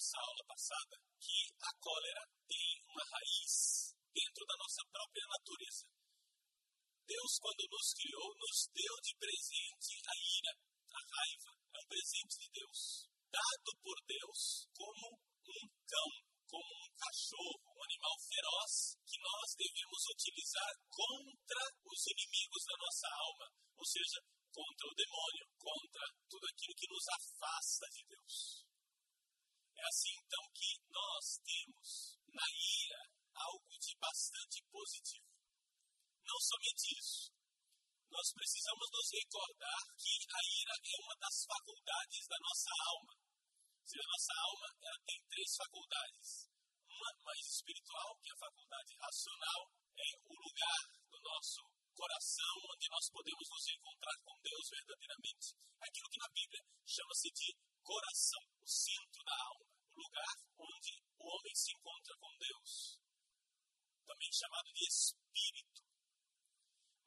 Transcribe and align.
nossa 0.00 0.16
aula 0.16 0.44
passada 0.48 0.96
que 1.20 1.38
a 1.60 1.72
cólera 1.76 2.24
tem 2.48 2.68
uma 2.88 3.04
raiz 3.04 3.92
dentro 4.08 4.48
da 4.48 4.56
nossa 4.56 4.80
própria 4.88 5.26
natureza. 5.28 5.84
Deus, 7.04 7.32
quando 7.36 7.68
nos 7.68 7.88
criou, 8.00 8.32
nos 8.32 8.58
deu 8.72 8.94
de 9.04 9.12
presente 9.20 10.00
a 10.00 10.14
ira, 10.16 10.52
a 10.88 11.00
raiva. 11.04 11.52
É 11.52 11.78
um 11.84 11.88
presente 11.92 12.32
de 12.40 12.48
Deus, 12.48 12.80
dado 13.28 13.70
por 13.84 13.96
Deus 14.08 14.40
como 14.72 15.20
um 15.20 15.64
cão, 15.84 16.10
como 16.48 16.72
um 16.80 16.90
cachorro, 16.96 17.60
um 17.60 17.84
animal 17.84 18.16
feroz 18.24 18.96
que 19.04 19.20
nós 19.20 19.48
devemos 19.52 20.00
utilizar 20.16 20.72
contra 20.88 21.60
os 21.84 22.00
inimigos 22.08 22.64
da 22.64 22.76
nossa 22.80 23.08
alma, 23.20 23.46
ou 23.76 23.84
seja, 23.84 24.16
contra 24.48 24.88
o 24.88 24.96
demônio, 24.96 25.44
contra 25.60 26.04
tudo 26.24 26.46
aquilo 26.48 26.78
que 26.80 26.88
nos 26.88 27.04
afasta 27.04 27.84
de 27.92 28.02
Deus. 28.08 28.69
É 29.80 29.84
assim 29.88 30.12
então 30.12 30.44
que 30.52 30.76
nós 30.92 31.40
temos 31.40 32.20
na 32.28 32.46
ira 32.52 33.00
algo 33.32 33.72
de 33.80 33.96
bastante 33.96 34.62
positivo. 34.68 35.24
Não 36.20 36.38
somente 36.38 37.00
isso, 37.00 37.32
nós 38.10 38.28
precisamos 38.34 38.90
nos 38.92 39.08
recordar 39.10 39.80
que 39.96 40.14
a 40.28 40.40
ira 40.60 40.76
é 40.84 40.96
uma 41.00 41.16
das 41.16 41.46
faculdades 41.48 42.28
da 42.28 42.36
nossa 42.44 42.70
alma. 42.92 43.14
Se 43.88 43.96
a 43.98 44.04
nossa 44.04 44.34
alma 44.52 44.68
ela 44.82 45.00
tem 45.06 45.18
três 45.30 45.56
faculdades. 45.56 46.28
Uma 46.84 47.10
mais 47.24 47.46
espiritual, 47.46 48.18
que 48.20 48.28
é 48.28 48.34
a 48.34 48.44
faculdade 48.44 48.94
racional, 49.00 49.60
é 49.96 50.10
o 50.28 50.34
lugar 50.34 50.84
do 51.08 51.18
nosso 51.24 51.79
coração 51.94 52.54
onde 52.70 52.88
nós 52.90 53.10
podemos 53.10 53.46
nos 53.48 53.66
encontrar 53.68 54.16
com 54.24 54.34
Deus 54.42 54.64
verdadeiramente. 54.70 55.54
Aquilo 55.80 56.10
que 56.10 56.18
na 56.18 56.30
Bíblia 56.34 56.62
chama-se 56.86 57.30
de 57.30 57.48
coração, 57.82 58.42
o 58.60 58.68
centro 58.68 59.22
da 59.24 59.36
alma, 59.36 59.66
o 59.90 59.96
lugar 60.00 60.36
onde 60.58 60.92
o 61.18 61.24
homem 61.24 61.54
se 61.54 61.72
encontra 61.72 62.14
com 62.16 62.30
Deus. 62.38 63.00
Também 64.06 64.32
chamado 64.32 64.72
de 64.72 64.84
espírito. 64.86 65.80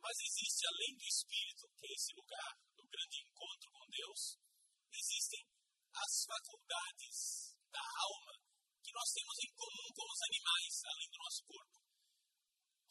Mas 0.01 0.19
existe 0.19 0.67
além 0.67 0.97
do 0.97 1.05
espírito, 1.05 1.63
que 1.77 1.87
é 1.87 1.93
esse 1.93 2.13
lugar 2.13 2.51
do 2.75 2.83
grande 2.87 3.17
encontro 3.23 3.71
com 3.71 3.85
Deus, 3.89 4.37
existem 4.91 5.47
as 5.93 6.25
faculdades 6.25 7.55
da 7.71 7.79
alma 7.79 8.33
que 8.83 8.91
nós 8.91 9.09
temos 9.13 9.37
em 9.39 9.51
comum 9.55 9.87
com 9.95 10.05
os 10.11 10.21
animais, 10.27 10.73
além 10.85 11.09
do 11.09 11.17
nosso 11.17 11.43
corpo 11.45 11.82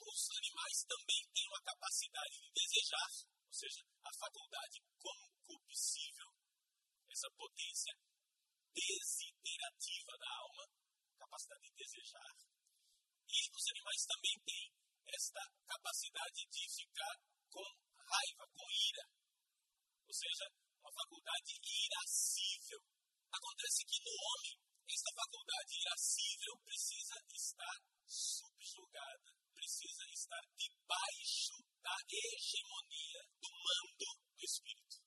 os 0.00 0.30
animais 0.36 0.78
também 0.88 1.22
têm 1.32 1.46
uma 1.48 1.62
capacidade 1.62 2.36
de 2.40 2.50
desejar, 2.52 3.10
ou 3.46 3.54
seja, 3.54 3.80
a 4.04 4.10
faculdade 4.14 4.78
concupiscível, 4.98 6.30
essa 7.10 7.28
potência 7.36 7.92
desiderativa 8.72 10.12
da 10.18 10.30
alma, 10.36 10.64
capacidade 11.18 11.62
de 11.62 11.74
desejar. 11.76 12.32
E 13.28 13.38
os 13.52 13.64
animais 13.68 14.02
também 14.06 14.36
têm 14.44 14.72
esta 15.08 15.42
capacidade 15.66 16.40
de 16.48 16.62
ficar 16.68 17.16
com 17.50 17.68
raiva, 17.96 18.44
com 18.52 18.66
ira, 18.70 19.04
ou 20.06 20.14
seja, 20.14 20.44
uma 20.80 20.92
faculdade 20.92 21.52
irascível. 21.62 22.80
Acontece 23.32 23.84
que 23.84 24.00
no 24.04 24.12
homem, 24.12 24.56
esta 24.88 25.10
faculdade 25.14 25.80
irascível 25.80 26.58
precisa 26.64 27.16
estar 27.32 27.76
subjugada 28.06 29.41
precisa 29.62 30.02
estar 30.10 30.42
debaixo 30.58 31.54
da 31.78 31.94
hegemonia 32.10 33.22
do 33.38 33.46
mando 33.46 34.08
do 34.34 34.42
Espírito. 34.42 34.98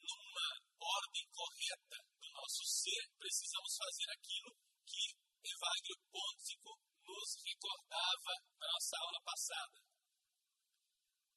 Numa 0.00 0.48
ordem 0.80 1.28
correta 1.36 2.00
do 2.16 2.28
nosso 2.32 2.64
ser, 2.64 3.04
precisamos 3.20 3.76
fazer 3.76 4.08
aquilo 4.08 4.56
que 4.88 5.04
Evagrio 5.52 6.00
Pôntico 6.08 6.80
nos 7.04 7.28
recordava 7.44 8.32
na 8.56 8.66
nossa 8.72 8.96
aula 9.04 9.20
passada. 9.20 9.84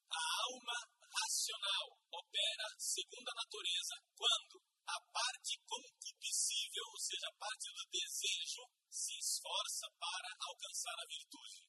A 0.08 0.24
alma 0.48 0.80
racional 1.04 2.00
opera 2.16 2.68
segundo 2.80 3.28
a 3.28 3.40
natureza 3.44 3.96
quando 4.16 4.56
a 4.88 4.98
parte 5.12 5.60
concupiscível, 5.68 6.86
ou 6.96 7.00
seja, 7.00 7.28
a 7.28 7.38
parte 7.44 7.68
do 7.76 7.84
desejo, 7.92 8.64
se 8.88 9.20
esforça 9.20 9.86
para 10.00 10.30
alcançar 10.48 10.96
a 10.96 11.06
virtude. 11.06 11.69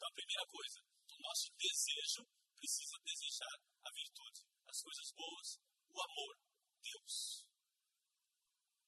Então, 0.00 0.08
a 0.08 0.16
primeira 0.16 0.46
coisa, 0.48 0.80
o 0.80 1.20
nosso 1.20 1.52
desejo 1.60 2.24
precisa 2.56 2.96
desejar 3.04 3.56
a 3.84 3.90
virtude, 3.92 4.40
as 4.64 4.80
coisas 4.80 5.12
boas, 5.12 5.60
o 5.92 6.00
amor, 6.00 6.40
Deus. 6.80 7.44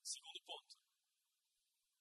Segundo 0.02 0.40
ponto. 0.40 0.72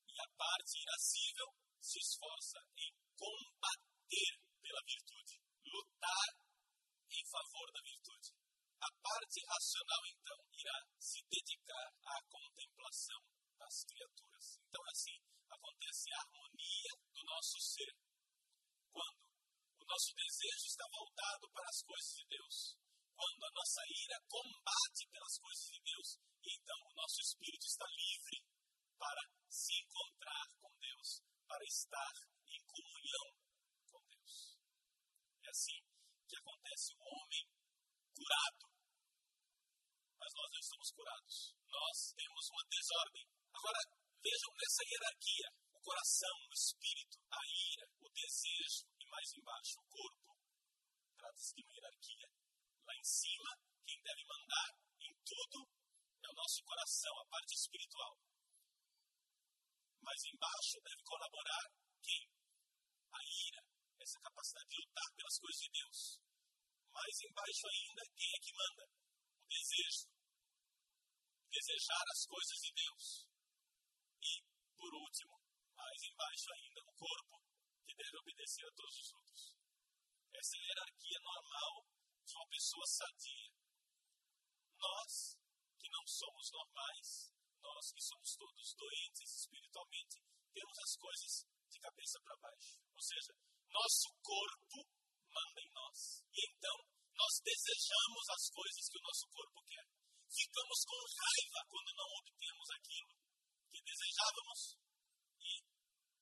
E 0.07 0.15
a 0.15 0.27
parte 0.39 0.79
irascível 0.79 1.51
se 1.81 1.99
esforça 1.99 2.63
em 2.79 2.95
combater 3.19 4.31
pela 4.63 4.79
virtude, 4.87 5.43
lutar 5.59 6.31
em 7.11 7.25
favor 7.27 7.67
da 7.75 7.81
virtude. 7.83 8.31
A 8.79 8.89
parte 8.95 9.43
racional, 9.43 10.01
então, 10.07 10.39
irá 10.55 10.87
se 10.97 11.19
dedicar 11.27 11.91
à 11.99 12.15
contemplação 12.31 13.19
das 13.59 13.83
criaturas. 13.83 14.55
Então, 14.69 14.81
assim, 14.87 15.19
acontece 15.51 16.07
a 16.13 16.19
harmonia 16.23 16.91
do 17.11 17.23
nosso 17.25 17.59
ser 17.59 17.91
quando 18.91 19.19
o 19.79 19.85
nosso 19.85 20.11
desejo 20.15 20.65
está 20.67 20.85
voltado 20.91 21.49
para 21.51 21.67
as 21.67 21.81
coisas 21.81 22.13
de 22.15 22.25
Deus, 22.27 22.55
quando 23.15 23.43
a 23.43 23.51
nossa 23.51 23.81
ira 23.87 24.17
combate 24.27 25.01
pelas 25.11 25.35
coisas 25.39 25.65
de 25.71 25.79
Deus, 25.81 26.07
então 26.41 26.77
o 26.85 26.95
nosso 26.95 27.21
espírito 27.21 27.65
está 27.65 27.85
livre 27.87 28.37
para 28.97 29.21
se 29.49 29.73
encontrar 29.81 30.45
com 30.61 30.69
Deus, 30.79 31.21
para 31.47 31.63
estar 31.65 32.13
em 32.47 32.61
comunhão 32.65 33.27
com 33.89 33.99
Deus. 34.09 34.57
É 35.43 35.49
assim 35.49 35.79
que 36.27 36.37
acontece 36.37 36.93
o 36.93 37.01
homem 37.01 37.45
curado. 38.15 38.65
Mas 40.17 40.31
nós 40.33 40.49
não 40.51 40.59
estamos 40.61 40.89
curados. 40.91 41.35
Nós 41.67 41.97
temos 42.15 42.43
uma 42.49 42.63
desordem. 42.69 43.25
Agora, 43.53 43.79
vejam 44.21 44.51
nessa 44.55 44.83
hierarquia: 44.85 45.47
o 45.73 45.79
coração, 45.81 46.35
o 46.47 46.53
espírito, 46.53 47.17
a 47.29 47.41
ira, 47.73 47.85
desejo 48.11 48.87
e 48.99 49.05
mais 49.07 49.33
embaixo 49.33 49.79
o 49.79 49.85
corpo. 49.87 50.37
Trata-se 51.17 51.55
de 51.55 51.63
uma 51.63 51.73
hierarquia. 51.73 52.29
Lá 52.85 52.95
em 52.95 53.03
cima, 53.03 53.51
quem 53.85 54.01
deve 54.01 54.23
mandar 54.25 54.69
em 54.99 55.13
tudo 55.23 55.69
é 56.23 56.29
o 56.29 56.35
nosso 56.35 56.63
coração, 56.63 57.13
a 57.19 57.25
parte 57.25 57.53
espiritual. 57.55 58.17
Mas 60.01 60.23
embaixo 60.25 60.81
deve 60.83 61.03
colaborar 61.03 61.65
quem? 62.01 62.23
A 63.11 63.19
ira, 63.21 63.61
essa 63.99 64.19
capacidade 64.19 64.69
de 64.69 64.77
lutar 64.81 65.09
pelas 65.15 65.37
coisas 65.37 65.61
de 65.61 65.69
Deus. 65.71 66.19
Mais 66.91 67.21
embaixo 67.21 67.67
ainda, 67.67 68.01
quem 68.15 68.29
é 68.29 68.39
que 68.39 68.53
manda? 68.53 68.83
O 68.83 69.47
desejo. 69.47 70.09
Desejar 71.51 72.05
as 72.09 72.25
coisas 72.25 72.57
de 72.59 72.71
Deus. 72.73 73.05
E, 74.21 74.31
por 74.75 74.93
último, 74.95 75.35
mais 75.75 76.03
embaixo 76.03 76.47
ainda, 76.53 76.81
o 76.81 76.93
corpo, 76.93 77.50
que 78.01 78.09
deve 78.09 78.17
obedecer 78.17 78.65
a 78.65 78.73
todos 78.73 78.97
os 78.97 79.13
outros. 79.13 79.41
Essa 80.33 80.57
hierarquia 80.57 81.19
normal 81.21 81.85
de 82.25 82.33
uma 82.33 82.47
pessoa 82.49 82.85
sadia. 82.87 83.53
Nós, 84.73 85.37
que 85.77 85.89
não 85.89 86.07
somos 86.07 86.49
normais, 86.49 87.29
nós 87.61 87.93
que 87.93 88.01
somos 88.01 88.35
todos 88.41 88.73
doentes 88.73 89.29
espiritualmente, 89.37 90.17
temos 90.49 90.77
as 90.81 90.97
coisas 90.97 91.33
de 91.69 91.77
cabeça 91.77 92.17
para 92.25 92.41
baixo. 92.41 92.81
Ou 92.89 93.03
seja, 93.05 93.33
nosso 93.69 94.09
corpo 94.25 94.81
manda 95.29 95.61
em 95.61 95.69
nós. 95.69 96.25
E 96.33 96.41
então, 96.49 96.77
nós 97.13 97.33
desejamos 97.45 98.25
as 98.33 98.49
coisas 98.49 98.89
que 98.89 98.97
o 98.97 99.05
nosso 99.05 99.27
corpo 99.29 99.61
quer. 99.69 99.85
Ficamos 100.25 100.79
com 100.89 100.97
raiva 100.97 101.59
quando 101.69 101.91
não 101.93 102.09
obtemos 102.17 102.67
aquilo 102.71 103.13
que 103.69 103.81
desejávamos. 103.83 104.61
E 105.37 105.51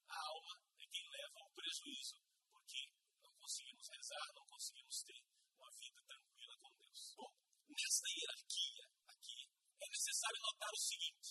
a 0.09 0.19
alma 0.27 0.68
quem 0.91 1.05
leva 1.09 1.39
ao 1.39 1.51
prejuízo, 1.53 2.17
porque 2.51 2.81
não 3.21 3.31
conseguimos 3.33 3.87
rezar, 3.89 4.27
não 4.35 4.45
conseguimos 4.45 5.03
ter 5.03 5.21
uma 5.55 5.71
vida 5.79 6.01
tranquila 6.03 6.55
com 6.61 6.71
Deus. 6.75 7.13
Bom, 7.15 7.31
nesta 7.69 8.07
hierarquia 8.09 8.83
aqui, 9.07 9.39
é 9.81 9.87
necessário 9.89 10.39
notar 10.41 10.71
o 10.73 10.81
seguinte: 10.81 11.29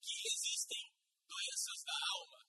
que 0.00 0.16
existem 0.32 0.82
doenças 1.28 1.80
da 1.84 1.96
alma 2.16 2.40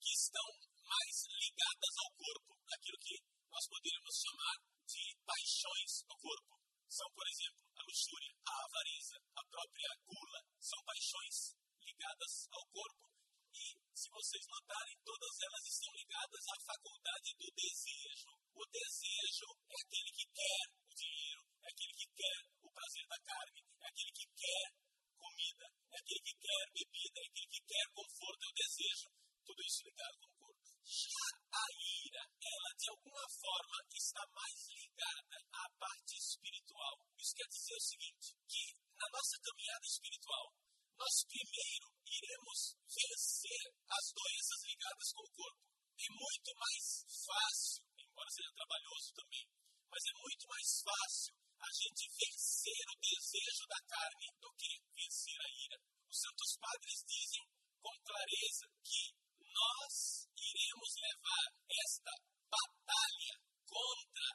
que 0.00 0.12
estão 0.12 0.48
mais 0.84 1.16
ligadas 1.40 1.94
ao 2.04 2.10
corpo, 2.12 2.52
aquilo 2.68 2.98
que 3.00 3.16
nós 3.48 3.64
poderíamos 3.68 4.14
chamar 4.20 4.56
de 4.84 5.16
paixões 5.24 5.92
do 6.04 6.16
corpo. 6.20 6.60
São, 6.88 7.08
por 7.10 7.26
exemplo, 7.26 7.64
a 7.74 7.82
luxúria, 7.82 8.32
a 8.46 8.54
avareza, 8.64 9.16
a 9.34 9.42
própria 9.48 9.90
gula, 10.04 10.40
são 10.60 10.78
paixões 10.84 11.56
ligadas 11.80 12.48
ao 12.52 12.64
corpo. 12.68 13.10
E, 13.54 13.64
se 13.94 14.10
vocês 14.10 14.44
notarem, 14.48 14.98
todas 15.04 15.34
elas 15.40 15.64
estão 15.70 15.92
ligadas 15.94 16.44
à 16.50 16.56
faculdade 16.66 17.30
do 17.38 17.48
desejo. 17.54 18.30
O 18.54 18.66
desejo 18.66 19.46
é 19.70 19.76
aquele 19.86 20.10
que 20.10 20.26
quer 20.34 20.64
o 20.90 20.94
dinheiro, 20.94 21.42
é 21.62 21.68
aquele 21.70 21.94
que 21.94 22.08
quer 22.10 22.40
o 22.58 22.70
prazer 22.74 23.06
da 23.06 23.18
carne, 23.22 23.62
é 23.62 23.86
aquele 23.86 24.12
que 24.12 24.26
quer 24.34 24.66
comida, 25.14 25.66
é 25.94 25.96
aquele 25.96 26.22
que 26.26 26.34
quer 26.42 26.62
bebida, 26.74 27.18
é 27.22 27.26
aquele 27.30 27.48
que 27.54 27.62
quer 27.62 27.86
conforto, 27.94 28.42
é 28.42 28.48
o 28.50 28.58
desejo. 28.58 29.08
Tudo 29.46 29.62
isso 29.62 29.84
ligado 29.86 30.18
com 30.18 30.26
o 30.26 30.36
corpo. 30.42 30.64
Já 30.84 31.26
a 31.54 31.64
ira, 31.78 32.22
ela 32.42 32.70
de 32.74 32.90
alguma 32.90 33.26
forma 33.30 33.78
está 33.94 34.22
mais 34.34 34.58
ligada 34.74 35.38
à 35.54 35.70
parte 35.78 36.18
espiritual. 36.18 36.98
Isso 37.16 37.34
quer 37.34 37.46
dizer 37.46 37.76
o 37.78 37.86
seguinte: 37.94 38.26
que 38.48 38.74
na 38.98 39.06
nossa 39.14 39.38
caminhada 39.38 39.86
espiritual, 39.86 40.52
nós 40.98 41.24
primeiro 41.26 41.86
iremos 42.06 42.60
vencer 42.86 43.64
as 43.90 44.04
doenças 44.14 44.60
ligadas 44.64 45.08
com 45.12 45.22
o 45.22 45.32
corpo. 45.34 45.62
É 45.94 46.08
muito 46.10 46.50
mais 46.54 46.84
fácil, 47.06 47.82
embora 47.98 48.30
seja 48.30 48.52
trabalhoso 48.54 49.08
também, 49.14 49.46
mas 49.90 50.02
é 50.06 50.14
muito 50.18 50.44
mais 50.48 50.68
fácil 50.82 51.34
a 51.58 51.70
gente 51.72 52.04
vencer 52.14 52.84
o 52.90 52.98
desejo 53.00 53.64
da 53.66 53.80
carne 53.88 54.28
do 54.38 54.50
que 54.54 54.70
vencer 54.94 55.38
a 55.40 55.48
ira. 55.64 55.78
Os 56.08 56.18
santos 56.20 56.56
padres 56.60 57.04
dizem 57.08 57.42
com 57.80 57.94
clareza 58.04 58.66
que 58.84 59.02
nós 59.40 60.28
iremos 60.36 60.90
levar 60.98 61.48
esta 61.70 62.12
batalha 62.50 63.34
contra 63.66 64.28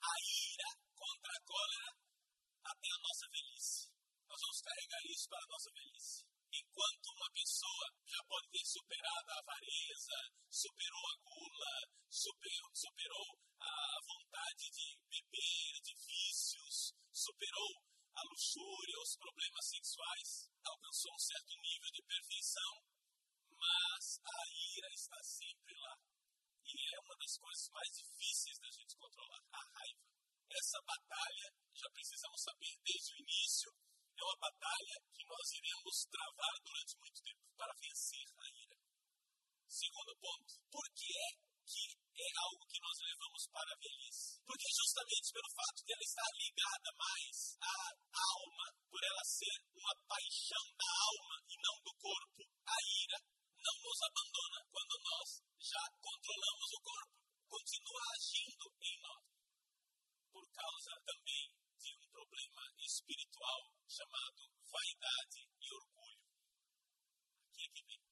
a 0.00 0.14
ira, 0.20 0.68
contra 0.94 1.32
a 1.32 1.42
cólera, 1.44 1.90
até 2.64 2.88
a 2.92 2.98
nossa 3.02 3.26
velhice. 3.30 3.89
Nós 4.30 4.40
vamos 4.42 4.60
carregar 4.62 5.02
isso 5.10 5.28
para 5.28 5.42
a 5.42 5.48
nossa 5.50 5.70
velhice. 5.74 6.24
Enquanto 6.54 7.06
uma 7.18 7.30
pessoa 7.34 7.86
já 8.06 8.22
pode 8.30 8.48
ter 8.50 8.64
superado 8.64 9.30
a 9.30 9.38
avareza, 9.40 10.18
superou 10.48 11.04
a 11.10 11.16
gula, 11.18 11.74
superou, 12.08 12.70
superou 12.72 13.30
a 13.58 13.98
vontade 14.06 14.70
de 14.70 14.98
beber, 15.10 15.82
de 15.82 15.94
vícios, 16.06 16.94
superou 17.10 17.74
a 18.14 18.22
luxúria, 18.22 19.02
os 19.02 19.16
problemas 19.16 19.66
sexuais, 19.66 20.46
alcançou 20.62 21.12
um 21.12 21.18
certo 21.18 21.56
nível 21.58 21.90
de 21.90 22.02
perfeição, 22.02 22.86
mas 23.50 24.20
a 24.22 24.38
ira 24.46 24.94
está 24.94 25.20
sempre 25.24 25.74
lá. 25.74 25.98
E 26.66 26.94
é 26.94 27.00
uma 27.00 27.16
das 27.18 27.36
coisas 27.36 27.68
mais 27.70 27.90
difíceis 27.98 28.58
da 28.60 28.70
gente 28.70 28.94
controlar, 28.94 29.42
a 29.50 29.62
raiva. 29.74 30.06
Essa 30.50 30.80
batalha, 30.82 31.52
já 31.74 31.90
precisamos 31.90 32.42
saber 32.42 32.78
desde 32.84 33.14
o 33.14 33.18
início, 33.18 33.74
é 34.20 34.24
uma 34.24 34.36
batalha 34.36 34.96
que 35.16 35.24
nós 35.24 35.46
iremos 35.56 35.96
travar 36.12 36.54
durante 36.60 36.94
muito 37.00 37.22
tempo 37.24 37.44
para 37.56 37.72
vencer 37.80 38.28
a 38.36 38.46
ira. 38.52 38.76
Segundo 39.64 40.12
ponto, 40.20 40.52
por 40.68 40.84
que 40.92 41.08
é 41.08 41.30
que 41.64 41.86
é 42.20 42.28
algo 42.44 42.66
que 42.68 42.80
nós 42.84 42.98
levamos 43.00 43.48
para 43.48 43.72
a 43.72 43.80
velhice? 43.80 44.42
Porque 44.44 44.68
justamente 44.76 45.32
pelo 45.32 45.50
fato 45.56 45.80
de 45.86 45.92
ela 45.92 46.04
estar 46.04 46.30
ligada 46.36 46.90
mais 47.00 47.36
à 47.64 47.76
alma, 48.12 48.66
por 48.90 49.00
ela 49.00 49.24
ser 49.24 49.56
uma 49.72 49.94
paixão 50.04 50.66
da 50.76 50.90
alma 51.08 51.36
e 51.48 51.54
não 51.64 51.76
do 51.80 51.92
corpo, 51.96 52.42
a 52.44 52.76
ira 53.00 53.18
não 53.56 53.76
nos 53.80 54.00
abandona 54.04 54.58
quando 54.68 54.94
nós 55.00 55.28
já 55.64 55.84
controlamos 55.96 56.70
o 56.76 56.80
corpo, 56.84 57.16
continua 57.48 58.02
agindo 58.12 58.64
em 58.84 59.00
nós. 59.00 59.24
Por 60.28 60.44
causa 60.52 60.92
também 61.08 61.69
problema 62.30 62.62
espiritual 62.78 63.74
chamado 63.90 64.40
vaidade 64.70 65.42
e 65.50 65.74
orgulho. 65.74 66.22
Aqui, 67.42 67.66
aqui 67.66 67.82
vem. 67.90 68.02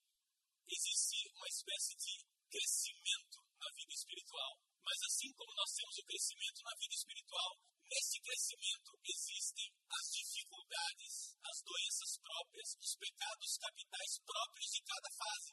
Existe 0.67 1.31
uma 1.31 1.47
espécie 1.47 1.95
de 1.95 2.27
crescimento 2.51 3.39
na 3.63 3.71
vida 3.79 3.95
espiritual. 3.95 4.59
Mas 4.83 4.99
assim 5.07 5.33
como 5.35 5.55
nós 5.55 5.71
temos 5.71 5.99
o 5.99 6.05
crescimento 6.05 6.63
na 6.65 6.75
vida 6.81 6.95
espiritual, 6.95 7.53
nesse 7.87 8.21
crescimento 8.21 8.91
existem 9.05 9.71
as 9.87 10.05
dificuldades, 10.11 11.15
as 11.45 11.63
doenças 11.63 12.19
próprias, 12.19 12.69
os 12.81 12.97
pecados 12.97 13.59
capitais 13.59 14.19
próprios 14.25 14.71
de 14.73 14.81
cada 14.83 15.11
fase. 15.15 15.53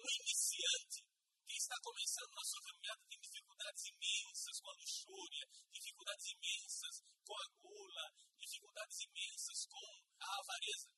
Um 0.00 0.10
iniciante 0.24 1.09
que 1.50 1.58
está 1.58 1.74
começando 1.82 2.30
na 2.30 2.44
sua 2.44 2.62
caminhada 2.62 3.02
tem 3.10 3.18
dificuldades 3.18 3.84
imensas 3.86 4.60
com 4.60 4.70
a 4.70 4.74
luxúria, 4.74 5.48
dificuldades 5.72 6.26
imensas 6.30 7.02
com 7.26 7.34
a 7.34 7.46
gula, 7.58 8.14
dificuldades 8.38 9.00
imensas 9.00 9.66
com 9.66 9.86
a 10.20 10.38
avareza. 10.38 10.94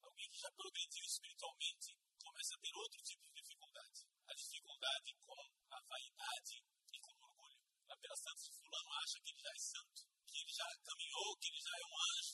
Alguém 0.00 0.30
que 0.30 0.38
já 0.38 0.50
progrediu 0.52 1.04
espiritualmente 1.04 1.92
começa 2.24 2.54
a 2.54 2.58
ter 2.58 2.74
outro 2.74 3.02
tipo 3.02 3.22
de 3.28 3.34
dificuldade. 3.34 4.08
A 4.28 4.34
dificuldade 4.34 5.14
com 5.26 5.40
a 5.70 5.80
vaidade 5.82 6.64
e 6.94 7.00
com 7.00 7.12
o 7.12 7.24
orgulho. 7.28 7.60
Apenas 7.90 8.20
tanto 8.22 8.52
fulano 8.52 8.92
acha 9.04 9.20
que 9.20 9.30
ele 9.30 9.40
já 9.40 9.52
é 9.52 9.58
santo, 9.58 10.08
que 10.26 10.38
ele 10.40 10.52
já 10.52 10.68
caminhou, 10.84 11.36
que 11.36 11.48
ele 11.48 11.60
já 11.60 11.76
é 11.76 11.84
um 11.84 11.96
anjo, 12.16 12.27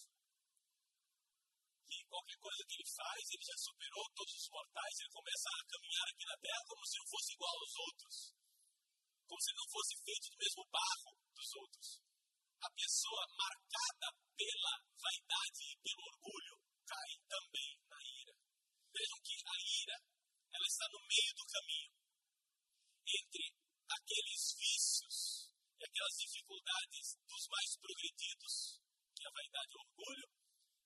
qualquer 2.24 2.40
coisa 2.40 2.64
que 2.64 2.74
ele 2.80 2.88
faz, 2.88 3.22
ele 3.28 3.44
já 3.44 3.56
superou 3.58 4.04
todos 4.16 4.34
os 4.34 4.48
mortais, 4.48 4.96
ele 4.96 5.12
começa 5.12 5.48
a 5.52 5.66
caminhar 5.68 6.06
aqui 6.08 6.24
na 6.24 6.36
terra 6.40 6.64
como 6.64 6.86
se 6.86 6.96
não 6.96 7.06
fosse 7.12 7.32
igual 7.34 7.54
aos 7.60 7.74
outros, 7.76 8.16
como 9.28 9.40
se 9.44 9.52
não 9.52 9.66
fosse 9.68 9.94
feito 10.04 10.26
do 10.32 10.40
mesmo 10.40 10.62
barro 10.72 11.12
dos 11.36 11.50
outros. 11.52 11.88
A 12.64 12.70
pessoa 12.72 13.22
marcada 13.36 14.08
pela 14.40 14.74
vaidade 14.96 15.64
e 15.68 15.76
pelo 15.84 16.02
orgulho 16.16 16.54
cai 16.88 17.12
também 17.28 17.70
na 17.92 18.00
ira. 18.00 18.34
Vejam 18.88 19.20
que 19.20 19.36
a 19.44 19.56
ira 19.84 19.96
ela 20.48 20.66
está 20.66 20.86
no 20.96 21.00
meio 21.04 21.32
do 21.36 21.44
caminho 21.44 21.92
entre 23.04 23.44
aqueles 23.84 24.42
vícios 24.56 25.52
e 25.76 25.84
aquelas 25.84 26.16
dificuldades 26.16 27.20
dos 27.28 27.44
mais 27.52 27.76
progredidos, 27.76 28.80
que 29.12 29.24
é 29.24 29.28
a 29.28 29.36
vaidade 29.36 29.72
e 29.72 29.76
o 29.76 29.80
orgulho, 29.84 30.43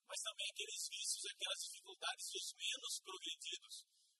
mas 0.08 0.24
também 0.24 0.48
aqueles 0.48 0.88
vícios 0.88 1.26
aquelas 1.28 1.60
dificuldades 1.60 2.26
dos 2.32 2.54
menos 2.56 3.00
progredidos. 3.04 3.74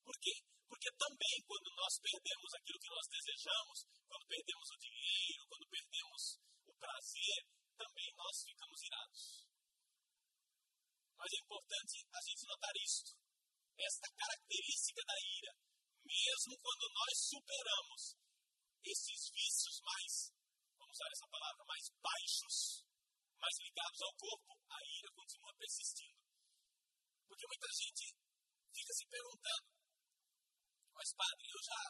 Por 0.05 0.17
quê? 0.21 0.35
Porque 0.69 0.91
também 0.93 1.37
quando 1.49 1.69
nós 1.75 1.99
perdemos 1.99 2.55
aquilo 2.55 2.79
que 2.79 2.93
nós 2.93 3.07
desejamos, 3.09 3.79
quando 4.07 4.27
perdemos 4.29 4.69
o 4.71 4.79
dinheiro, 4.79 5.47
quando 5.49 5.67
perdemos 5.69 6.23
o 6.69 6.75
prazer, 6.77 7.41
também 7.77 8.09
nós 8.15 8.45
ficamos 8.45 8.83
irados. 8.83 9.49
Mas 11.17 11.33
é 11.33 11.39
importante 11.41 11.97
a 12.13 12.21
gente 12.21 12.47
notar 12.47 12.77
isto. 12.77 13.11
Esta 13.79 14.09
característica 14.13 15.03
da 15.07 15.17
ira, 15.19 15.53
mesmo 16.05 16.59
quando 16.59 16.85
nós 16.93 17.13
superamos 17.17 18.03
esses 18.85 19.31
vícios 19.31 19.81
mais, 19.83 20.33
vamos 20.79 20.95
usar 20.95 21.11
essa 21.13 21.29
palavra, 21.29 21.65
mais 21.65 21.85
baixos, 22.03 22.88
mais 23.39 23.57
ligados 23.59 24.01
ao 24.03 24.15
corpo, 24.15 24.53
a 24.69 24.79
ira 24.85 25.11
continua 25.15 25.55
persistindo. 25.55 26.19
Porque 27.27 27.47
muita 27.47 27.69
gente 27.73 28.05
fica 28.75 28.93
se 28.93 29.07
perguntando, 29.07 29.67
mas 30.95 31.15
padre, 31.15 31.47
eu 31.49 31.63
já 31.63 31.81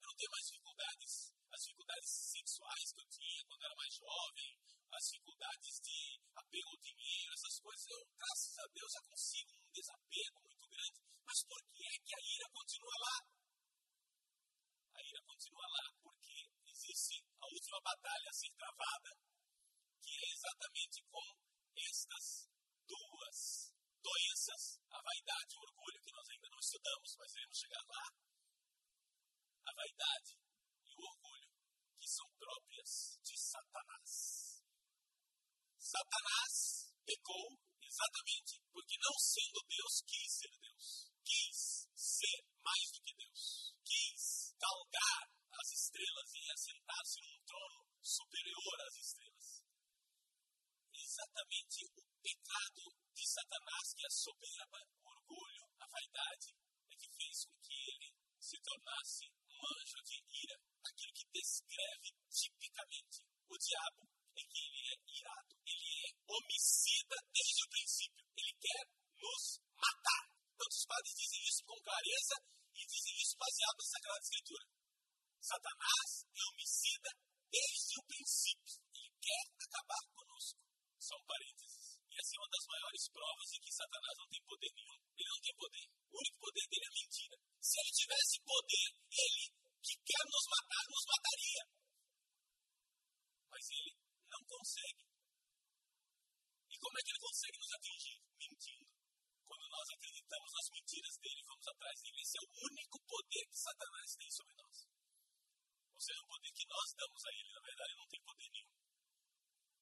eu 0.00 0.06
não 0.08 0.16
tenho 0.16 0.30
mais 0.30 0.46
dificuldades, 0.46 1.12
as 1.52 1.60
dificuldades 1.60 2.10
sexuais 2.10 2.92
que 2.92 3.00
eu 3.00 3.08
tinha 3.08 3.44
quando 3.46 3.64
era 3.64 3.76
mais 3.76 3.94
jovem, 3.94 4.50
as 4.92 5.04
dificuldades 5.04 5.80
de 5.80 6.20
apego 6.34 6.68
ao 6.70 6.76
dinheiro, 6.78 7.32
essas 7.32 7.60
coisas, 7.60 7.86
eu, 7.90 8.00
graças 8.16 8.58
a 8.58 8.66
Deus, 8.72 8.92
já 8.92 9.02
consigo 9.02 9.52
um 9.54 9.70
desapego 9.70 10.40
muito 10.40 10.66
grande. 10.68 11.00
Mas 11.24 11.44
por 11.46 11.60
que 11.70 11.84
é 11.86 11.96
que 12.04 12.14
a 12.14 12.20
ira 12.20 12.48
continua 12.50 12.96
lá? 12.98 13.16
A 14.94 15.00
ira 15.04 15.22
continua 15.22 15.66
lá 15.68 15.84
porque 16.02 16.50
existe 16.66 17.24
a 17.40 17.46
última 17.46 17.80
batalha 17.80 18.28
a 18.28 18.32
ser 18.32 18.50
travada, 18.56 19.10
é 20.20 20.32
exatamente 20.32 21.02
com 21.08 21.26
estas 21.76 22.50
duas 22.86 23.38
doenças, 24.02 24.80
a 24.90 25.00
vaidade 25.00 25.54
e 25.54 25.56
o 25.56 25.62
orgulho, 25.62 26.02
que 26.02 26.12
nós 26.12 26.28
ainda 26.28 26.48
não 26.50 26.58
estudamos, 26.58 27.16
mas 27.18 27.34
iremos 27.34 27.58
chegar 27.58 27.84
lá. 27.88 28.06
A 29.64 29.72
vaidade 29.74 30.30
e 30.84 30.92
o 30.92 31.04
orgulho, 31.04 31.50
que 32.00 32.08
são 32.08 32.26
próprias 32.38 33.18
de 33.22 33.36
Satanás. 33.38 34.10
Satanás 35.78 36.94
pecou 37.04 37.58
exatamente 37.80 38.62
porque, 38.72 38.96
não 39.02 39.16
sendo 39.18 39.58
Deus, 39.68 39.94
quis 40.06 40.30
ser 40.32 40.54
Deus. 40.60 41.10
Quis 41.24 41.88
ser 41.94 42.40
mais 42.62 42.90
do 42.92 43.02
que 43.02 43.14
Deus. 43.14 43.74
Quis 43.84 44.54
galgar 44.58 45.24
as 45.60 45.68
estrelas 45.72 46.30
e 46.34 46.50
assentar-se 46.52 47.20
num 47.20 47.44
trono 47.44 47.86
superior 48.02 48.76
às 48.86 48.96
estrelas. 48.96 49.29
Exatamente 51.20 51.84
o 51.84 52.02
pecado 52.24 52.82
de 53.12 53.28
Satanás, 53.28 53.92
que 53.92 54.04
é 54.04 54.06
a 54.06 54.10
soberba, 54.10 54.80
o 54.96 55.04
orgulho, 55.04 55.68
a 55.76 55.86
vaidade, 55.86 56.48
é 56.88 56.96
que 56.96 57.12
fez 57.12 57.44
com 57.44 57.60
que 57.60 57.76
ele 57.76 58.08
se 58.40 58.56
tornasse 58.64 59.28
um 59.28 59.60
anjo 59.60 60.00
de 60.00 60.16
ira. 60.16 60.56
Aquilo 60.80 61.12
que 61.12 61.28
descreve 61.28 62.08
tipicamente 62.32 63.20
o 63.52 63.58
diabo 63.58 64.08
é 64.32 64.42
que 64.48 64.60
ele 64.64 64.80
é 64.80 64.96
irado, 65.12 65.52
ele 65.60 66.08
é 66.08 66.10
homicida 66.24 67.16
desde 67.36 67.64
o 67.64 67.68
princípio. 67.68 68.24
Ele 68.40 68.54
quer 68.56 68.84
nos 69.20 69.60
matar. 69.76 70.24
Tantos 70.56 70.86
padres 70.88 71.14
dizem 71.20 71.40
isso 71.44 71.64
com 71.68 71.76
clareza 71.84 72.36
e 72.72 72.86
dizem 72.86 73.14
isso 73.20 73.36
baseado 73.36 73.76
na 73.76 73.84
Sagrada 73.84 74.24
Escritura. 74.24 74.66
Satanás 75.36 76.10
é 76.32 76.40
homicida 76.48 77.10
desde 77.52 78.00
o 78.00 78.04
princípio. 78.08 78.80
Ele 78.94 79.12
quer 79.20 79.44
acabar 79.68 80.09
conosco. 81.10 81.18
São 81.18 81.20
parênteses. 81.26 81.98
Essa 82.10 82.30
é 82.30 82.38
uma 82.38 82.50
das 82.54 82.66
maiores 82.70 83.04
provas 83.10 83.48
de 83.50 83.58
que 83.58 83.72
Satanás 83.72 84.14
não 84.18 84.28
tem 84.30 84.42
poder 84.46 84.70
nenhum. 84.70 84.98
Ele 85.18 85.30
não 85.30 85.40
tem 85.40 85.54
poder. 85.58 85.86
O 86.10 86.18
único 86.20 86.38
poder 86.38 86.66
dele 86.70 86.86
é 86.86 86.94
mentira. 86.94 87.36
Se 87.60 87.74
ele 87.80 87.90
tivesse 87.90 88.36
poder, 88.46 88.88
ele 89.10 89.44
que 89.82 89.94
quer 90.06 90.24
nos 90.30 90.46
matar, 90.46 90.84
nos 90.86 91.06
mataria. 91.10 91.62
Mas 93.50 93.64
ele 93.70 93.92
não 94.30 94.42
consegue. 94.46 95.02
E 96.70 96.76
como 96.78 96.94
é 96.98 97.02
que 97.02 97.10
ele 97.10 97.26
consegue 97.26 97.58
nos 97.58 97.72
atingir? 97.74 98.18
Mentindo. 98.38 98.90
Quando 99.50 99.66
nós 99.66 99.86
acreditamos 99.90 100.50
nas 100.54 100.68
mentiras 100.70 101.14
dele, 101.18 101.42
vamos 101.42 101.66
atrás 101.66 101.96
dele. 102.02 102.20
Esse 102.20 102.38
é 102.38 102.42
o 102.46 102.50
único 102.70 102.96
poder 103.02 103.44
que 103.50 103.58
Satanás 103.58 104.08
tem 104.14 104.30
sobre 104.30 104.54
nós. 104.54 104.76
Ou 105.90 106.00
seja, 106.00 106.20
o 106.22 106.30
poder 106.30 106.52
que 106.54 106.66
nós 106.70 106.86
damos 106.94 107.22
a 107.24 107.30
ele, 107.34 107.50
na 107.50 107.60
verdade, 107.60 107.94
não 107.98 108.06
tem 108.06 108.20
poder 108.22 108.50
nenhum. 108.50 108.89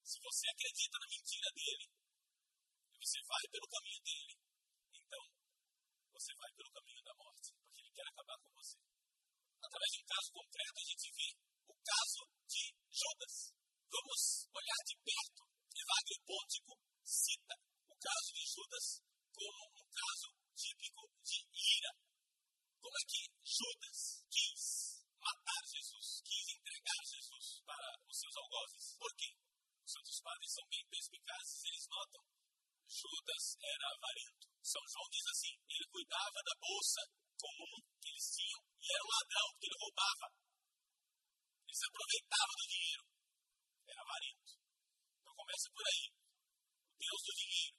Se 0.09 0.17
você 0.25 0.49
acredita 0.49 0.97
na 1.05 1.09
mentira 1.13 1.49
dele, 1.53 1.85
você 2.97 3.21
vai 3.29 3.45
pelo 3.53 3.69
caminho 3.69 4.01
dele, 4.01 4.35
então 4.89 5.23
você 6.17 6.33
vai 6.33 6.51
pelo 6.57 6.73
caminho 6.73 7.05
da 7.05 7.13
morte, 7.13 7.53
porque 7.53 7.81
ele 7.83 7.93
quer 7.93 8.09
acabar 8.09 8.41
com 8.41 8.49
você. 8.57 8.81
Através 9.61 9.91
de 9.93 10.01
um 10.01 10.07
caso 10.09 10.33
concreto, 10.33 10.81
a 10.81 10.89
gente 10.89 11.13
vê 11.13 11.29
o 11.69 11.77
caso 11.77 12.23
de 12.49 12.65
Judas. 12.89 13.53
Vamos 13.93 14.49
olhar 14.49 14.81
de 14.89 14.97
perto. 14.97 15.43
Evagrio 15.77 16.21
Pontico 16.25 16.73
cita 17.05 17.55
o 17.93 17.95
caso 18.01 18.29
de 18.33 18.45
Judas 18.49 18.87
como 19.37 19.63
um 19.77 19.87
caso 19.93 20.29
típico 20.57 21.05
de 21.21 21.37
ira. 21.53 21.93
Como 22.81 22.97
é 22.97 23.05
que 23.13 23.29
Judas 23.45 24.25
quis 24.33 25.05
matar 25.21 25.63
Jesus, 25.69 26.23
quis 26.25 26.49
entregar 26.49 27.01
Jesus 27.05 27.61
para 27.61 28.01
os 28.09 28.17
seus 28.17 28.37
algozes? 28.41 28.97
Por 28.97 29.13
quê? 29.15 29.38
Os 30.07 30.21
padres 30.21 30.53
são 30.53 30.67
bem 30.69 30.85
perspicazes, 30.89 31.65
eles 31.65 31.87
notam. 31.89 32.23
Judas 32.89 33.45
era 33.61 33.85
avarento. 33.93 34.47
São 34.63 34.83
João 34.89 35.09
diz 35.11 35.27
assim: 35.27 35.55
ele 35.69 35.87
cuidava 35.93 36.39
da 36.45 36.55
bolsa 36.61 37.01
comum 37.39 37.79
que 38.01 38.09
eles 38.09 38.27
tinham 38.35 38.61
e 38.81 38.87
era 38.93 39.05
um 39.05 39.13
ladrão, 39.13 39.47
porque 39.53 39.67
ele 39.67 39.81
roubava. 39.81 40.27
Ele 41.67 41.77
se 41.77 41.87
aproveitava 41.87 42.53
do 42.59 42.67
dinheiro. 42.69 43.05
Era 43.89 44.01
avarento. 44.01 44.53
Então 45.21 45.35
começa 45.35 45.69
por 45.71 45.85
aí. 45.87 46.05
O 46.09 46.97
Deus 46.99 47.21
do 47.23 47.33
dinheiro. 47.37 47.77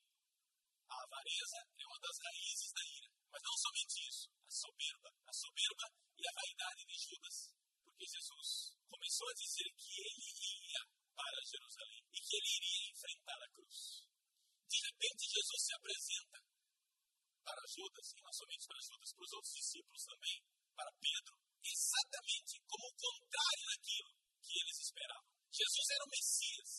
A 0.89 0.95
avareza 1.03 1.59
é 1.77 1.83
uma 1.85 1.99
das 1.99 2.17
raízes 2.19 2.71
da 2.73 2.83
ira. 2.85 3.09
Mas 3.31 3.41
não 3.43 3.57
somente 3.57 3.95
isso. 4.09 4.25
A 4.29 4.51
soberba. 4.51 5.09
A 5.25 5.33
soberba 5.33 5.85
e 6.17 6.23
a 6.27 6.33
vaidade 6.33 6.81
de 6.85 6.95
Judas. 6.97 7.37
Porque 7.83 8.05
Jesus 8.05 8.49
começou 8.89 9.27
a 9.29 9.33
dizer 9.33 9.69
que 9.73 9.91
ele 10.01 10.69
ia 10.69 10.98
para 11.19 11.43
Jerusalém 11.43 12.03
e 12.15 12.19
que 12.23 12.35
ele 12.39 12.51
iria 12.55 12.91
enfrentar 12.95 13.39
a 13.43 13.49
cruz. 13.51 14.07
De 14.69 14.77
repente, 14.87 15.33
Jesus 15.35 15.61
se 15.67 15.73
apresenta 15.75 16.39
para 17.43 17.67
Judas, 17.67 18.07
e 18.15 18.21
não 18.21 18.31
somente 18.31 18.65
para 18.67 18.79
Judas, 18.79 19.11
para 19.11 19.25
os 19.25 19.33
outros 19.33 19.53
discípulos 19.53 20.03
também, 20.05 20.37
para 20.75 20.91
Pedro, 21.01 21.35
exatamente 21.59 22.53
como 22.63 22.85
o 22.87 22.95
contrário 22.95 23.65
daquilo 23.67 24.11
que 24.39 24.53
eles 24.63 24.77
esperavam. 24.79 25.29
Jesus 25.51 25.87
era 25.89 26.05
o 26.05 26.13
Messias, 26.13 26.71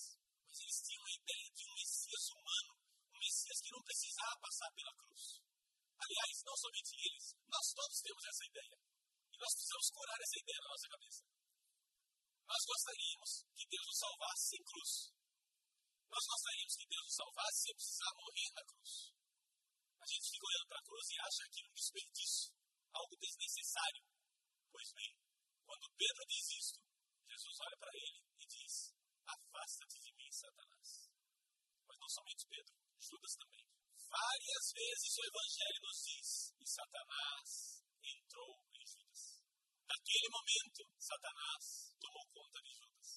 mas 0.46 0.56
eles 0.60 0.78
tinham 0.86 1.04
a 1.04 1.16
ideia 1.20 1.48
de 1.52 1.62
um 1.68 1.74
Messias 1.74 2.24
humano, 2.30 2.72
um 3.12 3.18
Messias 3.18 3.58
que 3.60 3.72
não 3.74 3.82
precisava 3.82 4.40
passar 4.40 4.70
pela 4.72 4.94
cruz. 4.94 5.22
Aliás, 6.00 6.34
não 6.46 6.56
somente 6.56 6.92
eles, 6.96 7.26
nós 7.44 7.66
todos 7.76 8.00
temos 8.00 8.24
essa 8.24 8.44
ideia. 8.46 8.76
E 9.30 9.36
nós 9.36 9.52
precisamos 9.52 9.90
curar 9.90 10.18
essa 10.22 10.38
ideia 10.40 10.60
na 10.62 10.70
nossa 10.70 10.88
cabeça. 10.88 11.39
Nós 12.50 12.66
gostaríamos 12.66 13.30
que 13.54 13.66
Deus 13.70 13.86
nos 13.86 13.98
salvasse 14.02 14.44
sem 14.50 14.62
cruz. 14.66 14.92
Nós 16.10 16.24
gostaríamos 16.26 16.74
que 16.74 16.86
Deus 16.90 17.04
nos 17.06 17.14
salvasse 17.14 17.58
sem 17.62 17.74
precisar 17.78 18.12
morrer 18.18 18.50
na 18.58 18.64
cruz. 18.66 18.92
A 20.02 20.06
gente 20.10 20.30
fica 20.34 20.46
olhando 20.50 20.66
para 20.66 20.80
a 20.82 20.86
cruz 20.90 21.06
e 21.10 21.20
acha 21.22 21.42
aquilo 21.46 21.70
um 21.70 21.78
desperdício, 21.78 22.50
algo 22.90 23.14
desnecessário. 23.22 24.02
Pois 24.66 24.90
bem, 24.98 25.12
quando 25.62 25.94
Pedro 25.94 26.22
diz 26.26 26.46
isto, 26.58 26.78
Jesus 27.30 27.56
olha 27.60 27.76
para 27.78 27.94
ele 27.94 28.18
e 28.18 28.46
diz: 28.50 28.74
Afasta-te 29.30 29.98
de 30.02 30.12
mim, 30.18 30.30
Satanás. 30.34 30.88
Mas 31.86 31.98
não 32.02 32.08
somente 32.10 32.50
Pedro, 32.50 32.74
Judas 32.98 33.34
também. 33.38 33.66
Várias 34.10 34.64
vezes 34.74 35.10
o 35.14 35.26
Evangelho 35.30 35.80
nos 35.86 35.98
diz: 36.02 36.28
E 36.58 36.66
Satanás 36.66 37.48
entrou 38.02 38.58
em 38.74 38.84
Judas. 38.90 39.38
Naquele 39.86 40.28
momento, 40.34 40.82
Satanás 40.98 41.89
tomou 42.00 42.26
conta 42.32 42.58
de 42.62 42.72
Judas. 42.72 43.08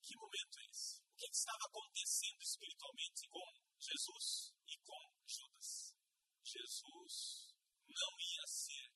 Que 0.00 0.16
momento 0.16 0.58
é 0.58 0.64
esse? 0.70 1.00
O 1.04 1.14
que 1.16 1.28
estava 1.30 1.64
acontecendo 1.68 2.42
espiritualmente 2.42 3.28
com 3.28 3.48
Jesus 3.78 4.54
e 4.66 4.76
com 4.82 5.02
Judas? 5.26 5.94
Jesus 6.42 7.54
não 7.86 8.12
ia 8.18 8.46
ser 8.46 8.88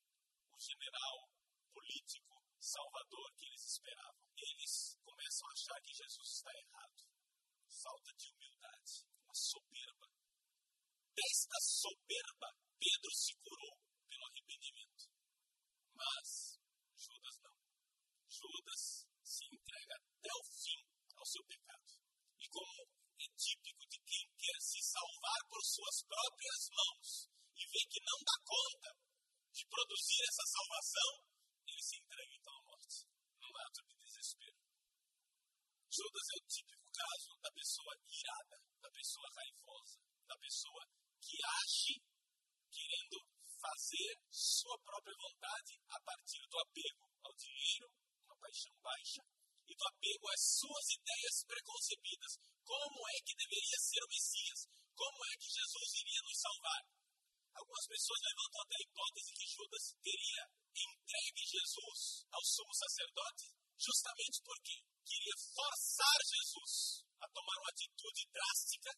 o 0.51 0.59
general 0.59 1.31
político 1.71 2.43
salvador 2.59 3.31
que 3.37 3.45
eles 3.45 3.63
esperavam. 3.63 4.27
Eles 4.35 4.97
começam 5.03 5.47
a 5.47 5.51
achar 5.53 5.81
que 5.81 5.93
Jesus 5.93 6.27
está 6.27 6.51
errado. 6.51 7.07
Falta 7.69 8.13
de 8.13 8.29
humildade, 8.31 9.07
uma 9.23 9.33
soberba. 9.33 10.07
Desta 11.15 11.57
soberba, 11.61 12.47
Pedro 12.77 13.11
se 13.15 13.33
curou 13.41 13.79
pelo 14.07 14.25
arrependimento. 14.25 15.09
Mas 15.93 16.59
Judas 16.95 17.39
não. 17.41 17.57
Judas 18.29 19.06
se 19.37 19.45
entrega 19.53 19.93
até 20.01 20.31
o 20.33 20.43
fim 20.49 20.81
ao 21.13 21.25
seu 21.25 21.43
pecado. 21.45 21.93
E 22.41 22.49
como 22.49 22.81
é 23.21 23.27
típico 23.37 23.85
de 23.85 23.99
quem 24.01 24.25
quer 24.33 24.57
se 24.57 24.81
salvar 24.81 25.41
por 25.45 25.61
suas 25.61 26.01
próprias 26.09 26.61
mãos, 26.73 27.29
e 27.53 27.61
vê 27.69 27.81
que 27.85 28.01
não 28.01 28.17
dá 28.25 28.37
conta 28.41 28.89
de 29.53 29.63
produzir 29.69 30.21
essa 30.25 30.45
salvação, 30.49 31.11
ele 31.69 31.83
se 31.83 31.97
entrega 32.01 32.33
então 32.33 32.53
à 32.53 32.61
morte, 32.65 33.05
num 33.37 33.53
ato 33.61 33.81
de 33.85 33.93
desespero. 34.01 34.57
Judas 35.85 36.27
é 36.33 36.37
o 36.41 36.47
típico 36.49 36.89
caso 36.89 37.37
da 37.37 37.51
pessoa 37.51 37.93
irada, 38.09 38.57
da 38.81 38.89
pessoa 38.89 39.27
raivosa, 39.37 40.01
da 40.25 40.37
pessoa 40.37 40.81
que 41.21 41.37
age 41.61 42.01
querendo 42.73 43.17
fazer 43.61 44.17
sua 44.29 44.77
própria 44.81 45.15
vontade 45.17 45.73
a 45.89 45.99
partir 46.01 46.41
do 46.49 46.57
apego 46.59 47.05
ao 47.23 47.33
dinheiro, 47.35 47.89
paixão 48.37 48.73
baixa, 48.81 49.23
e 49.67 49.75
do 49.75 49.83
apego 49.87 50.25
às 50.31 50.41
suas 50.59 50.85
ideias 50.95 51.35
preconcebidas. 51.43 52.33
Como 52.63 52.99
é 53.07 53.17
que 53.25 53.35
deveria 53.35 53.79
ser 53.79 54.01
o 54.03 54.11
Messias? 54.11 54.59
Como 54.95 55.19
é 55.25 55.33
que 55.37 55.49
Jesus 55.51 55.89
iria 56.01 56.21
nos 56.23 56.39
salvar? 56.39 56.83
Algumas 57.57 57.87
pessoas 57.87 58.21
levantam 58.21 58.61
até 58.61 58.75
a 58.77 58.85
hipótese 58.85 59.33
que 59.33 59.47
Judas 59.47 59.85
teria 60.01 60.43
entregue 60.77 61.43
Jesus 61.45 62.01
ao 62.31 62.43
sumo 62.45 62.73
sacerdote 62.73 63.45
justamente 63.77 64.41
porque 64.43 64.73
queria 65.05 65.37
forçar 65.53 66.17
Jesus 66.21 67.05
a 67.21 67.27
tomar 67.29 67.57
uma 67.61 67.69
atitude 67.69 68.29
drástica, 68.29 68.91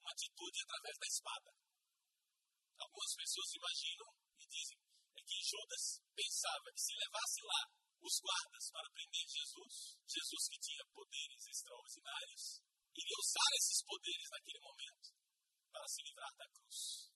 uma 0.00 0.12
atitude 0.12 0.58
através 0.60 0.96
da 0.98 1.06
espada. 1.06 1.50
Algumas 2.80 3.12
pessoas 3.16 3.54
imaginam 3.54 4.08
e 4.40 4.44
dizem 4.48 4.78
é 5.16 5.20
que 5.22 5.38
Judas 5.44 6.00
pensava 6.16 6.72
que 6.72 6.80
se 6.80 6.94
levasse 6.96 7.40
lá 7.44 7.62
os 8.02 8.20
guardas 8.20 8.70
para 8.70 8.90
prender 8.90 9.26
Jesus, 9.26 9.98
Jesus 10.06 10.42
que 10.50 10.58
tinha 10.58 10.84
poderes 10.92 11.46
extraordinários, 11.46 12.62
iria 12.94 13.18
usar 13.18 13.50
esses 13.56 13.82
poderes 13.86 14.28
naquele 14.30 14.60
momento 14.60 15.08
para 15.70 15.88
se 15.88 16.02
livrar 16.02 16.34
da 16.36 16.48
cruz 16.48 17.12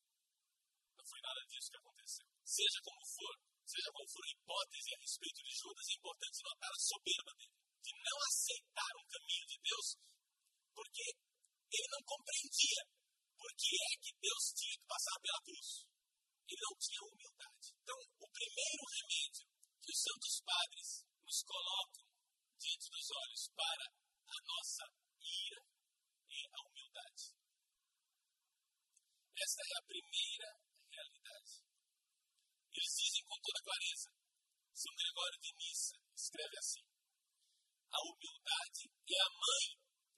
foi 1.07 1.21
nada 1.23 1.41
disso 1.47 1.71
que 1.71 1.79
aconteceu. 1.79 2.27
Seja 2.45 2.79
como 2.83 3.03
for, 3.07 3.35
seja 3.65 3.91
qual 3.95 4.07
for 4.11 4.25
a 4.27 4.31
hipótese 4.31 4.95
a 4.95 4.99
respeito 4.99 5.41
de 5.43 5.53
Judas, 5.55 5.87
é 5.87 5.95
importante 5.95 6.43
notar 6.43 6.71
a 6.71 6.83
soberba 6.83 7.33
dele, 7.39 7.57
de 7.83 7.93
não 7.95 8.19
aceitar 8.27 8.93
um 8.99 9.07
caminho 9.07 9.47
de 9.47 9.59
Deus, 9.63 9.87
porque 10.75 11.07
ele 11.07 11.89
não 11.95 12.03
compreendia 12.03 12.83
por 13.39 13.51
que 13.55 13.75
é 13.79 13.91
que 14.03 14.13
Deus 14.19 14.43
tinha 14.55 14.77
que 14.77 14.87
passar 14.91 15.17
pela 15.23 15.43
cruz. 15.47 15.69
Ele 16.47 16.63
não 16.63 16.75
tinha 16.79 17.03
humildade. 17.07 17.67
Então, 17.83 17.99
o 18.19 18.29
primeiro 18.31 18.85
remédio 18.87 19.56
que 19.87 19.93
os 19.95 20.03
santos 20.03 20.43
padres 20.43 21.07
nos 21.23 21.43
colocam 21.47 22.03
diante 22.59 22.91
dos 22.91 23.07
olhos 23.23 23.49
para 23.55 23.87
a 23.87 24.39
nossa 24.43 24.83
ira 25.23 25.63
é 26.27 26.43
a 26.43 26.61
humildade. 26.67 27.25
Esta 29.31 29.63
é 29.63 29.79
a 29.79 29.87
primeira 29.87 30.51
realidade. 30.91 31.63
Eles 32.75 32.93
dizem 32.99 33.23
com 33.31 33.39
toda 33.39 33.63
clareza. 33.63 34.11
São 34.75 34.93
Gregório 34.97 35.39
de 35.39 35.55
Nissa 35.55 35.97
escreve 36.19 36.59
assim: 36.59 36.85
A 37.95 37.99
humildade 38.11 38.91
é 38.91 39.19
a 39.23 39.31
mãe 39.39 39.67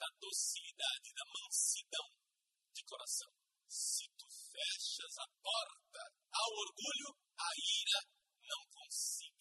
da 0.01 0.09
docilidade, 0.17 1.13
da 1.13 1.25
mansidão 1.29 2.09
de 2.73 2.85
coração. 2.89 3.31
Se 3.69 4.09
tu 4.17 4.27
fechas 4.33 5.19
a 5.19 5.29
porta 5.45 6.01
ao 6.33 6.51
orgulho, 6.57 7.21
a 7.37 7.51
ira 7.53 8.19
não 8.49 8.65
conseguirá 8.73 9.38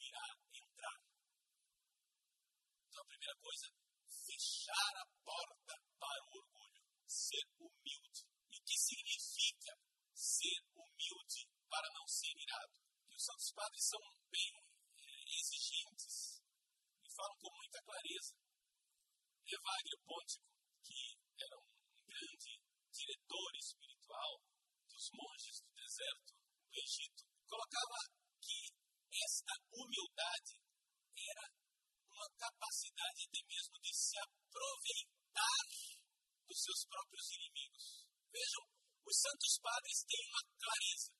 primeira 3.28 3.36
coisa, 3.42 3.68
fechar 4.08 4.94
a 4.96 5.06
porta 5.24 5.74
para 6.00 6.24
o 6.24 6.40
orgulho, 6.40 6.84
ser 7.06 7.44
humilde. 7.60 8.24
E 8.52 8.56
o 8.56 8.64
que 8.64 8.78
significa 8.78 9.76
ser 10.16 10.64
humilde 10.72 11.44
para 11.68 11.90
não 11.92 12.08
ser 12.08 12.32
irado? 12.32 12.80
Que 13.10 13.16
os 13.16 13.24
santos 13.24 13.52
padres 13.52 13.84
são 13.84 14.00
bem 14.32 14.54
eh, 14.56 15.24
exigentes 15.28 16.40
e 17.04 17.08
falam 17.12 17.36
com 17.40 17.52
muita 17.52 17.82
clareza. 17.84 18.34
Evagrio 19.44 20.00
Pontico, 20.08 20.48
que 20.84 21.20
era 21.40 21.58
um 21.60 22.06
grande 22.08 22.64
diretor 22.92 23.52
espiritual 23.56 24.42
dos 24.88 25.10
monges 25.12 25.60
do 25.64 25.72
deserto 25.76 26.32
do 26.72 26.80
Egito, 26.80 27.24
colocava 27.48 28.00
que 28.40 28.72
esta 29.12 29.54
humildade 29.72 30.60
era 31.18 31.57
uma 32.18 32.30
capacidade 32.34 33.24
até 33.30 33.42
mesmo 33.46 33.78
de 33.80 33.94
se 33.94 34.18
aproveitar 34.18 35.66
dos 36.50 36.60
seus 36.64 36.86
próprios 36.90 37.30
inimigos. 37.32 38.08
Vejam, 38.34 38.64
os 39.06 39.18
santos 39.22 39.60
padres 39.62 40.04
têm 40.04 40.24
uma 40.26 40.44
clareza. 40.58 41.14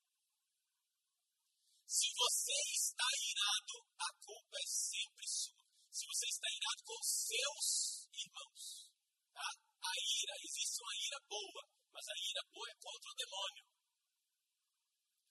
Se 1.86 2.08
você 2.18 2.58
está 2.74 3.10
irado, 3.30 3.76
a 4.02 4.10
culpa 4.26 4.58
é 4.58 4.68
sempre 4.68 5.26
sua. 5.28 5.64
Se 5.94 6.06
você 6.06 6.26
está 6.28 6.48
irado 6.50 6.84
com 6.84 7.00
seus 7.02 8.10
irmãos, 8.12 8.92
tá? 9.34 9.48
a 9.82 9.94
ira, 9.98 10.34
existe 10.44 10.82
uma 10.82 10.96
ira 10.98 11.20
boa, 11.30 11.64
mas 11.94 12.06
a 12.10 12.18
ira 12.18 12.44
boa 12.52 12.68
é 12.70 12.76
contra 12.76 13.10
o 13.10 13.18
demônio. 13.18 13.66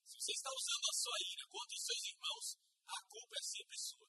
Se 0.07 0.15
você 0.17 0.33
está 0.33 0.51
usando 0.51 0.87
a 0.91 0.97
sua 0.97 1.19
ira 1.29 1.45
contra 1.51 1.77
os 1.77 1.85
seus 1.85 2.03
irmãos, 2.07 2.47
a 2.87 2.99
culpa 3.11 3.35
é 3.37 3.43
sempre 3.43 3.79
sua. 3.79 4.09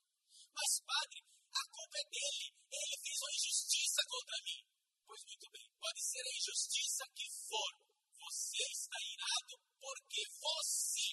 Mas, 0.55 0.71
padre, 0.81 1.19
a 1.53 1.63
culpa 1.71 1.97
é 1.97 2.05
dele. 2.09 2.47
Ele 2.71 2.95
fez 3.01 3.17
uma 3.21 3.33
injustiça 3.33 4.01
contra 4.07 4.37
mim. 4.43 4.61
Pois 5.05 5.23
muito 5.23 5.47
bem, 5.51 5.67
pode 5.79 6.01
ser 6.03 6.23
a 6.25 6.35
injustiça 6.35 7.03
que 7.15 7.27
for. 7.47 7.71
Você 8.17 8.63
está 8.71 8.97
irado 9.01 9.53
porque 9.79 10.21
você 10.41 11.07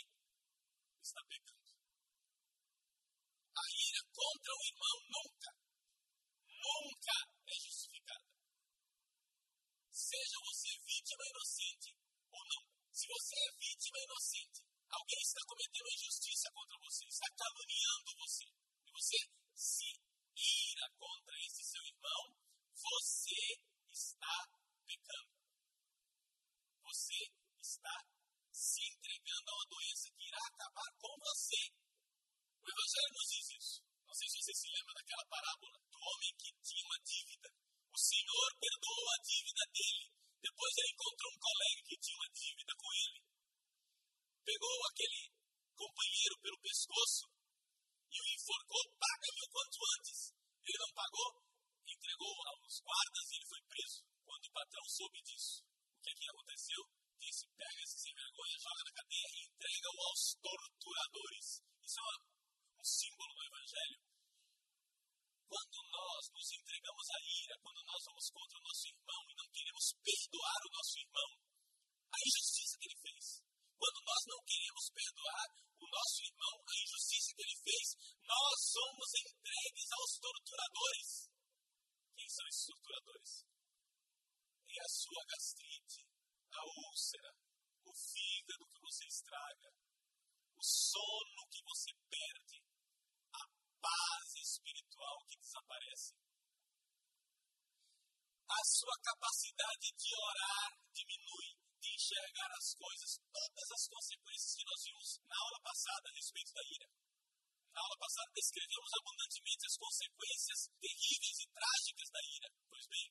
está 1.02 1.20
pecando. 1.28 1.70
A 3.54 3.64
ira 3.70 4.02
contra 4.10 4.50
o 4.50 4.64
irmão 4.64 4.96
nunca, 5.14 5.50
nunca 6.48 7.16
é 7.46 7.54
justificada. 7.54 8.28
Seja 9.92 10.38
você 10.42 10.68
vítima 10.84 11.22
inocente 11.30 11.96
ou 12.32 12.42
não. 12.50 12.62
Se 12.90 13.06
você 13.06 13.34
é 13.34 13.50
vítima 13.58 13.98
inocente, 13.98 14.62
alguém 14.90 15.20
está 15.20 15.40
cometendo 15.46 15.94
injustiça 15.94 16.50
contra 16.52 16.78
você, 16.78 17.04
está 17.06 17.26
caluniando 17.36 18.16
você, 18.18 18.44
e 18.86 18.90
você 18.90 19.16
se 19.54 20.03
ira 20.36 20.86
contra 20.98 21.34
esse 21.46 21.62
seu 21.64 21.82
irmão, 21.84 22.22
você 22.74 23.40
está 23.90 24.36
pecando. 24.86 25.34
Você 26.82 27.18
está 27.60 27.96
se 28.52 28.82
entregando 28.86 29.50
a 29.50 29.54
uma 29.54 29.66
doença 29.70 30.10
que 30.12 30.28
irá 30.28 30.38
acabar 30.46 30.90
com 30.98 31.14
você. 31.18 31.62
O 32.60 32.66
Evangelho 32.68 33.12
nos 33.14 33.28
diz 33.30 33.46
isso. 33.58 33.82
Não 34.06 34.14
sei 34.14 34.28
se 34.28 34.38
você 34.38 34.54
se 34.54 34.68
lembra 34.70 34.94
daquela 34.94 35.26
parábola 35.26 35.78
do 35.90 35.98
homem 35.98 36.32
que 36.38 36.50
tinha 36.62 36.84
uma 36.84 37.00
dívida. 37.02 37.48
O 37.92 37.98
Senhor 37.98 38.48
perdoou 38.58 39.06
a 39.10 39.22
dívida 39.22 39.64
dele. 39.72 40.06
Depois 40.42 40.72
ele 40.76 40.92
encontrou 40.92 41.30
um 41.32 41.40
colega 41.40 41.80
que 41.88 41.98
tinha 41.98 42.16
uma 42.16 42.30
dívida 42.30 42.72
com 42.76 42.90
ele. 42.94 43.20
Pegou 44.44 44.76
aquele 44.90 45.32
companheiro 45.74 46.34
pelo 46.42 46.60
pescoço 46.60 47.26
e 48.14 48.16
o 48.20 48.28
enforcou, 48.38 48.84
paga-me 48.94 49.40
o 49.42 49.50
quanto 49.50 49.78
antes. 49.98 50.18
Ele 50.62 50.78
não 50.78 50.92
pagou, 50.94 51.30
entregou 51.86 52.34
aos 52.46 52.80
guardas 52.80 53.24
e 53.30 53.34
ele 53.36 53.50
foi 53.50 53.62
preso. 53.66 54.00
Quando 54.24 54.44
o 54.46 54.52
patrão 54.52 54.83
soube 54.94 55.20
disso, 55.26 55.66
o 55.66 56.00
que, 56.02 56.10
é 56.10 56.14
que 56.14 56.30
aconteceu? 56.30 56.82
Disse: 57.18 57.48
pega 57.58 57.82
esse 57.82 57.98
sem 57.98 58.14
vergonha, 58.14 58.62
joga 58.62 58.82
na 58.84 58.92
cadeia 58.94 59.28
e 59.34 59.38
entrega-o 59.42 60.00
aos 60.06 60.22
torturadores. 60.38 61.46
Isso 61.82 61.98
é 61.98 62.16
um 62.78 62.84
símbolo 62.84 63.34
do 63.34 63.44
Evangelho. 63.44 63.98
Quando 65.50 65.78
nós 65.90 66.22
nos 66.30 66.48
entregamos 66.52 67.06
à 67.10 67.18
ira, 67.42 67.58
quando 67.58 67.80
nós 67.84 68.02
vamos 68.06 68.30
contra 68.30 68.58
o 68.58 68.62
nosso 68.62 68.86
irmão 68.86 69.22
e 69.30 69.34
não 69.34 69.48
queremos 69.50 69.86
perdoar 69.98 70.60
o 70.62 70.72
nosso 70.74 70.98
irmão, 70.98 71.30
a 72.14 72.18
injustiça 72.22 72.78
que 72.78 72.86
ele 72.86 73.00
fez. 73.02 73.24
Quando 73.74 73.98
nós 74.06 74.22
não 74.30 74.40
queremos 74.46 74.84
perdoar 74.94 75.46
o 75.74 75.86
nosso 75.90 76.18
irmão, 76.22 76.54
a 76.70 76.74
injustiça 76.78 77.34
que 77.34 77.42
ele 77.42 77.58
fez, 77.66 77.86
nós 78.22 78.56
somos 78.62 79.08
entregues 79.26 79.88
aos 79.90 80.10
torturadores. 80.22 81.08
Quem 82.14 82.28
são 82.28 82.46
esses 82.46 82.66
torturadores? 82.66 83.43
A 84.74 84.88
sua 84.88 85.24
gastrite, 85.24 86.04
a 86.52 86.60
úlcera, 86.66 87.30
o 87.86 87.92
fígado 87.94 88.66
que 88.66 88.80
você 88.80 89.06
estraga, 89.06 89.70
o 90.56 90.62
sono 90.62 91.48
que 91.50 91.62
você 91.62 91.90
perde, 92.10 92.58
a 93.32 93.44
paz 93.80 94.34
espiritual 94.36 95.24
que 95.28 95.38
desaparece. 95.38 96.14
A 98.44 98.60
sua 98.64 98.96
capacidade 99.02 99.88
de 99.96 100.14
orar 100.14 100.70
diminui, 100.92 101.50
de 101.80 101.88
enxergar 101.94 102.50
as 102.52 102.74
coisas, 102.74 103.18
todas 103.32 103.68
as 103.72 103.88
consequências 103.88 104.54
que 104.54 104.64
nós 104.64 104.84
vimos 104.84 105.18
na 105.24 105.36
aula 105.38 105.60
passada 105.64 106.08
a 106.08 106.14
respeito 106.14 106.52
da 106.52 106.62
ira. 106.62 106.88
Na 107.72 107.80
aula 107.80 107.96
passada 107.98 108.30
descrevemos 108.34 108.92
abundantemente 109.00 109.66
as 109.66 109.76
consequências 109.76 110.60
terríveis 110.78 111.38
e 111.40 111.46
trágicas 111.50 112.10
da 112.10 112.20
ira. 112.22 112.48
Pois 112.68 112.86
bem, 112.86 113.06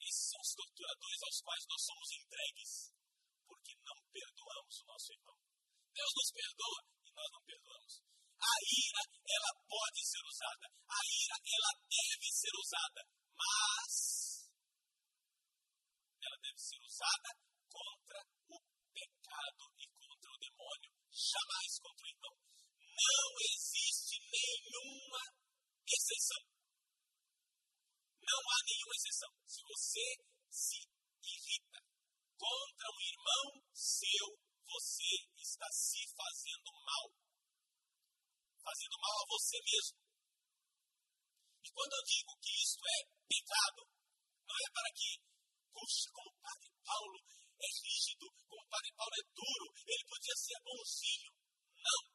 esses 0.00 0.26
são 0.30 0.40
os 0.40 0.54
torturadores 0.54 1.20
aos 1.22 1.40
quais 1.40 1.64
nós 1.68 1.82
somos 1.84 2.08
entregues, 2.12 2.70
porque 3.46 3.72
não 3.84 3.96
perdoamos 4.12 4.74
o 4.80 4.86
nosso 4.86 5.12
irmão. 5.12 5.38
Deus 5.92 6.12
nos 6.16 6.30
perdoa 6.32 6.80
e 7.04 7.10
nós 7.12 7.28
não 7.32 7.42
perdoamos. 7.44 7.94
A 8.40 8.54
ira, 8.64 9.02
ela 9.28 9.52
pode 9.68 10.00
ser 10.00 10.22
usada. 10.24 10.66
A 10.88 11.00
ira, 11.04 11.36
ela 11.36 11.72
deve 11.84 12.28
ser 12.32 12.54
usada. 12.56 13.00
Mas 13.36 13.94
ela 16.24 16.38
deve 16.40 16.58
ser 16.58 16.80
usada 16.80 17.30
contra 17.68 18.20
o 18.48 18.58
pecado 18.92 19.64
e 19.78 19.86
contra 20.00 20.30
o 20.32 20.38
demônio, 20.38 20.90
jamais 21.12 21.78
contra 21.80 22.04
o 22.04 22.08
irmão 22.08 22.50
não 23.00 23.30
existe 23.40 24.20
nenhuma 24.30 25.22
exceção. 25.88 26.59
Não 28.30 28.42
há 28.46 28.58
nenhuma 28.62 28.94
exceção. 28.94 29.30
Se 29.42 29.60
você 29.66 30.06
se 30.46 30.78
irrita 31.18 31.82
contra 32.38 32.86
um 32.94 33.00
irmão 33.02 33.46
seu, 33.74 34.26
você 34.70 35.10
está 35.34 35.66
se 35.72 35.98
fazendo 36.14 36.70
mal. 36.86 37.10
Fazendo 38.62 38.96
mal 39.02 39.16
a 39.18 39.26
você 39.34 39.58
mesmo. 39.66 39.98
E 41.64 41.68
quando 41.74 41.92
eu 41.92 42.04
digo 42.06 42.38
que 42.38 42.54
isto 42.54 42.82
é 42.86 42.98
pecado, 43.26 43.82
não 44.46 44.54
é 44.54 44.68
para 44.70 44.90
que, 44.94 45.10
puxa, 45.74 46.06
como 46.14 46.30
o 46.30 46.38
Padre 46.38 46.70
Paulo 46.86 47.18
é 47.58 47.68
rígido, 47.82 48.30
como 48.46 48.62
o 48.62 48.70
Padre 48.70 48.92
Paulo 48.94 49.14
é 49.18 49.24
duro, 49.34 49.66
ele 49.90 50.04
podia 50.06 50.36
ser 50.38 50.58
bonzinho. 50.62 51.30
Não 51.82 52.09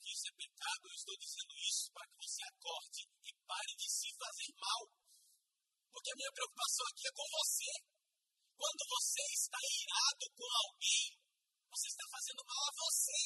que 0.00 0.08
isso 0.08 0.28
é 0.28 0.32
pecado, 0.32 0.82
eu 0.88 0.94
estou 0.94 1.16
dizendo 1.18 1.52
isso 1.58 1.92
para 1.92 2.06
que 2.08 2.16
você 2.16 2.40
acorde 2.48 3.02
e 3.24 3.30
pare 3.44 3.72
de 3.76 3.88
se 3.90 4.08
fazer 4.16 4.50
mal. 4.56 4.82
Porque 5.92 6.10
a 6.10 6.16
minha 6.16 6.32
preocupação 6.32 6.86
aqui 6.88 7.04
é 7.06 7.12
com 7.12 7.28
você. 7.28 7.70
Quando 8.56 8.82
você 8.88 9.22
está 9.34 9.58
irado 9.60 10.24
com 10.32 10.48
alguém, 10.64 11.04
você 11.68 11.86
está 11.88 12.04
fazendo 12.08 12.42
mal 12.46 12.62
a 12.64 12.76
você. 12.80 13.18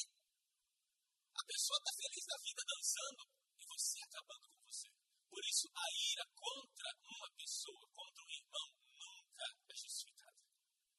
A 1.37 1.43
pessoa 1.45 1.77
está 1.79 1.91
feliz 1.95 2.25
da 2.27 2.37
vida 2.43 2.63
dançando 2.67 3.21
e 3.55 3.63
você 3.65 3.97
acabando 4.03 4.45
com 4.49 4.61
você. 4.67 4.89
Por 5.29 5.45
isso, 5.45 5.65
a 5.71 5.85
ira 6.11 6.25
contra 6.35 6.89
uma 7.05 7.29
pessoa, 7.37 7.87
contra 7.93 8.23
um 8.25 8.31
irmão, 8.33 8.67
nunca 8.99 9.45
é 9.69 9.75
justificada. 9.77 10.41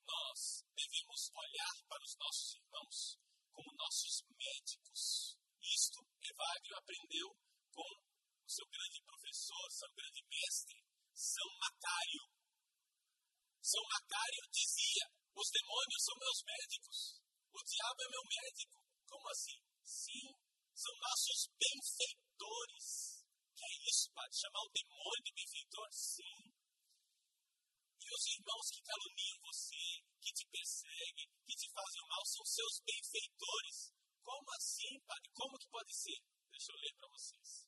Nós 0.07 0.65
devemos 0.75 1.31
olhar 1.35 1.75
para 1.87 2.03
os 2.03 2.17
nossos 2.17 2.55
irmãos 2.55 3.19
como 3.53 3.77
nossos 3.77 4.23
médicos 4.39 5.40
isto 5.63 5.99
Evagrio 6.21 6.77
aprendeu 6.77 7.29
com 7.73 7.91
o 8.45 8.51
seu 8.51 8.67
grande 8.69 9.01
professor, 9.05 9.65
seu 9.71 9.91
grande 9.93 10.23
mestre, 10.29 10.79
São 11.15 11.49
Macário. 11.61 12.25
São 13.63 13.83
Macário 13.89 14.43
dizia: 14.53 15.07
os 15.35 15.49
demônios 15.51 16.05
são 16.05 16.17
meus 16.19 16.41
médicos, 16.45 16.99
o 17.53 17.61
diabo 17.63 18.03
é 18.03 18.09
meu 18.11 18.25
médico. 18.25 18.77
Como 19.07 19.29
assim? 19.29 19.59
Sim, 19.83 20.29
são 20.75 20.95
nossos 20.97 21.51
benfeitores. 21.59 23.25
Que 23.57 23.65
é 23.65 23.73
isso, 23.89 24.11
padre? 24.13 24.37
Chamar 24.37 24.63
o 24.65 24.73
demônio 24.73 25.25
de 25.25 25.33
benfeitor? 25.35 25.89
Sim. 25.93 26.41
E 28.01 28.15
os 28.15 28.27
irmãos 28.27 28.67
que 28.71 28.83
caluniam 28.83 29.39
você, 29.45 29.85
que 30.21 30.33
te 30.33 30.47
perseguem, 30.49 31.29
que 31.45 31.55
te 31.55 31.69
fazem 31.71 32.03
mal, 32.09 32.25
são 32.25 32.45
seus 32.45 32.81
benfeitores. 32.81 33.93
Como 34.23 34.51
assim, 34.53 35.01
padre? 35.07 35.31
Como 35.35 35.59
que 35.59 35.69
pode 35.69 35.93
ser? 35.95 36.21
Deixa 36.51 36.73
eu 36.73 36.77
ler 36.77 36.95
para 36.95 37.09
vocês. 37.09 37.67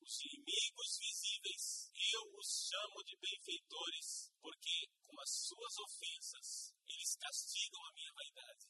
Os 0.00 0.20
inimigos 0.20 0.98
visíveis, 1.00 1.90
eu 2.12 2.22
os 2.36 2.68
chamo 2.68 3.02
de 3.04 3.16
benfeitores, 3.16 4.30
porque 4.40 4.86
com 5.00 5.20
as 5.20 5.30
suas 5.30 5.78
ofensas 5.78 6.74
eles 6.86 7.16
castigam 7.16 7.82
a 7.86 7.92
minha 7.94 8.12
vaidade. 8.12 8.68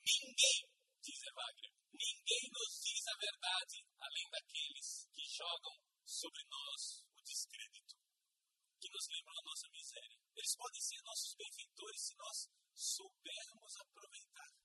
Ninguém, 0.00 0.64
diz 1.02 1.22
Evagrio, 1.22 1.72
ninguém 1.92 2.44
nos 2.50 2.80
diz 2.80 3.06
a 3.08 3.16
verdade, 3.20 3.84
além 4.00 4.30
daqueles 4.30 5.06
que 5.12 5.24
jogam 5.28 5.76
sobre 6.06 6.42
nós 6.48 7.04
o 7.14 7.22
descrédito, 7.22 7.96
que 8.80 8.88
nos 8.88 9.06
lembram 9.08 9.38
a 9.38 9.44
nossa 9.44 9.68
miséria. 9.68 10.18
Eles 10.34 10.56
podem 10.56 10.80
ser 10.80 11.02
nossos 11.02 11.34
benfeitores 11.34 12.00
se 12.00 12.14
nós 12.16 12.48
soubermos 12.72 13.76
aproveitar 13.76 14.59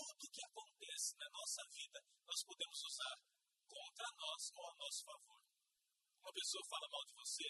tudo 0.00 0.30
que 0.32 0.42
acontece 0.42 1.14
na 1.18 1.28
nossa 1.28 1.62
vida, 1.68 2.00
nós 2.26 2.42
podemos 2.44 2.82
usar 2.84 3.16
com 3.68 3.84
nós 4.16 4.52
ou 4.54 4.66
a 4.66 4.74
nosso 4.76 5.04
favor. 5.04 5.42
Uma 6.22 6.32
pessoa 6.32 6.64
fala 6.64 6.88
mal 6.88 7.04
de 7.04 7.12
você, 7.14 7.44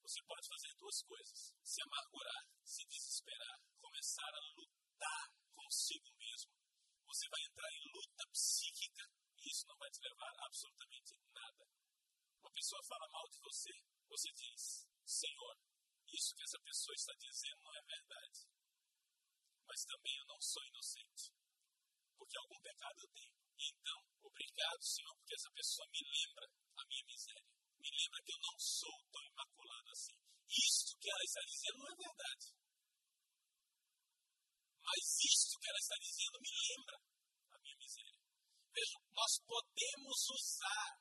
você 0.00 0.22
pode 0.22 0.48
fazer 0.48 0.74
duas 0.76 1.02
coisas: 1.02 1.54
se 1.62 1.82
amargurar, 1.82 2.48
se 2.64 2.86
desesperar, 2.86 3.60
começar 3.80 4.34
a 4.34 4.40
lutar 4.56 5.30
consigo 5.54 6.10
mesmo. 6.16 6.52
Você 7.06 7.28
vai 7.28 7.42
entrar 7.44 7.70
em 7.70 7.92
luta 7.92 8.26
psíquica 8.32 9.04
e 9.36 9.50
isso 9.50 9.66
não 9.66 9.76
vai 9.76 9.90
te 9.90 10.00
levar 10.00 10.32
a 10.38 10.46
absolutamente 10.46 11.14
nada. 11.34 11.68
Uma 12.40 12.52
pessoa 12.52 12.82
fala 12.84 13.08
mal 13.08 13.28
de 13.28 13.38
você, 13.40 13.72
você 14.08 14.32
diz: 14.32 14.88
Senhor, 15.04 15.56
isso 16.06 16.34
que 16.34 16.44
essa 16.44 16.58
pessoa 16.60 16.94
está 16.94 17.12
dizendo 17.14 17.60
não 17.62 17.74
é 17.76 17.82
verdade. 17.82 18.48
Mas 19.66 19.84
também 19.84 20.16
eu 20.16 20.26
não 20.26 20.40
sou 20.40 20.64
inocente. 20.64 21.39
Porque 22.20 22.36
algum 22.36 22.60
pecado 22.60 23.00
eu 23.00 23.08
tenho. 23.16 23.32
Então, 23.56 23.98
obrigado, 24.28 24.82
Senhor, 24.84 25.16
porque 25.16 25.34
essa 25.34 25.50
pessoa 25.56 25.88
me 25.88 26.00
lembra 26.04 26.44
a 26.76 26.84
minha 26.84 27.04
miséria. 27.08 27.48
Me 27.80 27.88
lembra 27.88 28.20
que 28.20 28.32
eu 28.32 28.40
não 28.44 28.56
sou 28.60 28.96
tão 29.08 29.24
imaculado 29.24 29.88
assim. 29.88 30.16
Isto 30.52 30.98
que 31.00 31.08
ela 31.08 31.24
está 31.24 31.40
dizendo 31.48 31.78
não 31.80 31.88
é 31.88 31.96
verdade. 31.96 32.46
Mas 34.84 35.04
isto 35.24 35.58
que 35.60 35.68
ela 35.70 35.80
está 35.80 35.96
dizendo 35.96 36.36
me 36.44 36.52
lembra 36.52 36.96
a 37.00 37.58
minha 37.64 37.76
miséria. 37.80 38.20
Vejam, 38.68 39.00
nós 39.16 39.32
podemos 39.48 40.18
usar 40.28 41.00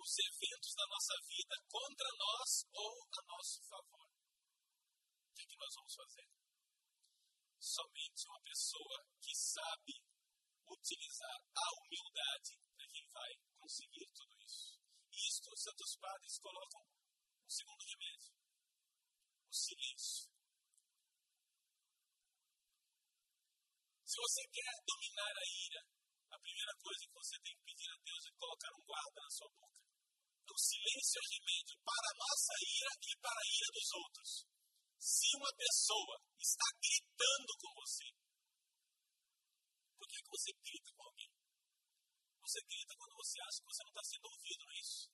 os 0.00 0.12
eventos 0.16 0.72
da 0.80 0.86
nossa 0.88 1.14
vida 1.28 1.54
contra 1.68 2.08
nós 2.16 2.50
ou 2.72 3.04
a 3.04 3.20
nosso 3.28 3.60
favor. 3.68 4.08
O 4.08 5.32
que, 5.36 5.42
é 5.42 5.46
que 5.46 5.58
nós 5.60 5.74
vamos 5.76 5.94
fazer? 5.94 6.26
Somente 7.60 8.24
uma 8.24 8.40
pessoa 8.40 9.04
que 9.20 9.36
sabe 9.36 9.92
utilizar 10.64 11.38
a 11.54 11.66
humildade 11.76 12.56
é 12.56 12.88
quem 12.88 13.06
vai 13.12 13.36
conseguir 13.60 14.08
tudo 14.16 14.32
isso. 14.40 14.80
E 15.12 15.28
isto 15.28 15.52
os 15.52 15.62
santos 15.62 15.96
padres 16.00 16.38
colocam 16.38 16.80
um 16.80 17.50
segundo 17.50 17.84
remédio: 17.84 18.32
o 19.44 19.52
silêncio. 19.52 20.32
Se 24.08 24.16
você 24.16 24.42
quer 24.48 24.74
dominar 24.88 25.34
a 25.36 25.46
ira, 25.46 25.84
a 26.32 26.38
primeira 26.40 26.74
coisa 26.80 27.06
que 27.06 27.12
você 27.12 27.36
tem 27.44 27.54
que 27.54 27.64
pedir 27.64 27.90
a 27.92 27.96
Deus 28.00 28.24
é 28.24 28.32
colocar 28.40 28.72
um 28.72 28.84
guarda 28.88 29.20
na 29.20 29.30
sua 29.30 29.50
boca. 29.52 29.84
O 30.48 30.58
silêncio 30.58 31.20
é 31.20 31.26
remédio 31.36 31.76
para 31.84 32.08
a 32.08 32.18
nossa 32.24 32.54
ira 32.64 32.90
e 33.04 33.16
para 33.20 33.38
a 33.38 33.46
ira 33.52 33.68
dos 33.70 33.90
outros. 33.92 34.59
Se 35.00 35.32
uma 35.32 35.48
pessoa 35.56 36.20
está 36.36 36.68
gritando 36.76 37.52
com 37.56 37.72
você, 37.72 38.04
por 39.96 40.06
que, 40.12 40.16
que 40.20 40.28
você 40.28 40.52
grita 40.60 40.92
com 40.92 41.04
alguém? 41.08 41.32
Você 42.44 42.60
grita 42.68 42.92
quando 43.00 43.16
você 43.16 43.40
acha 43.40 43.64
que 43.64 43.70
você 43.72 43.80
não 43.80 43.92
está 43.96 44.04
sendo 44.04 44.28
ouvido, 44.28 44.60
não 44.60 44.76
é 44.76 44.80
isso? 44.80 45.08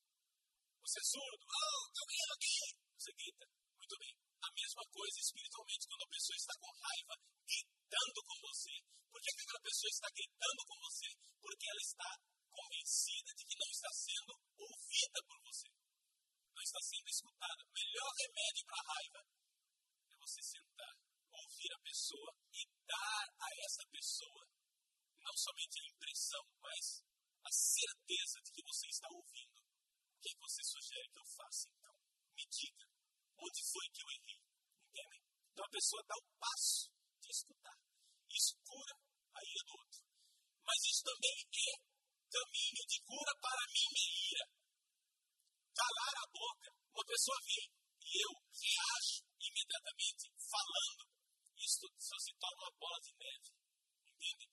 Você 0.83 0.99
é 0.99 1.07
surdo? 1.07 1.38
Oh, 1.38 1.87
alguém 2.03 2.18
aqui! 2.35 2.59
Você 2.99 3.12
grita. 3.14 3.46
Muito 3.79 3.94
bem. 4.03 4.14
A 4.42 4.51
mesma 4.59 4.83
coisa 4.90 5.18
espiritualmente, 5.22 5.87
quando 5.87 6.03
a 6.03 6.14
pessoa 6.18 6.35
está 6.35 6.55
com 6.59 6.70
raiva, 6.83 7.14
gritando 7.46 8.20
com 8.27 8.37
você. 8.42 8.75
Por 9.07 9.22
que, 9.22 9.31
que 9.38 9.42
aquela 9.46 9.62
pessoa 9.70 9.90
está 9.94 10.09
gritando 10.11 10.61
com 10.66 10.77
você? 10.83 11.09
Porque 11.38 11.66
ela 11.70 11.85
está 11.87 12.11
convencida 12.51 13.31
de 13.38 13.42
que 13.46 13.55
não 13.55 13.70
está 13.70 13.90
sendo 13.94 14.33
ouvida 14.35 15.18
por 15.31 15.38
você. 15.46 15.70
Não 15.70 16.62
está 16.66 16.81
sendo 16.83 17.07
escutada. 17.07 17.62
O 17.62 17.70
melhor 17.70 18.11
remédio 18.18 18.66
para 18.66 18.83
a 18.83 18.87
raiva 18.90 19.45
você 20.26 20.42
sentar, 20.42 20.94
ouvir 21.30 21.70
a 21.70 21.78
pessoa 21.86 22.34
e 22.50 22.66
dar 22.82 23.26
a 23.38 23.48
essa 23.62 23.86
pessoa 23.86 24.42
não 25.22 25.36
somente 25.38 25.78
a 25.78 25.86
impressão, 25.86 26.42
mas 26.58 27.02
a 27.46 27.50
certeza 27.50 28.42
de 28.42 28.50
que 28.50 28.62
você 28.66 28.86
está 28.88 29.06
ouvindo. 29.10 29.62
O 29.62 30.18
que 30.18 30.34
você 30.38 30.62
sugere 30.64 31.08
que 31.10 31.18
eu 31.18 31.26
faça 31.30 31.70
então? 31.70 31.94
Me 32.34 32.42
diga. 32.50 32.86
Onde 33.38 33.62
foi 33.70 33.86
que 33.94 34.02
eu 34.02 34.10
errei? 34.18 34.42
Entendem? 34.90 35.22
Então 35.52 35.64
a 35.64 35.70
pessoa 35.70 36.02
dá 36.08 36.16
o 36.18 36.26
passo 36.42 36.90
de 37.22 37.30
escutar. 37.30 37.78
Isso 38.30 38.58
cura 38.66 38.94
a 39.30 39.40
ira 39.46 39.62
do 39.62 39.78
outro. 39.78 40.02
Mas 40.66 40.78
isso 40.90 41.02
também 41.06 41.38
é 41.38 41.74
caminho 42.26 42.82
de 42.82 42.98
cura 43.06 43.32
para 43.38 43.62
a 43.62 43.70
minha 43.70 44.06
ira. 44.26 44.46
Calar 45.70 46.14
a 46.18 46.26
boca. 46.34 46.70
Uma 46.94 47.06
pessoa 47.06 47.38
vem 47.46 47.70
e 48.06 48.24
eu 48.26 48.32
reajo 48.34 49.25
imediatamente 49.57 50.29
falando. 50.37 51.03
Isto 51.57 51.88
só 51.97 52.16
se 52.21 52.33
torna 52.37 52.61
uma 52.69 52.77
bola 52.77 53.01
de 53.01 53.12
neve. 53.16 53.51
Entende? 54.05 54.47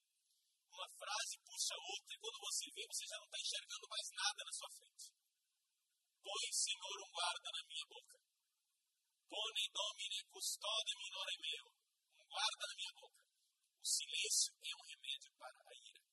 Uma 0.72 0.88
frase 0.96 1.36
puxa 1.44 1.76
outra 1.76 2.16
e 2.16 2.20
quando 2.20 2.39
você 2.39 2.66
vê, 2.72 2.88
você 2.88 3.06
já 3.06 3.18
não 3.20 3.26
está 3.28 3.39
enxergando 3.44 3.88
mais 3.92 4.08
nada 4.16 4.39
na 4.48 4.54
sua 4.54 4.72
frente. 4.72 5.08
Põe, 6.24 6.48
Senhor, 6.52 6.98
um 7.04 7.12
guarda 7.12 7.50
na 7.52 7.63
minha 7.68 7.86
boca. 7.92 8.18
Pone 9.28 9.63
domine 9.76 10.24
custode 10.32 10.92
minore 10.96 11.38
meu. 11.44 11.66
Um 11.68 12.28
guarda 12.32 12.63
na 12.63 12.76
minha 12.80 12.94
boca. 12.96 13.20
O 13.84 13.86
silêncio 13.86 14.56
é 14.63 14.72
um 14.80 14.86
remédio 14.88 15.32
para 15.36 15.60
a 15.60 15.76
ira 15.76 16.04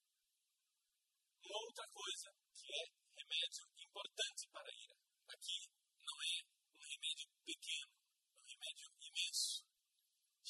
uma 1.51 1.67
outra 1.67 1.87
coisa 1.89 2.31
que 2.55 2.67
é 2.71 2.85
remédio 3.19 3.67
importante 3.83 4.47
para 4.53 4.69
a 4.69 4.73
ira. 4.73 4.97
Aqui 5.35 5.67
não 5.99 6.17
é 6.23 6.35
um 6.79 6.87
remédio 6.87 7.29
pequeno, 7.45 7.91
é 7.91 8.39
um 8.39 8.47
remédio 8.47 8.87
imenso. 9.01 9.65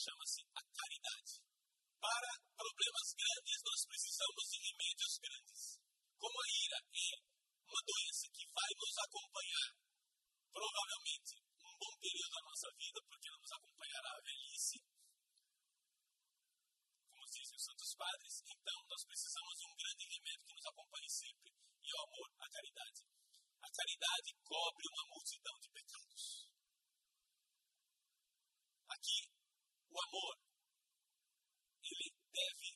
Chama-se 0.01 0.41
a 0.57 0.63
caridade. 0.65 1.45
Para 2.01 2.33
problemas 2.57 3.09
grandes, 3.13 3.61
nós 3.61 3.81
precisamos 3.85 4.45
de 4.49 4.57
remédios 4.65 5.15
grandes. 5.21 5.61
Como 6.17 6.37
a 6.41 6.49
ira 6.49 6.79
é 6.81 7.11
uma 7.69 7.83
doença 7.85 8.25
que 8.33 8.49
vai 8.49 8.71
nos 8.81 8.97
acompanhar, 8.97 9.71
provavelmente, 10.57 11.37
um 11.37 11.75
bom 11.77 11.95
período 12.01 12.33
da 12.33 12.43
nossa 12.49 12.69
vida, 12.81 12.99
porque 13.05 13.29
ela 13.29 13.41
nos 13.45 13.53
acompanhará 13.53 14.11
a 14.17 14.25
velhice, 14.25 14.81
dizem 17.31 17.57
os 17.57 17.65
santos 17.65 17.95
padres, 17.95 18.35
então 18.43 18.79
nós 18.89 19.05
precisamos 19.05 19.55
de 19.61 19.67
um 19.69 19.77
grande 19.77 20.05
remédio 20.09 20.47
que 20.49 20.55
nos 20.55 20.67
acompanhe 20.67 21.11
sempre, 21.11 21.53
e 21.53 21.87
é 21.87 21.95
o 21.95 22.05
amor, 22.09 22.29
a 22.41 22.49
caridade. 22.49 23.01
A 23.61 23.69
caridade 23.71 24.31
cobre 24.49 24.87
uma 24.89 25.05
multidão 25.13 25.57
de 25.61 25.69
pecados. 25.71 26.25
Aqui, 28.89 29.31
o 30.01 30.07
amor, 30.09 30.35
ele 31.85 32.09
deve 32.33 32.69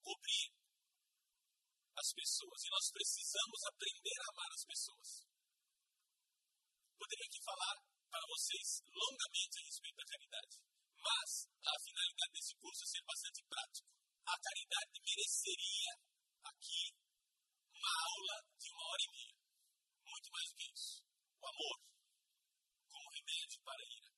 cobrir 0.00 0.48
as 1.96 2.08
pessoas, 2.12 2.58
e 2.64 2.70
nós 2.70 2.90
precisamos 2.90 3.60
aprender 3.68 4.18
a 4.20 4.30
amar 4.32 4.50
as 4.52 4.64
pessoas. 4.64 5.08
Poderia 6.96 7.26
aqui 7.28 7.40
falar 7.44 7.76
para 8.08 8.26
vocês 8.28 8.80
longamente 8.88 9.58
a 9.58 9.64
respeito 9.68 9.96
da 9.96 10.08
caridade. 10.08 10.56
Mas 11.04 11.30
a 11.60 11.74
finalidade 11.84 12.32
desse 12.32 12.54
curso 12.56 12.84
é 12.84 12.86
ser 12.86 13.04
bastante 13.04 13.40
prático. 13.44 13.88
A 14.24 14.36
caridade 14.40 15.00
mereceria 15.04 15.92
aqui 16.48 16.96
uma 17.76 17.92
aula 18.08 18.36
de 18.56 18.70
uma 18.72 18.84
hora 18.88 19.02
e 19.04 19.12
meia. 19.12 19.36
Muito 20.06 20.28
mais 20.32 20.48
do 20.48 20.56
que 20.56 20.72
isso. 20.72 21.04
O 21.40 21.46
amor 21.46 21.76
como 22.88 23.10
remédio 23.10 23.60
para 23.60 23.82
a 23.82 23.86
ira. 23.86 24.10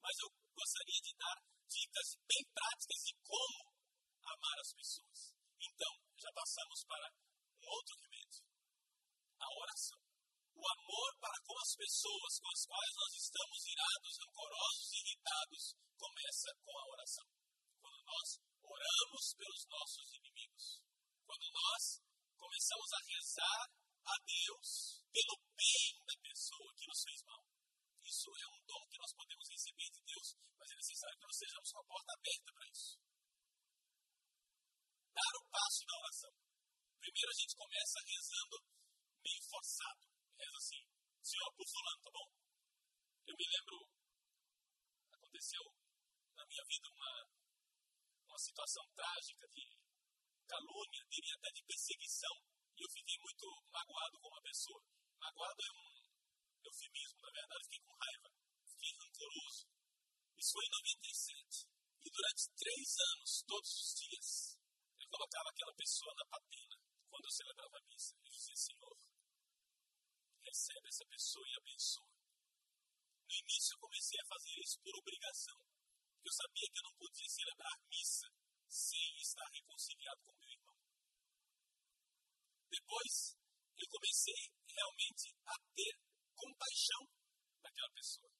Mas 0.00 0.16
eu 0.22 0.45
gostaria 0.56 1.00
de 1.04 1.12
dar 1.20 1.38
dicas 1.68 2.08
bem 2.24 2.42
práticas 2.52 3.00
de 3.04 3.14
como 3.20 3.62
amar 4.24 4.56
as 4.60 4.72
pessoas. 4.72 5.36
Então, 5.60 5.92
já 6.16 6.32
passamos 6.32 6.80
para 6.88 7.06
um 7.60 7.68
outro 7.68 7.94
remédio: 8.00 8.42
a 9.38 9.48
oração 9.60 10.06
o 10.56 10.64
amor 10.64 11.10
para 11.20 11.38
com 11.44 11.56
as 11.60 11.76
pessoas 11.76 12.40
com 12.40 12.48
as 12.48 12.64
quais 12.64 12.92
nós 12.96 13.12
estamos 13.12 13.60
irados, 13.66 14.18
rancorosos 14.24 14.88
e 14.92 14.96
irritados 15.04 15.62
começa 16.00 16.48
com 16.64 16.72
a 16.72 16.88
oração. 16.96 17.28
Quando 17.76 18.00
nós 18.08 18.28
oramos 18.64 19.24
pelos 19.36 19.66
nossos 19.68 20.08
inimigos, 20.16 20.80
quando 21.26 21.46
nós 21.52 22.00
começamos 22.40 22.90
a 22.92 23.04
rezar 23.04 23.64
a 24.06 24.14
Deus 24.24 25.04
pelo 25.12 25.36
bem 25.56 25.88
da 26.06 26.16
pessoa 26.24 26.74
que 26.74 26.86
nos 26.88 27.02
fez 27.04 27.22
mal. 27.24 27.55
Isso 28.06 28.30
é 28.30 28.46
um 28.54 28.62
dom 28.66 28.86
que 28.86 28.98
nós 28.98 29.12
podemos 29.12 29.48
receber 29.50 29.90
de 29.90 30.00
Deus, 30.06 30.38
mas 30.58 30.70
é 30.70 30.76
necessário 30.76 31.18
que 31.18 31.26
nós 31.26 31.34
estejamos 31.34 31.72
com 31.72 31.80
a 31.80 31.84
porta 31.90 32.12
aberta 32.14 32.52
para 32.54 32.68
isso. 32.70 32.98
Dar 35.10 35.34
o 35.34 35.44
passo 35.50 35.82
da 35.86 35.98
oração. 35.98 36.32
Primeiro 37.02 37.30
a 37.30 37.38
gente 37.40 37.56
começa 37.56 37.98
rezando 38.06 38.56
meio 39.26 39.42
forçado 39.50 40.06
reza 40.38 40.56
assim, 40.56 40.82
Senhor, 41.22 41.50
por 41.56 41.66
fulano, 41.66 42.00
tá 42.02 42.10
bom? 42.12 42.28
Eu 43.26 43.34
me 43.34 43.46
lembro, 43.50 43.76
aconteceu 45.10 45.64
na 46.36 46.46
minha 46.46 46.62
vida 46.62 46.86
uma, 46.92 47.12
uma 48.28 48.38
situação 48.38 48.84
trágica 48.94 49.48
de 49.48 49.66
calúnia, 50.46 51.02
diria 51.10 51.34
até 51.34 51.50
de 51.50 51.62
perseguição, 51.64 52.34
e 52.76 52.84
eu 52.84 52.90
fiquei 52.90 53.18
muito 53.18 53.46
magoado 53.72 54.20
com 54.20 54.28
uma 54.28 54.42
pessoa. 54.42 54.84
Magoado 55.18 55.62
é 55.64 55.70
um 55.72 55.95
eufemismo, 56.66 57.20
na 57.22 57.30
verdade, 57.30 57.64
fiquei 57.64 57.80
com 57.80 57.94
raiva, 57.94 58.28
fiquei 58.66 58.92
rancoroso. 58.98 59.68
Isso 60.36 60.52
foi 60.52 60.64
em 60.66 60.70
97. 60.70 61.68
E 62.04 62.10
durante 62.10 62.50
três 62.54 62.98
anos, 63.14 63.42
todos 63.46 63.72
os 63.72 63.94
dias, 63.94 64.58
eu 64.98 65.08
colocava 65.08 65.48
aquela 65.50 65.74
pessoa 65.74 66.14
na 66.14 66.26
papina 66.26 66.76
quando 67.08 67.24
eu 67.24 67.30
celebrava 67.30 67.78
a 67.78 67.86
missa. 67.88 68.14
Eu 68.22 68.30
dizia, 68.30 68.56
Senhor, 68.56 68.96
recebe 70.42 70.88
essa 70.88 71.06
pessoa 71.06 71.46
e 71.48 71.56
abençoa. 71.56 72.16
No 73.26 73.34
início 73.34 73.74
eu 73.74 73.80
comecei 73.80 74.20
a 74.20 74.26
fazer 74.26 74.54
isso 74.60 74.80
por 74.80 74.96
obrigação. 74.96 75.58
Eu 76.24 76.32
sabia 76.32 76.70
que 76.70 76.78
eu 76.78 76.84
não 76.84 76.96
podia 76.96 77.28
celebrar 77.28 77.78
missa 77.90 78.28
sem 78.68 79.16
estar 79.18 79.48
reconciliado 79.52 80.22
com 80.22 80.32
meu 80.34 80.50
irmão. 80.50 80.78
Depois 82.70 83.36
eu 83.76 83.88
comecei 83.88 84.52
realmente 84.66 85.34
a 85.46 85.54
ter 85.74 86.05
compaixão 86.36 87.02
daquela 87.64 87.90
pessoa. 87.96 88.30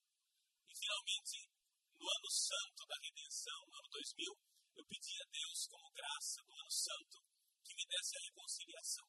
E 0.69 0.73
finalmente, 0.77 1.49
no 1.97 2.05
ano 2.05 2.31
santo 2.31 2.87
da 2.87 2.97
redenção, 3.01 3.59
no 3.67 3.77
ano 3.81 3.89
2000, 3.89 4.37
eu 4.77 4.85
pedi 4.85 5.15
a 5.23 5.27
Deus 5.33 5.67
como 5.67 5.97
graça 5.97 6.43
do 6.45 6.53
ano 6.53 6.71
santo 6.71 7.17
que 7.65 7.75
me 7.75 7.85
desse 7.89 8.17
a 8.17 8.21
reconciliação. 8.21 9.09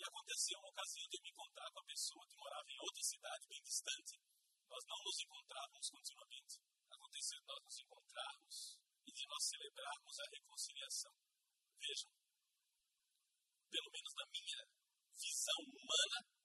E 0.00 0.02
aconteceu 0.02 0.58
uma 0.58 0.72
ocasião 0.72 1.06
de 1.08 1.16
eu 1.16 1.22
me 1.22 1.30
encontrar 1.30 1.68
com 1.70 1.80
a 1.80 1.90
pessoa 1.92 2.26
que 2.26 2.40
morava 2.40 2.68
em 2.72 2.80
outra 2.80 3.02
cidade 3.04 3.46
bem 3.46 3.62
distante. 3.62 4.16
Nós 4.64 4.84
não 4.88 4.98
nos 5.04 5.20
encontrávamos 5.20 5.90
continuamente. 5.90 6.56
Aconteceu 6.88 7.38
de 7.40 7.46
nós 7.46 7.62
nos 7.64 7.78
encontrarmos 7.80 8.56
e 9.06 9.12
de 9.12 9.26
nós 9.28 9.42
celebrarmos 9.44 10.16
a 10.20 10.30
reconciliação. 10.32 11.12
Vejam, 11.76 12.10
pelo 13.68 13.90
menos 13.92 14.12
na 14.16 14.26
minha 14.32 14.60
visão 15.20 15.60
humana, 15.68 16.39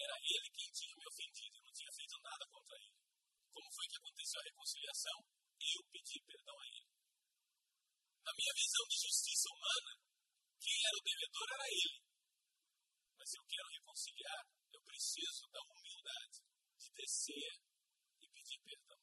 era 0.00 0.16
ele 0.20 0.48
quem 0.50 0.70
tinha 0.72 0.94
me 0.96 1.06
ofendido. 1.06 1.56
Eu 1.58 1.64
não 1.64 1.72
tinha 1.72 1.92
feito 1.92 2.16
nada 2.22 2.44
contra 2.48 2.76
ele. 2.76 2.96
Como 3.52 3.72
foi 3.72 3.86
que 3.88 3.96
aconteceu 3.96 4.40
a 4.40 4.44
reconciliação? 4.44 5.18
Eu 5.60 5.80
pedi 5.92 6.16
perdão 6.24 6.56
a 6.58 6.66
ele. 6.66 6.90
Na 8.24 8.32
minha 8.32 8.54
visão 8.54 8.84
de 8.88 8.96
justiça 8.96 9.48
humana, 9.52 9.92
quem 10.60 10.78
era 10.86 10.96
o 10.96 11.04
devedor 11.04 11.48
era 11.52 11.68
ele. 11.68 12.00
Mas 13.18 13.34
eu 13.34 13.44
quero 13.44 13.68
reconciliar, 13.68 14.42
eu 14.72 14.80
preciso 14.82 15.48
da 15.52 15.60
humildade 15.60 16.38
de 16.78 16.88
descer 16.94 17.52
e 18.20 18.28
pedir 18.32 18.60
perdão. 18.64 19.00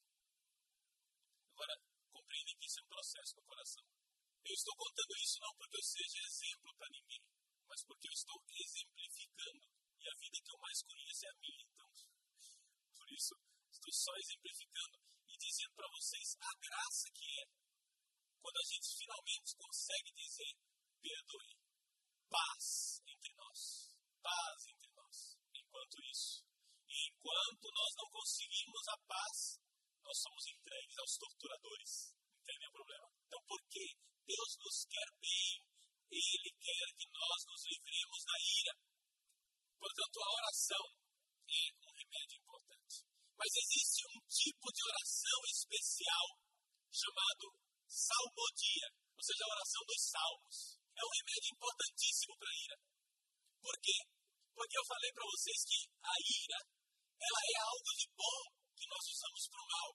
Agora, 1.53 1.73
compreendem 2.11 2.57
que 2.57 2.65
isso 2.65 2.79
é 2.79 2.83
um 2.83 2.89
processo 2.89 3.35
no 3.35 3.43
coração. 3.43 3.85
Eu 4.45 4.53
estou 4.53 4.75
contando 4.75 5.17
isso 5.17 5.39
não 5.41 5.53
porque 5.57 5.77
eu 5.77 5.83
seja 5.83 6.17
exemplo 6.25 6.73
para 6.77 6.89
ninguém, 6.89 7.23
mas 7.67 7.83
porque 7.85 8.07
eu 8.07 8.13
estou 8.13 8.41
exemplificando. 8.47 9.76
E 9.99 10.05
a 10.09 10.15
vida 10.19 10.37
que 10.43 10.51
eu 10.51 10.59
mais 10.59 10.79
conheço 10.83 11.25
é 11.25 11.29
a 11.29 11.39
minha, 11.41 11.63
então. 11.67 11.89
Por 12.95 13.07
isso, 13.11 13.33
estou 13.71 13.93
só 13.93 14.13
exemplificando 14.17 14.97
e 15.27 15.37
dizendo 15.37 15.73
para 15.75 15.89
vocês 15.91 16.37
a 16.39 16.51
graça 16.59 17.07
que 17.13 17.25
é 17.39 17.45
quando 18.41 18.57
a 18.57 18.67
gente 18.71 18.95
finalmente 18.95 19.55
consegue 19.57 20.11
dizer 20.13 20.53
perdoe, 21.01 21.55
paz 22.29 23.01
entre 23.07 23.33
nós, 23.35 23.59
paz 24.21 24.67
entre 24.67 24.89
nós. 24.91 25.17
Enquanto 25.53 25.95
isso, 26.03 26.45
e 26.87 26.95
enquanto 27.11 27.65
nós 27.71 27.91
não 27.97 28.09
conseguimos 28.09 28.87
a 28.87 28.97
paz, 29.07 29.59
nós 30.03 30.17
somos 30.21 30.47
entregues 30.47 30.97
aos 30.97 31.17
torturadores. 31.17 32.15
Entendem 32.39 32.69
o 32.69 32.71
problema? 32.71 33.07
Então, 33.27 33.41
por 33.47 33.61
que 33.67 33.85
Deus 34.25 34.51
nos 34.63 34.85
quer 34.87 35.09
bem? 35.19 35.67
Ele 36.09 36.51
quer 36.63 36.87
que 36.95 37.07
nós 37.11 37.39
nos 37.51 37.61
livremos 37.67 38.23
da 38.23 38.37
ira. 38.39 38.73
Portanto, 39.79 40.17
a 40.19 40.29
oração 40.41 40.85
é 41.47 41.61
um 41.85 41.93
remédio 41.93 42.37
importante. 42.41 43.05
Mas 43.37 43.51
existe 43.53 44.01
um 44.09 44.19
tipo 44.27 44.67
de 44.73 44.81
oração 44.89 45.39
especial 45.45 46.27
chamado 46.89 47.45
salmodia, 47.85 48.87
ou 49.13 49.23
seja, 49.23 49.43
a 49.45 49.53
oração 49.53 49.81
dos 49.85 50.01
salmos. 50.09 50.57
É 50.97 51.01
um 51.05 51.13
remédio 51.21 51.53
importantíssimo 51.53 52.33
para 52.37 52.49
a 52.49 52.57
ira. 52.57 52.77
Por 53.61 53.75
quê? 53.81 53.97
Porque 54.57 54.77
eu 54.77 54.85
falei 54.89 55.11
para 55.13 55.29
vocês 55.29 55.59
que 55.69 55.79
a 56.01 56.15
ira, 56.17 56.59
ela 57.21 57.41
é 57.45 57.57
algo 57.61 57.91
de 57.93 58.07
bom 58.17 58.41
que 58.73 58.89
nós 58.89 59.03
usamos 59.05 59.43
para 59.53 59.61
o 59.61 59.69
mal. 59.69 59.89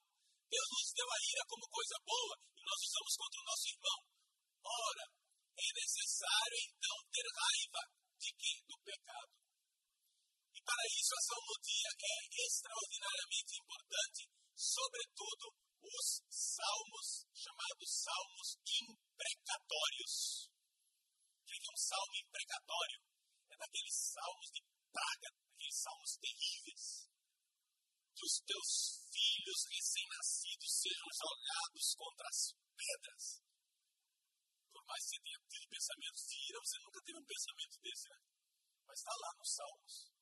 Deus 0.47 0.69
nos 0.71 0.93
deu 0.95 1.09
a 1.11 1.19
ira 1.19 1.43
como 1.49 1.67
coisa 1.67 1.97
boa 2.05 2.35
e 2.55 2.61
nós 2.63 2.79
usamos 2.79 3.13
contra 3.19 3.41
o 3.41 3.47
nosso 3.51 3.67
irmão. 3.67 3.99
Ora, 4.63 5.05
é 5.59 5.67
necessário 5.73 6.57
então 6.63 6.95
ter 7.11 7.27
raiva 7.27 7.81
de 8.19 8.29
quem? 8.39 8.57
Do 8.67 8.77
pecado. 8.79 9.31
Para 10.63 10.83
isso 10.87 11.11
a 11.11 11.21
salmodia 11.27 11.89
é 11.91 12.15
extraordinariamente 12.39 13.59
importante, 13.59 14.31
sobretudo 14.55 15.51
os 15.83 16.07
salmos, 16.31 17.27
chamados 17.35 17.89
salmos 17.99 18.49
imprecatórios. 18.79 20.47
O 21.35 21.43
que 21.43 21.67
é 21.67 21.73
um 21.73 21.77
salmo 21.77 22.15
imprecatório? 22.15 22.99
É 23.51 23.57
daqueles 23.59 23.95
salmos 24.15 24.47
de 24.55 24.61
praga, 24.87 25.27
daqueles 25.35 25.77
salmos 25.83 26.11
terríveis. 26.23 27.11
Que 28.15 28.23
os 28.23 28.35
teus 28.47 28.69
filhos 29.11 29.59
recém-nascidos 29.67 30.71
sejam 30.79 31.09
jogados 31.11 31.85
contra 31.99 32.27
as 32.31 32.55
pedras. 32.71 33.23
Por 34.71 34.83
mais 34.87 35.03
que 35.03 35.09
você 35.11 35.23
tenha 35.27 35.39
tido 35.43 35.67
pensamentos 35.67 36.23
de 36.23 36.35
ira, 36.47 36.59
você 36.63 36.77
nunca 36.79 37.01
teve 37.03 37.19
um 37.19 37.25
pensamento 37.27 37.75
desse, 37.83 38.07
né? 38.07 38.19
Mas 38.87 38.99
está 38.99 39.11
lá 39.11 39.29
nos 39.35 39.51
salmos 39.51 40.12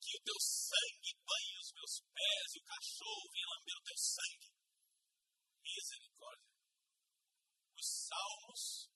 que 0.00 0.16
o 0.16 0.22
teu 0.24 0.38
sangue 0.40 1.12
banhe 1.28 1.56
os 1.60 1.72
meus 1.72 1.94
pés 2.08 2.48
e 2.54 2.58
o 2.58 2.64
cachorro 2.64 3.30
venha 3.32 3.52
lamber 3.52 3.76
o 3.76 3.84
teu 3.84 3.98
sangue. 3.98 4.50
Misericórdia. 5.60 6.50
Os 7.76 7.88
salmos 8.08 8.90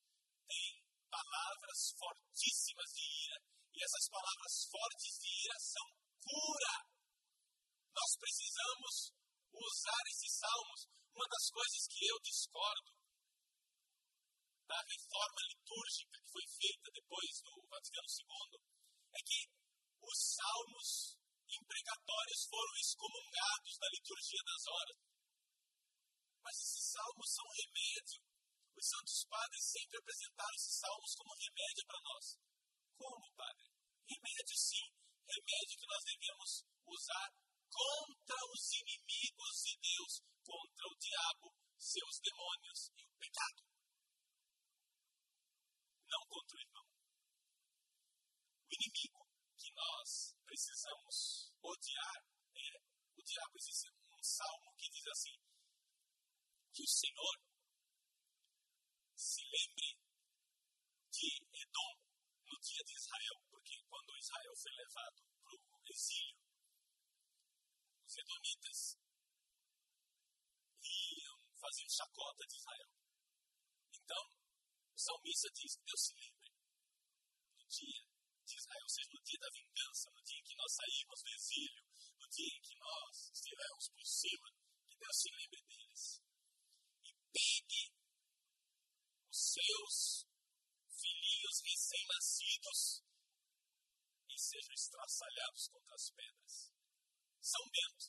têm 0.48 0.84
palavras 1.08 1.80
fortíssimas 1.98 2.90
de 2.96 3.04
ira, 3.04 3.38
e 3.74 3.84
essas 3.84 4.08
palavras 4.08 4.54
fortes 4.70 5.14
de 5.20 5.28
ira 5.44 5.58
são 5.60 5.86
cura. 6.24 6.74
Nós 7.94 8.12
precisamos 8.18 8.94
usar 9.52 10.02
esses 10.10 10.32
salmos. 10.38 10.80
Uma 11.14 11.28
das 11.30 11.46
coisas 11.50 11.86
que 11.86 12.06
eu 12.10 12.18
discordo 12.18 12.90
da 14.66 14.80
reforma 14.82 15.40
litúrgica 15.46 16.18
que 16.18 16.32
foi 16.32 16.46
feita 16.58 16.90
depois 16.90 17.30
do 17.44 17.54
Vaticano 17.70 18.08
II 18.10 18.58
é 19.14 19.20
que 19.22 19.63
os 20.04 20.18
salmos 20.36 21.16
imprecatórios 21.48 22.44
foram 22.50 22.74
excomungados 22.76 23.78
da 23.78 23.88
liturgia 23.88 24.42
das 24.44 24.66
horas. 24.66 24.98
Mas 26.42 26.56
esses 26.60 26.92
salmos 26.92 27.30
são 27.32 27.46
remédio. 27.48 28.20
Os 28.76 28.88
santos 28.88 29.24
padres 29.24 29.64
sempre 29.64 29.98
apresentaram 29.98 30.54
esses 30.54 30.78
salmos 30.78 31.14
como 31.14 31.34
remédio 31.34 31.86
para 31.86 32.00
nós. 32.04 32.38
Como, 32.98 33.32
padre? 33.34 33.70
Remédio, 34.08 34.56
sim. 34.56 34.86
Remédio 35.24 35.78
que 35.78 35.86
nós 35.86 36.04
devemos 36.04 36.64
usar 36.84 37.28
contra 37.70 38.36
os 38.52 38.72
inimigos 38.72 39.54
de 39.64 39.78
Deus, 39.80 40.22
contra 40.44 40.86
o 40.86 40.98
diabo, 40.98 41.56
seus 41.78 42.20
demônios 42.20 42.90
e 42.96 43.04
o 43.06 43.12
pecado. 43.18 43.62
Não 46.06 46.26
contra 46.28 46.56
o 46.56 46.60
irmão. 46.60 46.86
O 48.64 48.74
inimigo 48.74 49.23
nós 49.84 50.36
precisamos 50.44 51.52
odiar 51.62 52.20
é 52.54 52.80
o 53.16 53.22
diabo. 53.22 53.56
Existe 53.56 53.88
um 54.12 54.22
salmo 54.22 54.74
que 54.76 54.88
diz 54.90 55.06
assim: 55.08 55.36
que 56.72 56.82
o 56.82 56.88
Senhor 56.88 57.36
se 59.14 59.42
lembre 59.42 59.98
de 61.10 61.28
Edom 61.62 61.94
no 62.46 62.60
dia 62.60 62.82
de 62.84 62.94
Israel, 62.94 63.36
porque 63.50 63.74
quando 63.88 64.18
Israel 64.18 64.54
foi 64.56 64.72
levado 64.72 65.22
para 65.42 65.54
o 65.54 65.92
exílio, 65.92 66.38
os 68.06 68.16
edomitas 68.16 68.98
iam 70.82 71.38
fazer 71.60 71.88
chacota 71.88 72.46
de 72.46 72.56
Israel. 72.56 72.90
Então, 73.92 74.24
o 74.94 74.98
salmista 74.98 75.48
diz: 75.52 75.76
Deus 75.84 76.00
se 76.00 76.14
lembre 76.14 76.52
no 77.56 77.66
dia 77.68 78.13
de 78.44 78.56
Israel, 78.56 78.82
ou 78.84 78.88
seja, 78.88 79.10
no 79.12 79.22
dia 79.24 79.40
da 79.40 79.50
vingança, 79.50 80.10
no 80.12 80.22
dia 80.22 80.38
em 80.38 80.44
que 80.44 80.56
nós 80.56 80.72
saímos 80.72 81.22
do 81.22 81.30
exílio, 81.34 81.84
no 82.20 82.28
dia 82.28 82.52
em 82.54 82.60
que 82.60 82.76
nós 82.76 83.30
estivemos 83.32 83.84
por 83.88 84.06
cima, 84.06 84.48
que 84.86 84.96
Deus 84.96 85.16
se 85.16 85.30
lembre 85.32 85.60
deles. 85.64 86.04
E 87.04 87.10
pegue 87.32 87.84
os 89.28 89.40
seus 89.52 90.28
filhinhos 90.92 91.56
recém-nascidos 91.64 92.80
e 94.28 94.38
sejam 94.38 94.74
estraçalhados 94.74 95.68
contra 95.68 95.94
as 95.94 96.10
pedras. 96.10 96.72
São 97.40 97.64
Bento, 97.68 98.06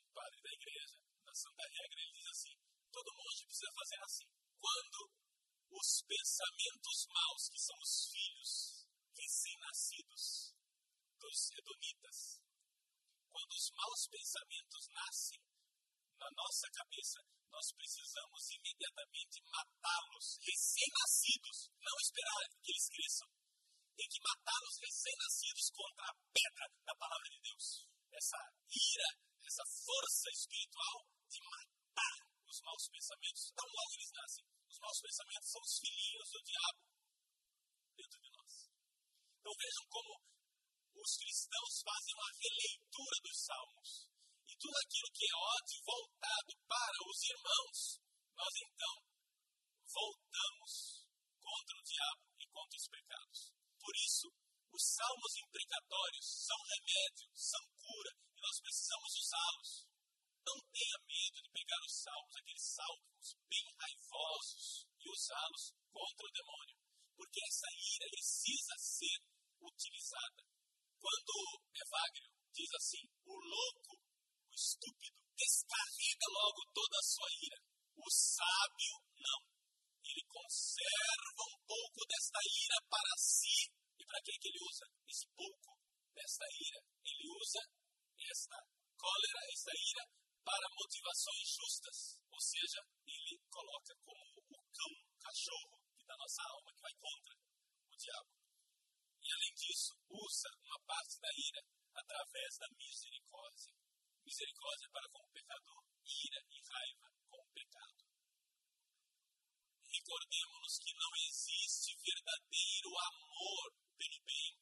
um 0.00 0.12
padre 0.12 0.40
da 0.42 0.52
igreja, 0.52 0.98
da 1.24 1.34
Santa 1.34 1.64
Regra, 1.68 2.00
ele 2.00 2.12
diz 2.12 2.28
assim: 2.28 2.56
todo 2.92 3.16
monge 3.16 3.44
precisa 3.46 3.72
fazer 3.74 4.00
assim. 4.04 4.28
Quando 4.56 4.98
os 5.72 6.02
pensamentos 6.06 7.06
maus, 7.08 7.48
que 7.48 7.58
são 7.58 7.76
os 7.82 8.08
filhos 8.12 8.73
recém-nascidos 9.16 10.54
dos 11.18 11.50
Edonitas. 11.58 12.42
Quando 13.30 13.52
os 13.52 13.70
maus 13.74 14.08
pensamentos 14.10 14.84
nascem 14.90 15.40
na 16.18 16.28
nossa 16.36 16.68
cabeça, 16.70 17.20
nós 17.50 17.72
precisamos 17.74 18.50
imediatamente 18.50 19.42
matá-los 19.46 20.38
recém-nascidos, 20.42 21.70
não 21.78 21.96
esperar 22.02 22.42
que 22.62 22.70
eles 22.70 22.88
cresçam. 22.90 23.28
Tem 23.94 24.08
que 24.10 24.22
matá-los 24.22 24.76
recém-nascidos 24.82 25.70
contra 25.70 26.04
a 26.10 26.16
pedra 26.34 26.66
da 26.84 26.94
palavra 26.98 27.28
de 27.30 27.40
Deus. 27.40 27.86
essa 28.14 28.40
ira, 28.70 29.10
essa 29.42 29.64
força 29.86 30.30
espiritual 30.30 30.98
de 31.30 31.40
matar 31.42 32.16
os 32.46 32.60
maus 32.62 32.88
pensamentos. 32.90 33.52
Tão 33.54 33.66
logo 33.66 33.92
eles 33.94 34.12
nascem. 34.14 34.44
Os 34.70 34.78
maus 34.78 34.98
pensamentos 35.02 35.50
são 35.50 35.62
os 35.62 35.78
filhinhos 35.78 36.28
do 36.30 36.42
diabo. 36.42 36.80
Então 39.44 39.60
vejam 39.60 39.84
como 39.92 40.08
os 41.04 41.16
cristãos 41.20 41.72
fazem 41.84 42.14
uma 42.16 42.32
releitura 42.32 43.16
dos 43.20 43.38
salmos. 43.44 44.08
E 44.48 44.56
tudo 44.56 44.72
aquilo 44.72 45.12
que 45.12 45.26
é 45.28 45.36
ódio 45.36 45.84
voltado 45.84 46.52
para 46.64 47.00
os 47.04 47.18
irmãos, 47.28 47.78
nós 48.40 48.54
então 48.56 48.94
voltamos 49.84 50.72
contra 51.44 51.76
o 51.76 51.84
diabo 51.84 52.24
e 52.40 52.44
contra 52.48 52.76
os 52.80 52.88
pecados. 52.88 53.52
Por 53.84 53.92
isso, 54.00 54.32
os 54.72 54.84
salmos 54.96 55.36
imprecatórios 55.36 56.24
são 56.24 56.56
remédio, 56.64 57.28
são 57.36 57.60
cura, 57.84 58.16
e 58.16 58.40
nós 58.40 58.56
precisamos 58.64 59.12
usá-los. 59.12 59.70
Não 60.40 60.56
tenha 60.72 60.98
medo 61.04 61.36
de 61.44 61.50
pegar 61.52 61.80
os 61.84 62.00
salmos, 62.00 62.36
aqueles 62.40 62.64
salmos 62.64 63.36
bem 63.44 63.66
raivosos, 63.76 64.88
e 65.04 65.04
usá-los 65.04 65.64
contra 65.92 66.24
o 66.24 66.32
demônio, 66.32 66.80
porque 67.12 67.44
essa 67.44 67.68
ira 67.76 68.08
precisa 68.08 68.72
ser 68.80 69.33
utilizada. 69.66 70.42
Quando 71.00 71.34
Evagrio 71.74 72.30
diz 72.52 72.70
assim, 72.74 73.04
o 73.24 73.34
louco, 73.34 73.92
o 73.96 74.54
estúpido, 74.54 75.18
descarrega 75.36 76.26
logo 76.30 76.60
toda 76.72 76.96
a 76.98 77.08
sua 77.08 77.28
ira. 77.42 77.58
O 77.96 78.10
sábio, 78.10 78.94
não. 79.16 79.40
Ele 80.04 80.24
conserva 80.28 81.42
um 81.50 81.58
pouco 81.66 82.00
desta 82.06 82.38
ira 82.44 82.76
para 82.88 83.12
si 83.18 83.74
para 84.14 84.22
que, 84.22 84.38
que 84.38 84.48
ele 84.48 84.62
usa 84.62 84.86
esse 85.08 85.26
pouco 85.34 85.74
desta 86.14 86.44
ira? 86.54 86.80
Ele 87.02 87.26
usa 87.34 87.60
esta 88.30 88.58
cólera, 88.94 89.40
esta 89.50 89.72
ira, 89.74 90.04
para 90.44 90.70
motivações 90.70 91.48
justas. 91.50 91.98
Ou 92.30 92.40
seja, 92.40 92.80
ele 93.06 93.42
coloca 93.50 93.92
como 94.06 94.22
o 94.38 94.58
cão, 94.70 94.92
o 94.92 95.18
cachorro 95.18 95.82
da 96.06 96.14
nossa 96.16 96.42
alma, 96.46 96.70
que 96.74 96.82
vai 96.82 96.94
contra 96.94 97.34
o 97.34 97.96
diabo. 97.96 98.43
E 99.24 99.32
além 99.32 99.54
disso, 99.54 99.96
usa 100.10 100.48
uma 100.60 100.78
parte 100.84 101.18
da 101.18 101.28
ira 101.32 101.64
através 101.94 102.58
da 102.58 102.68
misericórdia. 102.76 103.74
Misericórdia 104.24 104.88
para 104.92 105.08
com 105.08 105.24
o 105.24 105.32
pecador, 105.32 105.84
ira 106.04 106.40
e 106.50 106.60
raiva 106.60 107.08
com 107.28 107.40
o 107.40 107.52
pecado. 107.54 108.04
Recordemos-nos 109.88 110.78
que 110.78 110.92
não 110.92 111.10
existe 111.16 111.96
verdadeiro 112.04 112.90
amor 113.08 113.72
pelo 113.96 114.20
bem 114.24 114.58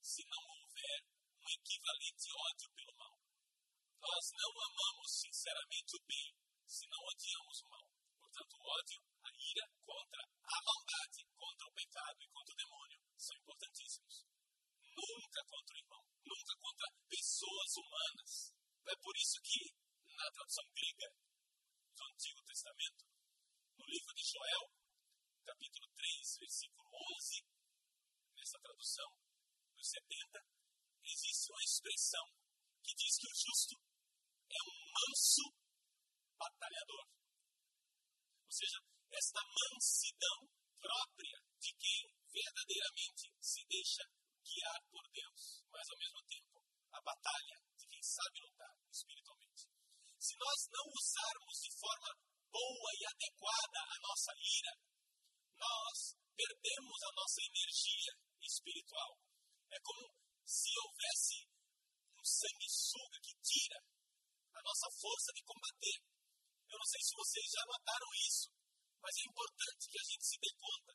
se 0.00 0.22
não 0.28 0.42
houver 0.54 1.02
um 1.42 1.48
equivalente 1.50 2.30
ódio 2.30 2.70
pelo 2.70 2.94
mal. 2.94 3.18
Nós 3.98 4.24
não 4.38 4.52
amamos 4.70 5.10
sinceramente 5.18 5.96
o 5.96 6.04
bem 6.06 6.30
se 6.66 6.86
não 6.86 7.02
odiamos 7.10 7.60
o 7.60 7.68
mal. 7.68 7.90
Portanto, 8.18 8.54
o 8.54 8.66
ódio, 8.68 9.02
a 9.24 9.30
ira 9.34 9.66
contra 9.84 10.22
a 10.22 10.62
maldade, 10.62 11.24
contra 11.34 11.66
o 11.66 11.72
pecado 11.72 12.22
e 12.22 12.28
contra 12.28 12.52
o 12.52 12.56
demônio 12.56 13.00
são 13.16 13.36
importantíssimos. 13.36 14.26
Nunca 14.96 15.40
contra 15.44 15.74
o 15.74 15.78
irmão, 15.78 16.04
nunca 16.24 16.56
contra 16.56 16.86
pessoas 17.08 17.70
humanas. 17.76 18.32
É 18.86 18.96
por 18.96 19.14
isso 19.16 19.38
que, 19.44 19.60
na 20.08 20.30
tradução 20.32 20.64
grega 20.72 21.08
do 21.92 22.04
Antigo 22.04 22.42
Testamento, 22.44 23.04
no 23.76 23.84
livro 23.84 24.14
de 24.14 24.24
Joel, 24.24 24.64
capítulo 25.44 25.86
3, 25.94 26.38
versículo 26.40 26.88
11, 27.12 27.44
nessa 28.36 28.58
tradução, 28.58 29.10
nos 29.76 29.88
70, 29.90 30.40
existe 31.04 31.52
uma 31.52 31.62
expressão 31.62 32.26
que 32.82 32.94
diz 32.94 33.18
que 33.18 33.28
o 33.28 33.36
justo 33.36 33.76
é 34.48 34.60
um 34.64 34.76
manso 34.96 35.44
batalhador. 36.38 37.04
Ou 38.44 38.52
seja, 38.52 38.78
esta 39.12 39.40
mansidão 39.44 40.48
própria 40.80 41.38
de 41.60 41.72
quem 41.76 42.16
verdadeiramente 42.32 43.34
se 43.40 43.64
deixa 43.68 44.02
guiar 44.46 44.80
por 44.90 45.02
Deus, 45.10 45.42
mas 45.70 45.86
ao 45.90 45.98
mesmo 45.98 46.22
tempo 46.30 46.56
a 46.94 47.00
batalha 47.02 47.56
de 47.76 47.86
quem 47.90 48.02
sabe 48.02 48.40
lutar 48.46 48.74
espiritualmente. 48.90 49.66
Se 50.18 50.34
nós 50.38 50.58
não 50.70 50.86
usarmos 50.94 51.56
de 51.60 51.70
forma 51.74 52.10
boa 52.50 52.90
e 52.94 53.02
adequada 53.06 53.80
a 53.82 53.96
nossa 54.00 54.32
ira, 54.38 54.72
nós 55.58 55.98
perdemos 56.34 56.98
a 57.02 57.12
nossa 57.16 57.40
energia 57.42 58.12
espiritual. 58.42 59.12
É 59.70 59.78
como 59.82 60.02
se 60.44 60.70
houvesse 60.78 61.48
um 62.16 62.24
sanguessuga 62.24 63.18
que 63.20 63.34
tira 63.42 63.78
a 64.54 64.60
nossa 64.62 64.88
força 65.00 65.30
de 65.34 65.42
combater. 65.42 65.98
Eu 66.70 66.78
não 66.78 66.86
sei 66.86 67.00
se 67.02 67.12
vocês 67.14 67.46
já 67.50 67.62
notaram 67.66 68.10
isso, 68.14 68.46
mas 69.02 69.14
é 69.16 69.24
importante 69.28 69.90
que 69.90 70.00
a 70.00 70.06
gente 70.06 70.24
se 70.24 70.38
dê 70.38 70.50
conta. 70.56 70.92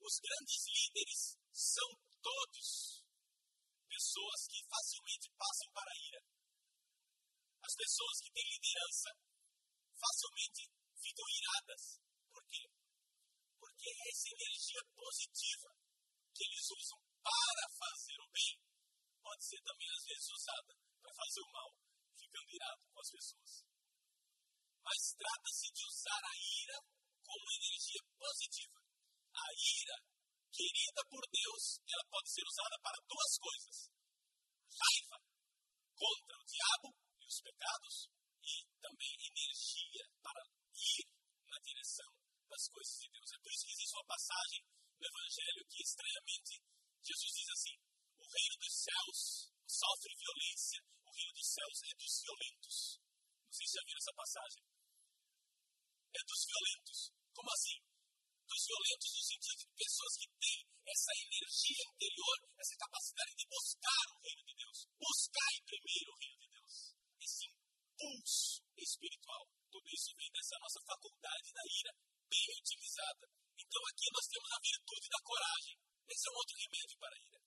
Os 0.00 0.14
grandes 0.20 0.60
líderes 0.68 1.20
são 1.52 1.88
todos 2.24 3.04
pessoas 3.84 4.40
que 4.48 4.64
facilmente 4.64 5.28
passam 5.36 5.68
para 5.76 5.92
a 5.92 5.98
ira. 6.08 6.22
As 7.60 7.74
pessoas 7.76 8.16
que 8.24 8.32
têm 8.32 8.48
liderança 8.48 9.10
facilmente 9.92 10.62
ficam 10.96 11.26
iradas. 11.28 12.00
Por 12.32 12.44
quê? 12.48 12.64
Porque 13.60 13.88
essa 14.08 14.28
energia 14.40 14.82
positiva 14.96 15.70
que 16.32 16.44
eles 16.48 16.66
usam 16.80 16.98
para 17.20 17.64
fazer 17.76 18.18
o 18.20 18.28
bem 18.32 18.56
pode 19.20 19.44
ser 19.44 19.60
também 19.60 19.88
às 19.92 20.04
vezes 20.04 20.28
usada 20.32 20.72
para 21.00 21.12
fazer 21.12 21.40
o 21.44 21.52
mal, 21.52 21.70
ficando 22.16 22.50
irado 22.50 22.82
com 22.88 23.00
as 23.00 23.10
pessoas. 23.12 23.52
Mas 24.80 25.00
trata-se 25.16 25.68
de 25.72 25.82
usar 25.84 26.22
a 26.24 26.36
ira 26.40 26.78
como 27.22 27.52
energia 27.52 28.02
positiva. 28.16 28.73
Querida 30.64 31.04
por 31.12 31.20
Deus, 31.28 31.76
ela 31.84 32.08
pode 32.08 32.24
ser 32.32 32.40
usada 32.40 32.76
para 32.80 32.96
duas 33.04 33.32
coisas: 33.36 33.76
raiva 34.72 35.20
contra 35.92 36.40
o 36.40 36.44
diabo 36.48 36.88
e 37.20 37.24
os 37.28 37.38
pecados, 37.44 38.08
e 38.40 38.64
também 38.80 39.12
energia 39.28 40.04
para 40.24 40.40
ir 40.72 41.04
na 41.52 41.58
direção 41.60 42.08
das 42.48 42.64
coisas 42.72 42.96
de 42.96 43.08
Deus. 43.12 43.28
É 43.28 43.38
por 43.44 43.52
isso 43.52 43.66
que 43.68 43.72
existe 43.76 43.92
uma 43.92 44.08
passagem 44.08 44.60
no 44.64 45.04
Evangelho 45.04 45.68
que, 45.68 45.82
estranhamente, 45.84 46.54
Jesus 47.04 47.32
diz 47.36 47.48
assim: 47.60 47.76
o 48.16 48.24
reino 48.24 48.56
dos 48.56 48.74
céus 48.88 49.18
sofre 49.68 50.16
violência, 50.16 50.80
o 51.04 51.10
reino 51.12 51.32
dos 51.36 51.48
céus 51.52 51.76
é 51.84 51.92
dos 51.92 52.14
violentos. 52.24 52.76
Não 53.44 53.52
sei 53.52 53.66
se 53.68 53.74
já 53.76 53.84
viram 53.84 54.00
essa 54.00 54.16
passagem. 54.16 54.64
É 56.08 56.20
dos 56.24 56.40
violentos. 56.48 57.12
Como 57.36 57.50
assim? 57.52 57.93
Dos 58.44 58.62
violentos 58.66 59.10
no 59.14 59.24
sentido 59.24 59.56
de 59.58 59.66
pessoas 59.74 60.14
que 60.20 60.28
têm 60.38 60.60
essa 60.84 61.12
energia 61.16 61.84
interior, 61.88 62.36
essa 62.60 62.76
capacidade 62.76 63.34
de 63.34 63.46
buscar 63.48 64.04
o 64.12 64.20
reino 64.20 64.42
de 64.44 64.54
Deus, 64.54 64.78
buscar 65.00 65.50
imprimir 65.58 66.04
o 66.08 66.18
reino 66.20 66.38
de 66.38 66.48
Deus. 66.54 66.74
Esse 67.20 67.44
impulso 67.48 68.60
espiritual. 68.76 69.44
Tudo 69.72 69.88
isso 69.88 70.14
vem 70.16 70.30
dessa 70.30 70.56
nossa 70.60 70.80
faculdade 70.84 71.48
da 71.52 71.64
ira, 71.64 71.92
bem 72.28 72.48
utilizada. 72.60 73.24
Então 73.58 73.82
aqui 73.90 74.06
nós 74.12 74.26
temos 74.28 74.50
a 74.52 74.60
virtude 74.60 75.08
da 75.08 75.20
coragem. 75.24 75.76
Esse 76.04 76.28
é 76.28 76.30
um 76.30 76.36
outro 76.36 76.56
remédio 76.56 76.98
para 77.00 77.16
a 77.16 77.22
ira. 77.24 77.40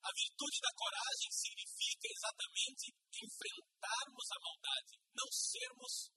A 0.00 0.10
virtude 0.16 0.58
da 0.62 0.72
coragem 0.72 1.30
significa 1.30 2.06
exatamente 2.08 2.86
enfrentarmos 3.20 4.26
a 4.30 4.38
maldade, 4.40 4.94
não 5.12 5.28
sermos 5.28 6.08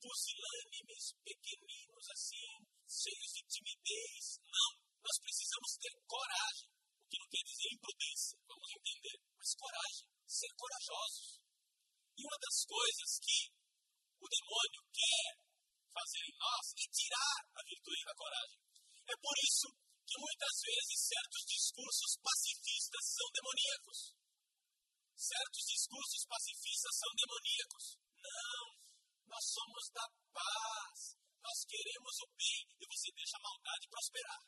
pusilânimes, 0.00 1.14
pequeninos 1.22 2.06
assim, 2.10 2.57
cheios 2.88 3.30
de 3.36 3.42
timidez. 3.44 4.40
Não, 4.48 4.70
nós 5.04 5.16
precisamos 5.20 5.76
ter 5.76 5.92
coragem, 6.08 6.68
o 6.72 7.06
que 7.08 7.18
não 7.20 7.28
quer 7.28 7.44
dizer 7.44 7.68
imprudência, 7.76 8.36
vamos 8.48 8.68
entender, 8.72 9.16
mas 9.36 9.54
coragem, 9.54 10.08
ser 10.26 10.50
corajosos. 10.56 11.28
E 12.16 12.20
uma 12.24 12.38
das 12.40 12.58
coisas 12.64 13.10
que 13.20 13.38
o 14.18 14.26
demônio 14.26 14.82
quer 14.90 15.28
fazer 15.92 16.22
em 16.24 16.36
nós 16.40 16.64
é 16.74 16.86
tirar 16.90 17.38
a 17.54 17.60
virtude 17.62 18.02
da 18.04 18.14
coragem. 18.16 18.58
É 19.08 19.16
por 19.20 19.36
isso 19.38 19.68
que 20.08 20.16
muitas 20.18 20.54
vezes 20.64 21.08
certos 21.12 21.42
discursos 21.44 22.12
pacifistas 22.24 23.04
são 23.12 23.28
demoníacos. 23.28 23.98
Certos 25.14 25.64
discursos 25.68 26.22
pacifistas 26.24 26.94
são 26.96 27.12
demoníacos. 27.12 27.84
Não, 28.18 28.64
nós 29.28 29.44
somos 29.44 29.84
da 29.92 30.06
paz. 30.32 31.18
Nós 31.42 31.58
queremos 31.64 32.14
o 32.22 32.26
bem 32.36 32.62
e 32.78 32.84
você 32.86 33.08
deixa 33.14 33.36
a 33.38 33.46
maldade 33.46 33.88
prosperar. 33.88 34.42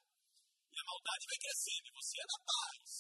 E 0.71 0.77
a 0.81 0.85
maldade 0.85 1.25
vai 1.27 1.39
crescendo 1.39 1.87
e 1.87 1.97
você 1.99 2.15
é 2.21 2.27
da 2.27 2.41
paz. 2.47 2.91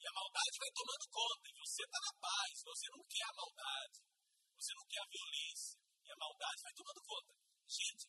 E 0.00 0.04
a 0.06 0.12
maldade 0.12 0.56
vai 0.58 0.70
tomando 0.70 1.06
conta 1.10 1.44
e 1.48 1.58
você 1.58 1.82
está 1.82 2.00
na 2.00 2.14
paz. 2.20 2.52
Você 2.64 2.86
não 2.90 3.02
quer 3.04 3.26
a 3.26 3.36
maldade. 3.36 3.98
Você 4.56 4.72
não 4.74 4.86
quer 4.86 5.02
a 5.02 5.10
violência. 5.10 5.78
E 6.04 6.08
a 6.10 6.16
maldade 6.16 6.62
vai 6.62 6.74
tomando 6.74 7.02
conta. 7.04 7.32
Gente, 7.70 8.04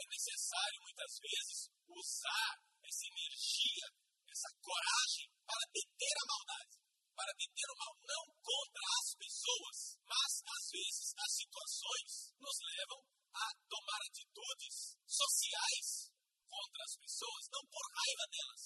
é 0.00 0.04
necessário 0.06 0.80
muitas 0.80 1.12
vezes 1.20 1.58
usar 1.88 2.52
essa 2.82 3.04
energia, 3.06 3.86
essa 4.30 4.50
coragem 4.62 5.28
para 5.44 5.64
deter 5.72 6.14
a 6.16 6.26
maldade, 6.26 6.76
para 7.14 7.32
deter 7.36 7.68
o 7.68 7.76
mal, 7.76 7.94
não 8.00 8.24
contra 8.40 8.84
as 9.00 9.08
pessoas, 9.14 9.78
mas 10.08 10.32
às 10.40 10.64
vezes 10.72 11.06
as 11.18 11.32
situações 11.36 12.12
nos 12.40 12.56
levam 12.64 13.19
a 13.34 13.46
tomar 13.68 14.00
atitudes 14.06 14.98
sociais 15.06 16.10
contra 16.48 16.82
as 16.84 16.94
pessoas, 16.98 17.42
não 17.52 17.62
por 17.70 17.84
raiva 17.94 18.26
delas, 18.30 18.64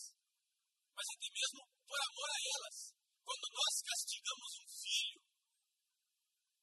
mas 0.95 1.07
até 1.13 1.29
mesmo 1.29 1.61
por 1.85 2.01
amor 2.01 2.29
a 2.31 2.41
elas. 2.57 2.79
Quando 3.25 3.47
nós 3.53 3.75
castigamos 3.85 4.51
um 4.61 4.69
filho, 4.69 5.21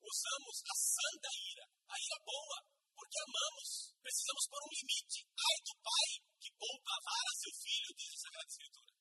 usamos 0.01 0.55
a 0.61 0.75
santa 0.77 1.29
ira, 1.51 1.65
a 1.89 1.95
ira 1.97 2.19
boa, 2.25 2.57
porque 2.93 3.17
amamos. 3.25 3.69
Precisamos 4.01 4.45
pôr 4.49 4.61
um 4.61 4.73
limite. 4.77 5.19
Ai 5.25 5.57
do 5.65 5.73
pai 5.81 6.09
que 6.41 6.49
poupa 6.57 6.93
vara 7.01 7.31
seu 7.37 7.53
filho, 7.53 7.89
diz 7.97 8.13
a 8.13 8.21
Sagrada 8.21 8.49
Escritura. 8.49 8.93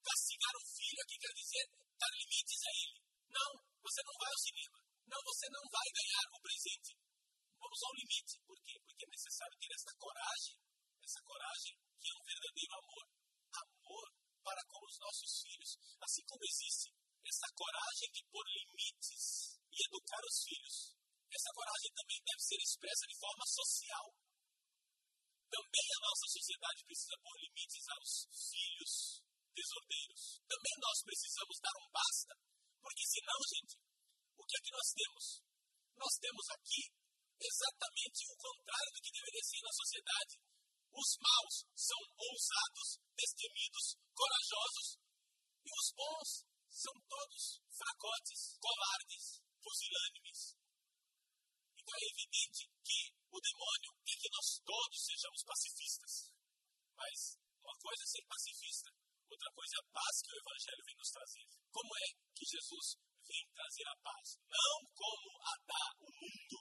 Castigar 0.00 0.54
um 0.56 0.66
filho 0.68 1.00
aqui 1.04 1.16
quer 1.20 1.34
dizer 1.36 1.64
dar 2.00 2.12
limites 2.16 2.60
a 2.64 2.72
ele. 2.72 2.98
Não, 3.30 3.50
você 3.84 4.00
não 4.04 4.16
vai 4.16 4.30
ao 4.32 4.40
cinema. 4.40 4.78
Não, 5.06 5.20
você 5.24 5.46
não 5.50 5.64
vai 5.70 5.88
ganhar 5.92 6.24
o 6.32 6.40
presente. 6.40 6.99
Vamos 7.60 7.80
ao 7.84 7.94
limite. 7.94 8.40
Por 8.48 8.58
quê? 8.64 8.74
Porque 8.80 9.04
é 9.04 9.10
necessário 9.10 9.56
ter 9.60 9.72
essa 9.76 9.92
coragem, 10.00 10.56
essa 11.04 11.20
coragem 11.22 11.74
que 12.00 12.08
é 12.08 12.14
um 12.16 12.24
verdadeiro 12.24 12.72
amor. 12.80 13.04
Amor 13.60 14.06
para 14.40 14.62
com 14.66 14.80
os 14.84 14.96
nossos 14.98 15.32
filhos. 15.44 15.70
Assim 16.00 16.24
como 16.24 16.42
existe 16.42 16.88
essa 17.20 17.48
coragem 17.54 18.08
de 18.10 18.22
pôr 18.32 18.44
limites 18.48 19.60
e 19.70 19.76
educar 19.84 20.22
os 20.24 20.36
filhos, 20.42 20.76
essa 21.30 21.50
coragem 21.54 21.90
também 21.94 22.20
deve 22.26 22.42
ser 22.42 22.58
expressa 22.58 23.04
de 23.06 23.16
forma 23.20 23.44
social. 23.46 24.06
Também 25.50 25.88
a 25.94 26.02
nossa 26.02 26.26
sociedade 26.26 26.84
precisa 26.84 27.16
pôr 27.22 27.36
limites 27.38 27.84
aos 27.90 28.10
filhos 28.50 28.92
desordeiros. 29.54 30.22
Também 30.48 30.74
nós 30.80 30.98
precisamos 31.04 31.56
dar 31.60 31.76
um 31.78 31.90
basta, 31.90 32.34
porque 32.80 33.04
senão, 33.06 33.38
gente, 33.46 33.74
o 34.38 34.44
que 34.46 34.56
é 34.56 34.60
que 34.64 34.72
nós 34.74 34.88
temos? 34.94 35.24
Nós 36.00 36.14
temos 36.18 36.46
aqui 36.50 36.82
exatamente 37.40 38.20
o 38.28 38.36
contrário 38.36 38.92
do 38.92 39.00
que 39.00 39.16
deveria 39.16 39.44
ser 39.44 39.62
na 39.64 39.72
sociedade. 39.72 40.34
Os 40.92 41.10
maus 41.22 41.56
são 41.74 42.00
ousados, 42.18 42.88
destemidos, 43.16 43.86
corajosos, 44.12 44.88
e 45.64 45.70
os 45.70 45.88
bons 45.96 46.28
são 46.68 46.94
todos 47.08 47.42
fracotes, 47.70 48.58
covardes, 48.60 49.24
pusilânimes. 49.62 50.40
Então 51.78 51.94
é 51.96 52.04
evidente 52.10 52.62
que 52.84 53.00
o 53.30 53.38
demônio 53.40 53.90
quer 54.04 54.18
que 54.20 54.30
nós 54.34 54.48
todos 54.66 55.04
sejamos 55.04 55.44
pacifistas. 55.44 56.12
Mas 56.96 57.38
uma 57.62 57.76
coisa 57.80 58.02
é 58.02 58.06
ser 58.06 58.24
pacifista, 58.26 58.90
outra 59.30 59.50
coisa 59.54 59.72
é 59.76 59.80
a 59.80 59.90
paz 59.94 60.14
que 60.20 60.32
o 60.32 60.38
Evangelho 60.40 60.84
vem 60.84 60.96
nos 60.96 61.10
trazer. 61.10 61.46
Como 61.70 61.92
é 61.96 62.06
que 62.34 62.44
Jesus 62.44 62.86
vem 63.24 63.44
trazer 63.54 63.86
a 63.88 63.96
paz? 64.02 64.26
Não 64.44 64.76
como 64.92 65.30
a 65.40 65.54
dar 65.64 65.92
o 66.02 66.08
mundo. 66.10 66.59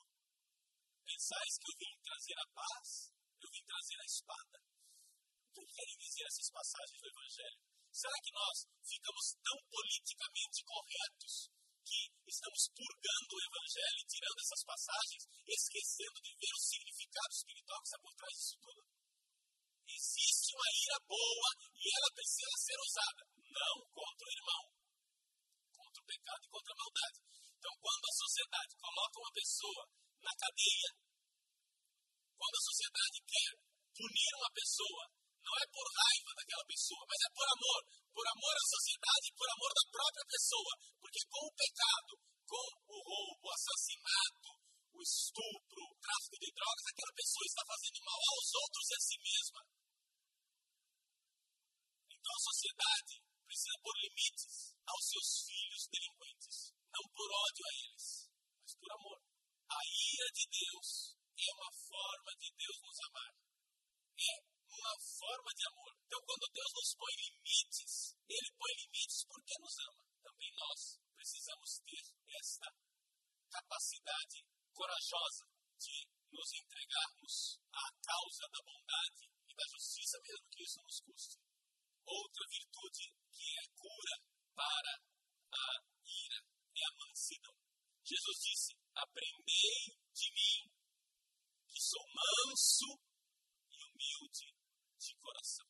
Pensais 1.10 1.57
que 1.57 1.66
eu 1.66 1.78
vim 1.82 1.97
trazer 2.05 2.38
a 2.38 2.47
paz? 2.53 3.10
Eu 3.41 3.49
vim 3.49 3.66
trazer 3.66 3.97
a 3.97 4.05
espada. 4.05 4.57
O 4.62 5.66
que 5.66 5.74
querem 5.74 5.97
dizer 5.97 6.22
essas 6.30 6.49
passagens 6.53 7.01
do 7.01 7.10
Evangelho? 7.10 7.62
Será 7.89 8.18
que 8.22 8.32
nós 8.32 8.57
ficamos 8.86 9.26
tão 9.41 9.57
politicamente 9.74 10.60
corretos 10.70 11.34
que 11.82 12.14
estamos 12.30 12.62
purgando 12.78 13.32
o 13.34 13.41
Evangelho 13.41 13.97
e 13.97 14.05
tirando 14.05 14.38
essas 14.38 14.64
passagens, 14.70 15.24
esquecendo 15.49 16.18
de 16.22 16.32
ver 16.38 16.53
o 16.53 16.62
significado 16.62 17.34
espiritual 17.34 17.82
que 17.82 17.89
está 17.89 17.99
por 18.05 18.14
trás 18.14 18.34
disso 18.38 18.57
tudo? 18.62 18.82
Existe 19.89 20.49
uma 20.53 20.70
ira 20.70 20.97
boa 21.10 21.49
e 21.74 21.86
ela 21.89 22.10
precisa 22.14 22.55
ser 22.62 22.78
usada, 22.86 23.24
não 23.49 23.76
contra 23.97 24.26
o 24.30 24.34
irmão, 24.38 24.64
contra 25.74 26.03
o 26.03 26.05
pecado 26.05 26.41
e 26.45 26.51
contra 26.53 26.70
a 26.70 26.80
maldade. 26.86 27.18
Então, 27.57 27.74
quando 27.82 28.05
a 28.05 28.20
sociedade 28.22 28.78
coloca 28.78 29.20
uma 29.20 29.34
pessoa 29.34 29.99
na 30.22 30.34
cadeia, 30.36 30.89
quando 32.39 32.55
a 32.55 32.67
sociedade 32.70 33.17
quer 33.28 33.51
punir 33.95 34.32
uma 34.39 34.51
pessoa, 34.55 35.03
não 35.43 35.55
é 35.59 35.65
por 35.74 35.88
raiva 35.91 36.32
daquela 36.38 36.65
pessoa, 36.70 37.03
mas 37.09 37.20
é 37.26 37.30
por 37.34 37.47
amor. 37.49 37.82
Por 38.13 38.26
amor 38.28 38.53
à 38.53 38.65
sociedade 38.70 39.26
e 39.28 39.36
por 39.36 39.47
amor 39.49 39.72
da 39.74 39.86
própria 39.91 40.26
pessoa. 40.30 40.74
Porque 40.99 41.22
com 41.26 41.43
o 41.47 41.55
pecado, 41.55 42.11
com 42.45 42.65
o 42.86 42.97
roubo, 43.01 43.43
o 43.47 43.53
assassinato, 43.53 44.49
o 44.93 44.99
estupro, 45.01 45.82
o 45.84 45.97
tráfico 45.99 46.38
de 46.38 46.49
drogas, 46.53 46.86
aquela 46.86 47.13
pessoa 47.15 47.45
está 47.49 47.63
fazendo 47.65 47.99
mal 48.05 48.20
aos 48.20 48.49
outros 48.61 48.86
e 48.89 48.93
a 48.93 49.01
si 49.01 49.17
mesma. 49.20 49.61
Então 52.13 52.34
a 52.36 52.45
sociedade 52.49 53.13
precisa 53.47 53.82
pôr 53.82 53.95
limites 53.99 54.53
aos 54.86 55.03
seus 55.09 55.30
filhos 55.49 55.84
delinquentes. 55.89 56.55
Não 56.93 57.03
por 57.09 57.30
ódio 57.32 57.63
a 57.65 57.74
eles, 57.84 58.05
mas 58.61 58.74
por 58.76 58.91
amor. 58.91 59.18
A 59.70 59.80
ira 59.86 60.28
de 60.34 60.45
Deus 60.49 61.15
é 61.38 61.49
uma 61.53 61.72
forma 61.72 62.32
de 62.41 62.49
Deus 62.57 62.78
nos 62.82 62.99
amar. 63.05 63.34
É 64.17 64.34
uma 64.65 64.95
forma 64.99 65.51
de 65.53 65.63
amor. 65.67 65.93
Então, 66.05 66.20
quando 66.26 66.53
Deus 66.53 66.72
nos 66.74 66.95
põe 66.97 67.13
limites, 67.13 67.93
Ele 68.28 68.51
põe 68.57 68.74
limites 68.82 69.26
porque 69.30 69.53
nos 69.61 69.78
ama. 69.80 70.01
Também 70.24 70.51
nós 70.57 70.99
precisamos 71.15 71.80
ter 71.86 72.03
esta 72.39 72.67
capacidade 73.49 74.45
corajosa 74.74 75.45
de 75.78 76.07
nos 76.32 76.53
entregarmos 76.53 77.59
à 77.72 77.86
causa 78.01 78.49
da 78.49 78.61
bondade 78.65 79.26
e 79.47 79.53
da 79.53 79.65
justiça, 79.70 80.17
mesmo 80.22 80.49
que 80.49 80.63
isso 80.63 80.82
nos 80.82 80.99
custe. 81.01 81.38
Outra 82.05 82.45
virtude 82.49 83.13
que 83.32 83.47
é 83.53 83.65
cura 83.76 84.15
para 84.55 84.93
a 85.53 85.67
ira 86.05 86.39
é 86.76 86.84
a 86.86 86.95
mansidão. 87.05 87.55
Jesus 88.03 88.38
disse: 88.41 88.78
Aprendei 89.00 89.95
de 90.12 90.28
mim, 90.36 90.60
que 91.72 91.80
sou 91.80 92.04
manso 92.12 93.00
e 93.72 93.78
humilde 93.80 94.52
de 95.00 95.16
coração. 95.16 95.68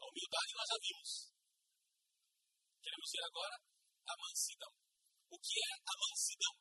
A 0.00 0.04
humildade 0.10 0.54
nós 0.58 0.66
já 0.66 0.78
vimos. 0.82 1.10
Queremos 2.82 3.10
ver 3.12 3.24
agora 3.24 3.56
a 4.06 4.14
mansidão. 4.18 4.72
O 5.30 5.38
que 5.38 5.58
é 5.62 5.72
a 5.78 5.94
mansidão? 5.94 6.54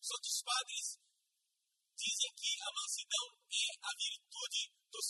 Os 0.00 0.10
outros 0.10 0.42
padres 0.42 0.86
dizem 2.00 2.32
que 2.32 2.50
a 2.64 2.70
mansidão 2.72 3.26
é 3.44 3.66
a 3.76 3.92
virtude 3.92 4.72
dos 4.88 5.08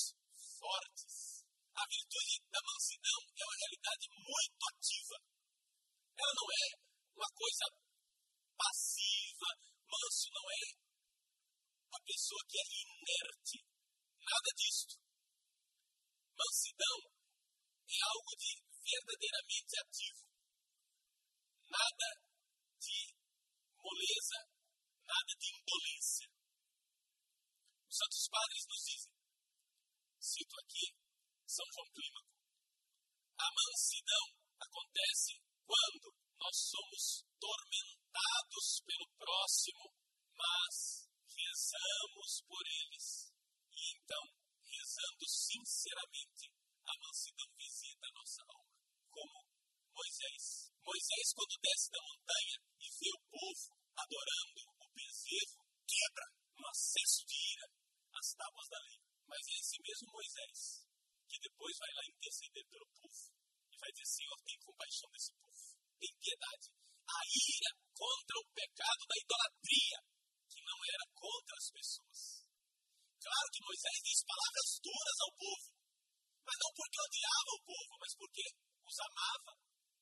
fortes. 0.58 1.46
A 1.70 1.86
virtude 1.86 2.34
da 2.50 2.60
mansidão 2.66 3.20
é 3.30 3.42
uma 3.46 3.58
realidade 3.62 4.06
muito 4.10 4.62
ativa. 4.74 5.16
Ela 6.18 6.34
não 6.34 6.48
é 6.50 6.66
uma 7.14 7.30
coisa 7.30 7.64
passiva, 8.58 9.48
manso 9.90 10.30
não 10.30 10.46
é 10.50 10.62
a 11.90 12.00
pessoa 12.06 12.42
que 12.48 12.58
é 12.58 12.66
inerte. 12.86 13.58
Nada 14.22 14.50
disto. 14.54 14.94
Mansidão 16.38 16.98
é 17.90 17.98
algo 18.14 18.32
de 18.38 18.52
verdadeiramente 18.86 19.74
ativo. 19.82 20.22
Nada 21.66 22.08
de 22.78 23.14
moleza, 23.76 24.38
nada 25.02 25.32
de 25.38 25.48
indolência. 25.58 26.28
Os 27.88 27.96
santos 27.96 28.28
padres 28.30 28.66
nos 28.70 28.82
dizem, 28.86 29.12
cito 30.20 30.54
aqui 30.62 30.94
São 31.46 31.66
João 31.74 31.90
Clímaco, 31.90 32.30
a 33.38 33.48
mansidão 33.50 34.26
acontece 34.60 35.42
quando 35.66 36.19
nós 36.40 36.56
somos 36.56 37.22
tormentados 37.38 38.80
pelo 38.88 39.06
próximo, 39.20 39.92
mas 40.32 41.04
rezamos 41.28 42.42
por 42.48 42.64
eles. 42.64 43.28
E 43.76 43.80
então 43.92 44.24
rezando 44.64 45.26
sinceramente, 45.28 46.48
a 46.86 46.92
mansidão 46.96 47.46
visita 47.56 48.06
a 48.08 48.12
nossa 48.16 48.42
alma. 48.48 48.72
Como 49.10 49.44
Moisés. 49.92 50.72
Moisés, 50.80 51.26
quando 51.36 51.60
desce 51.60 51.90
da 51.90 52.00
montanha 52.00 52.56
e 52.80 52.86
vê 52.88 53.10
o 53.12 53.24
povo 53.28 53.76
adorando 54.00 54.62
o 54.80 54.86
bezerro, 54.96 55.60
quebra 55.84 56.26
no 56.56 56.66
acesso 56.68 57.20
de 57.26 57.36
ira 57.52 57.68
as 58.16 58.32
tábuas 58.32 58.68
da 58.68 58.78
lei. 58.80 59.00
Mas 59.28 59.44
é 59.44 59.54
esse 59.60 59.76
mesmo 59.82 60.10
Moisés 60.10 60.88
que 61.28 61.38
depois 61.38 61.76
vai 61.78 61.92
lá 61.94 62.02
interceder 62.08 62.66
pelo 62.66 62.86
povo 62.96 63.22
e 63.70 63.76
vai 63.76 63.90
dizer: 63.92 64.06
Senhor, 64.06 64.38
tem 64.42 64.58
compaixão 64.58 65.10
desse 65.10 65.32
povo, 65.36 65.79
tem 66.00 66.12
piedade. 66.16 66.66
A 67.04 67.20
ira 67.28 67.70
contra 67.92 68.34
o 68.40 68.48
pecado 68.56 69.02
da 69.04 69.16
idolatria, 69.20 69.98
que 70.48 70.60
não 70.64 70.78
era 70.88 71.04
contra 71.12 71.54
as 71.60 71.68
pessoas 71.70 72.40
Claro 73.20 73.48
que 73.52 73.64
Moisés 73.68 74.00
diz 74.00 74.24
palavras 74.24 74.80
duras 74.80 75.18
ao 75.20 75.32
povo, 75.36 75.68
mas 76.40 76.56
não 76.56 76.72
porque 76.72 77.04
odiava 77.04 77.52
o 77.52 77.64
povo, 77.68 77.92
mas 78.00 78.12
porque 78.16 78.44
os 78.80 78.96
amava, 78.96 79.52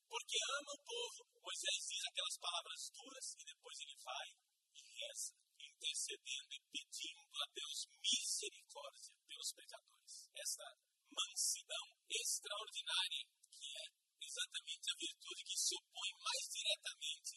porque 0.07 0.37
ama 0.55 0.71
o 0.71 0.83
povo. 0.87 1.19
Moisés 1.43 1.79
diz 1.83 2.01
aquelas 2.07 2.37
palavras 2.39 2.81
duras 2.95 3.25
e 3.35 3.43
depois 3.43 3.75
ele 3.83 3.97
vai 3.99 4.27
e 4.71 4.79
reza, 4.79 5.35
intercedendo 5.59 6.51
e 6.55 6.59
pedindo 6.71 7.27
a 7.27 7.45
Deus 7.51 7.79
misericórdia 7.99 9.13
pelos 9.27 9.51
pecadores. 9.51 10.13
Essa 10.39 10.67
mansidão 11.11 11.85
extraordinária 12.07 13.23
que 13.51 13.67
é 13.67 13.98
exatamente 14.29 14.85
a 14.93 14.99
virtude 15.01 15.41
que 15.43 15.57
se 15.57 15.73
opõe 15.73 16.11
mais 16.21 16.43
diretamente 16.53 17.33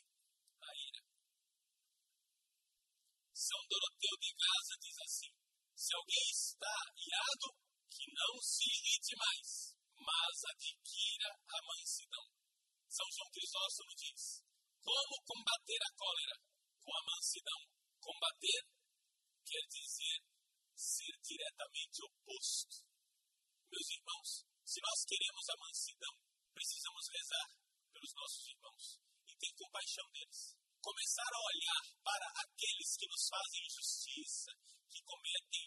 à 0.61 0.71
ira. 0.77 1.03
São 3.33 3.61
Doroteu 3.65 4.17
de 4.21 4.31
Gaza 4.37 4.77
diz 4.77 4.97
assim: 5.01 5.33
se 5.73 5.97
alguém 5.97 6.29
está 6.29 6.77
irado, 7.01 7.49
que 7.89 8.05
não 8.13 8.33
se 8.45 8.69
irrite 8.69 9.17
mais, 9.17 9.49
mas 9.97 10.37
adquira 10.53 11.31
a 11.33 11.59
mansidão. 11.65 12.27
São 12.89 13.07
João 13.09 13.31
Crisóstomo 13.33 13.93
diz: 13.97 14.45
como 14.83 15.15
combater 15.25 15.81
a 15.81 15.95
cólera? 15.97 16.37
Com 16.83 16.93
a 16.93 17.07
mansidão. 17.07 17.61
Combater 18.01 18.61
quer 19.47 19.65
dizer 19.71 20.19
ser 20.75 21.15
diretamente 21.23 22.03
oposto. 22.03 22.85
Meus 23.71 23.89
irmãos, 23.91 24.45
se 24.67 24.81
nós 24.83 25.05
queremos 25.07 25.49
a 25.49 25.57
mansidão, 25.57 26.15
precisamos 26.53 27.05
rezar 27.09 27.49
pelos 27.93 28.13
nossos 28.15 28.45
irmãos 28.49 28.85
e 29.27 29.33
ter 29.37 29.53
compaixão 29.57 30.07
deles. 30.13 30.57
Começar 30.81 31.31
a 31.33 31.45
olhar 31.47 31.83
para 32.03 32.27
aqueles 32.43 32.97
que 32.97 33.07
nos 33.07 33.29
fazem 33.29 33.67
injustiça, 33.67 34.51
que 34.91 35.01
cometem 35.03 35.67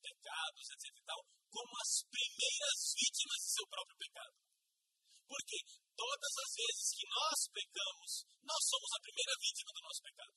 pecados, 0.00 0.66
etc. 0.70 0.96
E 0.96 1.04
tal, 1.04 1.20
como 1.50 1.72
as 1.80 1.92
primeiras 2.08 2.78
vítimas 2.96 3.40
de 3.42 3.50
seu 3.52 3.66
próprio 3.68 3.98
pecado. 3.98 4.36
Porque 5.26 5.58
todas 5.96 6.34
as 6.46 6.50
vezes 6.54 6.86
que 6.94 7.06
nós 7.10 7.38
pecamos, 7.50 8.10
nós 8.46 8.62
somos 8.62 8.90
a 8.94 9.02
primeira 9.02 9.34
vítima 9.42 9.70
do 9.74 9.82
nosso 9.82 10.02
pecado. 10.02 10.36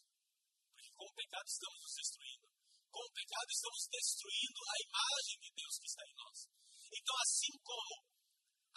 Porque 0.73 0.91
com 0.97 1.05
o 1.05 1.13
pecado 1.13 1.47
estamos 1.47 1.79
nos 1.79 1.95
destruindo. 1.95 2.47
Com 2.89 3.03
o 3.05 3.13
pecado 3.13 3.49
estamos 3.49 3.81
destruindo 3.87 4.59
a 4.65 4.75
imagem 4.81 5.37
de 5.39 5.49
Deus 5.53 5.73
que 5.77 5.87
está 5.87 6.03
em 6.09 6.15
nós. 6.17 6.37
Então, 6.89 7.15
assim 7.21 7.53
como 7.61 8.18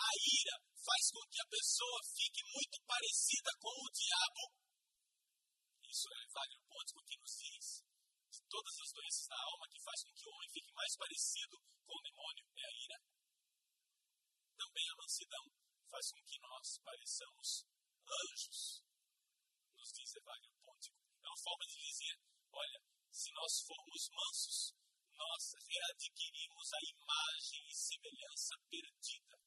a 0.03 0.13
ira 0.19 0.57
faz 0.83 1.11
com 1.11 1.23
que 1.31 1.41
a 1.41 1.51
pessoa 1.51 1.99
fique 2.17 2.43
muito 2.53 2.77
parecida 2.83 3.51
com 3.61 3.71
o 3.71 3.91
diabo, 3.95 4.45
isso 5.93 6.09
é 6.09 6.27
Wagner 6.33 6.65
Pontes 6.67 6.95
que 7.05 7.19
nos 7.21 7.37
diz 7.37 7.85
de 8.33 8.41
todas 8.49 8.81
as 8.81 8.93
doenças 8.93 9.27
da 9.29 9.37
alma 9.37 9.69
que 9.69 9.79
faz 9.85 10.03
com 10.03 10.15
que 10.15 10.25
o 10.25 10.33
homem 10.33 10.49
fique 10.49 10.73
mais 10.73 10.97
parecido 10.97 11.61
com 11.85 11.93
o 11.93 12.01
demônio 12.01 12.49
é 12.57 12.65
a 12.65 12.73
ira. 12.73 12.99
Também 14.57 14.89
a 14.89 14.97
mansidão 14.97 15.45
faz 15.91 16.11
com 16.13 16.25
que 16.25 16.39
nós 16.41 16.79
pareçamos 16.81 17.67
anjos, 18.09 18.83
nos 19.77 19.93
diz 19.93 20.15
Evagrio 20.17 20.57
Pontico. 20.65 20.97
É 20.97 21.29
uma 21.29 21.43
forma 21.45 21.67
de 21.67 21.77
dizer, 21.77 22.17
olha, 22.53 22.81
se 23.11 23.31
nós 23.33 23.61
formos 23.61 24.09
mansos, 24.17 24.75
nós 25.13 25.53
readquirimos 25.69 26.73
a 26.73 26.81
imagem 26.89 27.69
e 27.69 27.75
semelhança 27.75 28.57
perdida. 28.71 29.42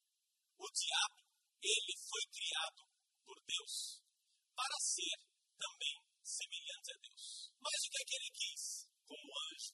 O 0.57 0.67
diabo, 0.71 1.19
ele 1.61 1.93
foi 1.99 2.23
criado 2.31 2.81
por 3.25 3.37
Deus 3.45 4.01
para 4.55 4.77
ser 4.79 5.17
também 5.57 5.95
semelhante 6.23 6.89
a 6.91 6.97
Deus. 7.01 7.51
Mas 7.59 7.79
o 7.85 7.89
que 7.91 7.97
é 8.01 8.05
que 8.05 8.15
ele 8.15 8.31
quis 8.31 8.63
como 9.05 9.29
anjo? 9.51 9.73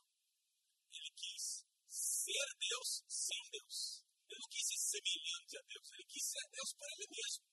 Ele 0.91 1.11
quis 1.15 1.65
ser 1.87 2.47
Deus 2.57 2.89
sem 3.07 3.41
Deus. 3.51 4.03
Ele 4.29 4.39
não 4.39 4.49
quis 4.49 4.65
ser 4.67 4.79
semelhante 4.79 5.53
a 5.57 5.61
Deus, 5.67 5.85
ele 5.91 6.07
quis 6.07 6.25
ser 6.25 6.45
Deus 6.49 6.69
por 6.73 6.87
ele 6.91 7.07
mesmo. 7.11 7.43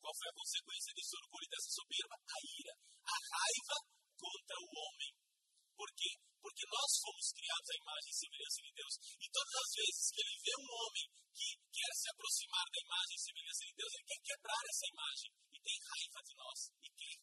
Qual 0.00 0.14
foi 0.16 0.28
a 0.28 0.38
consequência 0.40 0.92
orgulho 1.20 1.44
e 1.44 1.50
dessa 1.50 1.70
soberba? 1.70 2.14
A 2.16 2.38
ira, 2.44 2.74
a 3.04 3.16
raiva 3.34 3.76
contra 4.16 4.56
o 4.60 4.68
homem. 4.72 5.12
Por 5.76 5.88
quê? 5.96 6.29
Porque 6.40 6.64
nós 6.66 6.90
fomos 7.04 7.32
criados 7.32 7.68
à 7.70 7.76
imagem 7.76 8.10
e 8.10 8.20
semelhança 8.20 8.60
de 8.64 8.72
Deus. 8.72 8.94
E 9.20 9.26
todas 9.30 9.54
as 9.60 9.70
vezes 9.76 10.04
que 10.10 10.20
ele 10.20 10.36
vê 10.40 10.54
um 10.56 10.70
homem 10.72 11.06
que 11.36 11.48
quer 11.70 11.92
se 11.94 12.08
aproximar 12.10 12.66
da 12.72 12.80
imagem 12.80 13.14
e 13.16 13.24
semelhança 13.28 13.64
de 13.64 13.74
Deus, 13.76 13.92
ele 13.92 14.08
quer 14.10 14.20
quebrar 14.24 14.62
essa 14.64 14.86
imagem. 14.88 15.30
E 15.52 15.58
tem 15.60 15.76
raiva 15.80 16.20
de 16.24 16.34
nós. 16.34 16.58
E 16.80 16.88
quer 16.96 17.16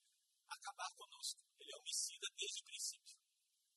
acabar 0.50 0.90
conosco. 0.94 1.42
Ele 1.60 1.72
é 1.74 1.78
homicida 1.78 2.28
desde 2.38 2.62
o 2.62 2.66
princípio. 2.66 3.16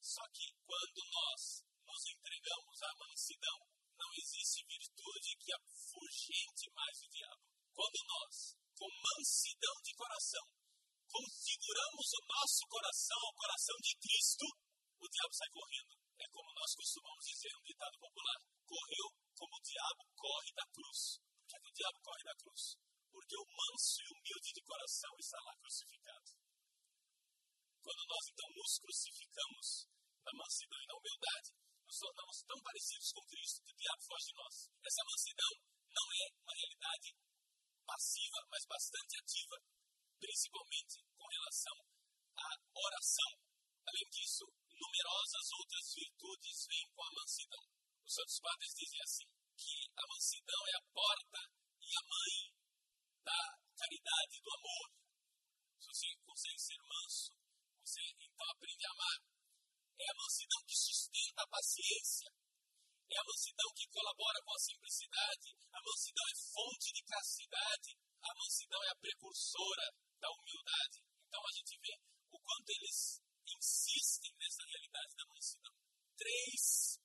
Só 0.01 0.23
que 0.33 0.47
quando 0.65 1.01
nós 1.09 1.41
nos 1.85 2.03
entregamos 2.07 2.83
à 2.83 2.91
mansidão, 2.97 3.59
não 3.99 4.11
existe 4.17 4.65
virtude 4.65 5.37
que 5.37 5.53
afugente 5.53 6.71
mais 6.73 6.97
o 7.03 7.09
diabo. 7.09 7.45
Quando 7.75 7.99
nós, 8.07 8.57
com 8.77 8.89
mansidão 8.89 9.77
de 9.85 9.95
coração, 9.95 10.45
configuramos 11.11 12.07
o 12.15 12.27
nosso 12.27 12.63
coração 12.69 13.19
ao 13.27 13.35
coração 13.35 13.77
de 13.83 13.93
Cristo, 13.99 14.47
o 15.05 15.09
diabo 15.09 15.35
sai 15.35 15.51
correndo. 15.51 15.93
É 16.21 16.27
como 16.29 16.53
nós 16.53 16.71
costumamos 16.75 17.25
dizer 17.25 17.53
um 17.57 17.65
ditado 17.65 17.97
popular: 17.99 18.39
correu 18.67 19.07
como 19.35 19.57
o 19.57 19.63
diabo 19.65 20.03
corre 20.17 20.53
da 20.53 20.67
cruz. 20.69 21.01
Por 21.41 21.49
que, 21.49 21.57
que 21.61 21.69
o 21.69 21.79
diabo 21.81 21.99
corre 22.01 22.25
da 22.25 22.37
cruz? 22.37 22.63
Porque 23.11 23.37
o 23.37 23.47
manso 23.49 23.97
e 24.05 24.09
humilde 24.13 24.51
de 24.53 24.63
coração 24.63 25.13
está 25.19 25.39
lá 25.41 25.57
crucificado. 25.57 26.31
Quando 27.83 28.03
nós 28.07 28.25
então 28.29 28.49
nos 28.55 28.79
crucificamos 28.79 29.67
na 30.21 30.33
mansidão 30.37 30.79
e 30.79 30.87
na 30.87 30.97
humildade, 31.01 31.49
nos 31.87 31.99
tornamos 31.99 32.37
tão 32.47 32.61
parecidos 32.63 33.11
com 33.13 33.25
Cristo 33.27 33.63
que 33.65 33.73
o 33.73 33.81
diabo 33.81 34.03
foge 34.05 34.27
de 34.31 34.35
nós. 34.37 34.55
Essa 34.85 35.03
mansidão 35.11 35.53
não 35.91 36.07
é 36.13 36.25
uma 36.45 36.55
realidade 36.55 37.09
passiva, 37.83 38.39
mas 38.51 38.65
bastante 38.69 39.13
ativa, 39.19 39.57
principalmente 40.21 41.03
com 41.17 41.27
relação 41.27 41.77
à 42.37 42.49
oração. 42.79 43.33
Além 43.89 44.07
disso, 44.07 44.45
numerosas 44.81 45.47
outras 45.61 45.87
virtudes 45.95 46.67
vêm 46.67 46.87
com 46.95 47.03
a 47.05 47.13
mansidão. 47.13 47.65
Os 48.05 48.15
santos 48.15 48.41
padres 48.41 48.73
dizem 48.75 49.01
assim, 49.03 49.29
que 49.61 49.77
a 49.93 50.05
mansidão 50.09 50.63
é 50.67 50.75
a 50.81 50.87
porta 50.89 51.41
e 51.85 51.91
a 51.93 52.03
mãe 52.09 52.35
da 53.21 53.41
caridade 53.77 54.37
e 54.37 54.43
do 54.43 54.51
amor. 54.57 54.87
Se 55.81 55.87
você 55.87 56.09
consegue 56.25 56.59
ser 56.59 56.79
manso, 56.81 57.33
você 57.85 58.01
então 58.01 58.47
aprende 58.51 58.87
a 58.87 58.91
amar. 58.91 59.19
É 60.01 60.07
a 60.11 60.17
mansidão 60.17 60.61
que 60.65 60.77
sustenta 60.77 61.43
a 61.45 61.49
paciência. 61.49 62.29
É 63.11 63.19
a 63.19 63.25
mansidão 63.25 63.69
que 63.75 63.89
colabora 63.89 64.41
com 64.45 64.55
a 64.55 64.65
simplicidade. 64.65 65.49
A 65.73 65.81
mansidão 65.83 66.25
é 66.25 66.37
fonte 66.55 66.89
de 66.93 67.03
castidade. 67.05 67.91
A 68.23 68.33
mansidão 68.35 68.81
é 68.85 68.91
a 68.91 69.01
precursora 69.01 69.87
da 70.21 70.31
humildade. 70.31 70.99
Então 71.27 71.43
a 71.45 71.53
gente 71.53 71.79
vê 71.83 71.95
o 72.31 72.39
quanto 72.39 72.71
eles 72.71 73.21
insistem 73.57 74.33
nessa 74.39 74.65
realidade 74.65 75.15
da 75.17 75.27
mansidão. 75.27 75.75
Três 76.17 77.01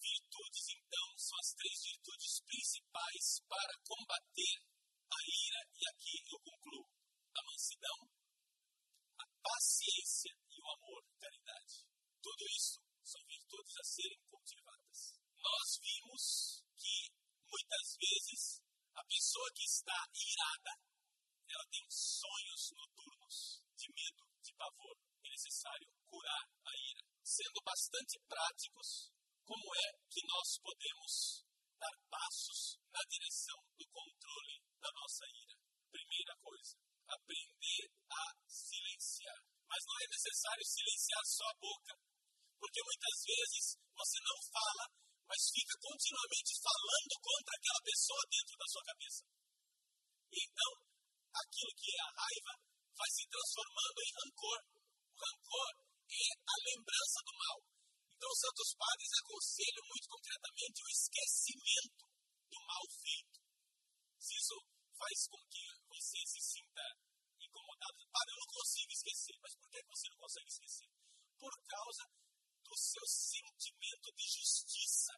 virtudes, 0.00 0.66
então, 0.70 1.18
são 1.18 1.38
as 1.38 1.54
três 1.54 1.82
virtudes 1.82 2.40
principais 2.46 3.40
para 3.48 3.78
combater 3.84 4.56
a 5.10 5.18
ira, 5.22 5.60
e 5.74 5.82
aqui 5.88 6.14
eu 6.30 6.40
concluo. 6.40 6.86
A 7.36 7.42
mansidão, 7.44 7.98
a 9.18 9.24
paciência 9.42 10.32
e 10.50 10.56
o 10.60 10.66
amor, 10.72 11.02
caridade. 11.20 11.86
Tudo 12.22 12.42
isso 12.48 12.80
são 13.04 13.20
virtudes 13.26 13.76
a 13.76 13.84
serem 13.84 14.20
cultivadas. 14.30 15.20
Nós 15.36 15.78
vimos 15.78 16.64
que, 16.76 17.12
muitas 17.44 17.96
vezes, 18.00 18.62
a 18.94 19.04
pessoa 19.04 19.52
que 19.54 19.64
está 19.64 20.00
irada, 20.14 20.72
ela 21.48 21.66
tem 21.70 21.86
sonhos 21.90 22.72
noturnos 22.72 23.62
de 23.76 23.92
medo, 23.92 24.24
de 24.42 24.52
pavor. 24.54 25.05
Necessário 25.36 25.92
curar 26.08 26.48
a 26.64 26.72
ira. 26.72 27.04
Sendo 27.20 27.60
bastante 27.60 28.16
práticos, 28.24 29.12
como 29.44 29.68
é 29.76 29.88
que 30.08 30.24
nós 30.24 30.48
podemos 30.64 31.44
dar 31.76 31.92
passos 32.08 32.80
na 32.88 33.04
direção 33.04 33.60
do 33.76 33.84
controle 33.84 34.64
da 34.80 34.88
nossa 34.96 35.28
ira? 35.28 35.52
Primeira 35.92 36.32
coisa, 36.40 36.72
aprender 37.04 37.84
a 38.08 38.24
silenciar. 38.48 39.36
Mas 39.68 39.84
não 39.84 39.96
é 40.00 40.06
necessário 40.08 40.64
silenciar 40.64 41.24
só 41.28 41.44
a 41.52 41.58
boca, 41.60 41.92
porque 42.56 42.80
muitas 42.80 43.16
vezes 43.28 43.76
você 43.92 44.18
não 44.24 44.40
fala, 44.40 44.88
mas 45.28 45.52
fica 45.52 45.76
continuamente 45.84 46.52
falando 46.64 47.12
contra 47.20 47.52
aquela 47.60 47.82
pessoa 47.84 48.22
dentro 48.32 48.56
da 48.56 48.66
sua 48.72 48.84
cabeça. 48.88 49.22
Então, 50.32 50.72
aquilo 51.28 51.76
que 51.76 51.92
é 51.92 52.00
a 52.00 52.14
raiva 52.24 52.52
vai 52.96 53.10
se 53.12 53.28
transformando 53.28 54.00
em 54.00 54.12
rancor. 54.16 54.75
Rancor 55.16 55.72
é 56.12 56.26
a 56.36 56.56
lembrança 56.68 57.18
do 57.24 57.32
mal. 57.36 57.58
Então, 58.16 58.28
os 58.32 58.40
santos 58.40 58.70
padres 58.76 59.10
aconselham 59.20 59.84
muito 59.88 60.08
concretamente 60.08 60.78
o 60.82 60.88
esquecimento 60.88 62.04
do 62.48 62.58
mal 62.64 62.84
feito. 63.00 63.40
Se 64.20 64.32
isso 64.36 64.56
faz 64.96 65.28
com 65.28 65.40
que 65.48 65.64
você 65.88 66.18
se 66.24 66.40
sinta 66.40 66.84
incomodado, 67.40 68.08
padre, 68.12 68.32
eu 68.32 68.40
não 68.40 68.52
consigo 68.56 68.92
esquecer. 68.92 69.36
Mas 69.40 69.54
por 69.56 69.68
que 69.70 69.80
você 69.84 70.08
não 70.08 70.18
consegue 70.18 70.48
esquecer? 70.48 70.88
Por 71.36 71.54
causa 71.68 72.04
do 72.64 72.76
seu 72.76 73.06
sentimento 73.06 74.08
de 74.16 74.26
justiça. 74.26 75.12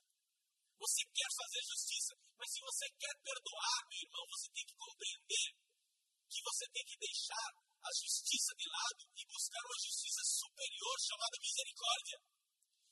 Você 0.78 1.02
quer 1.10 1.30
fazer 1.34 1.62
justiça, 1.62 2.14
mas 2.38 2.50
se 2.52 2.60
você 2.60 2.86
quer 2.98 3.14
perdoar, 3.22 3.78
meu 3.90 3.98
irmão, 3.98 4.24
você 4.30 4.46
tem 4.54 4.64
que 4.66 4.76
compreender 4.78 5.48
que 6.28 6.42
você 6.44 6.64
tem 6.70 6.84
que 6.84 6.98
deixar 6.98 7.48
a 7.82 7.90
justiça 7.94 8.52
de 8.58 8.66
lado 8.68 9.02
e 9.16 9.22
buscar 9.26 9.62
uma 9.62 9.78
justiça 9.78 10.22
superior 10.24 10.96
chamada 11.00 11.36
misericórdia. 11.40 12.18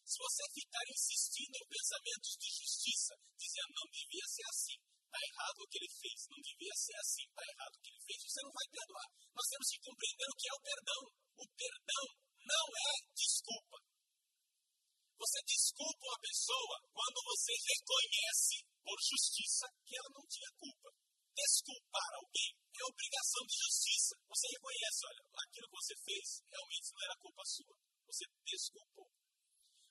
Se 0.07 0.17
você 0.19 0.43
ficar 0.55 0.85
insistindo 0.87 1.55
em 1.57 1.67
pensamentos 1.67 2.33
de 2.39 2.49
justiça, 2.51 3.13
dizendo 3.37 3.75
não 3.75 3.89
devia 3.91 4.27
ser 4.27 4.47
assim, 4.47 4.79
Está 5.07 5.23
errado 5.33 5.59
o 5.65 5.69
que 5.71 5.79
ele 5.79 5.93
fez. 5.97 6.19
Não 6.29 6.41
devia 6.45 6.75
ser 6.77 6.97
assim. 7.01 7.25
Está 7.25 7.43
errado 7.47 7.73
o 7.73 7.81
que 7.81 7.89
ele 7.89 8.05
fez. 8.05 8.19
Você 8.21 8.41
não 8.43 8.53
vai 8.53 8.67
perdoar. 8.69 9.09
Nós 9.33 9.49
temos 9.49 9.69
que 9.73 9.81
compreender 9.81 10.29
o 10.29 10.37
que 10.37 10.49
é 10.51 10.55
o 10.55 10.65
perdão. 10.67 11.03
O 11.41 11.47
perdão 11.57 12.05
não 12.45 12.67
é 12.77 12.93
desculpa. 13.17 13.77
Você 15.17 15.41
desculpa 15.49 16.03
uma 16.05 16.21
pessoa 16.21 16.77
quando 16.93 17.19
você 17.25 17.53
reconhece 17.57 18.57
por 18.85 18.99
justiça 19.01 19.67
que 19.87 19.97
ela 19.97 20.11
não 20.13 20.25
tinha 20.29 20.51
culpa. 20.61 20.91
Desculpar 21.37 22.11
alguém 22.17 22.57
é 22.57 22.83
obrigação 22.89 23.45
de 23.45 23.57
justiça. 23.61 24.17
Você 24.25 24.47
reconhece, 24.57 25.01
olha, 25.05 25.23
aquilo 25.37 25.69
que 25.69 25.77
você 25.77 25.95
fez 26.01 26.27
realmente 26.49 26.89
não 26.97 27.03
era 27.05 27.21
culpa 27.21 27.45
sua. 27.45 27.77
Você 28.09 28.25
desculpou. 28.41 29.13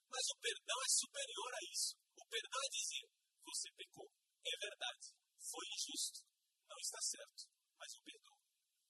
Mas 0.10 0.26
o 0.26 0.40
perdão 0.42 0.78
é 0.82 0.90
superior 0.90 1.52
a 1.54 1.62
isso. 1.70 1.94
O 2.18 2.26
perdão 2.26 2.60
é 2.66 2.70
dizer: 2.74 3.06
você 3.46 3.70
pecou, 3.78 4.10
é 4.42 4.54
verdade, 4.58 5.06
foi 5.38 5.66
injusto, 5.70 6.26
não 6.66 6.78
está 6.82 6.98
certo, 6.98 7.46
mas 7.78 7.94
eu 7.94 8.02
perdoo. 8.02 8.42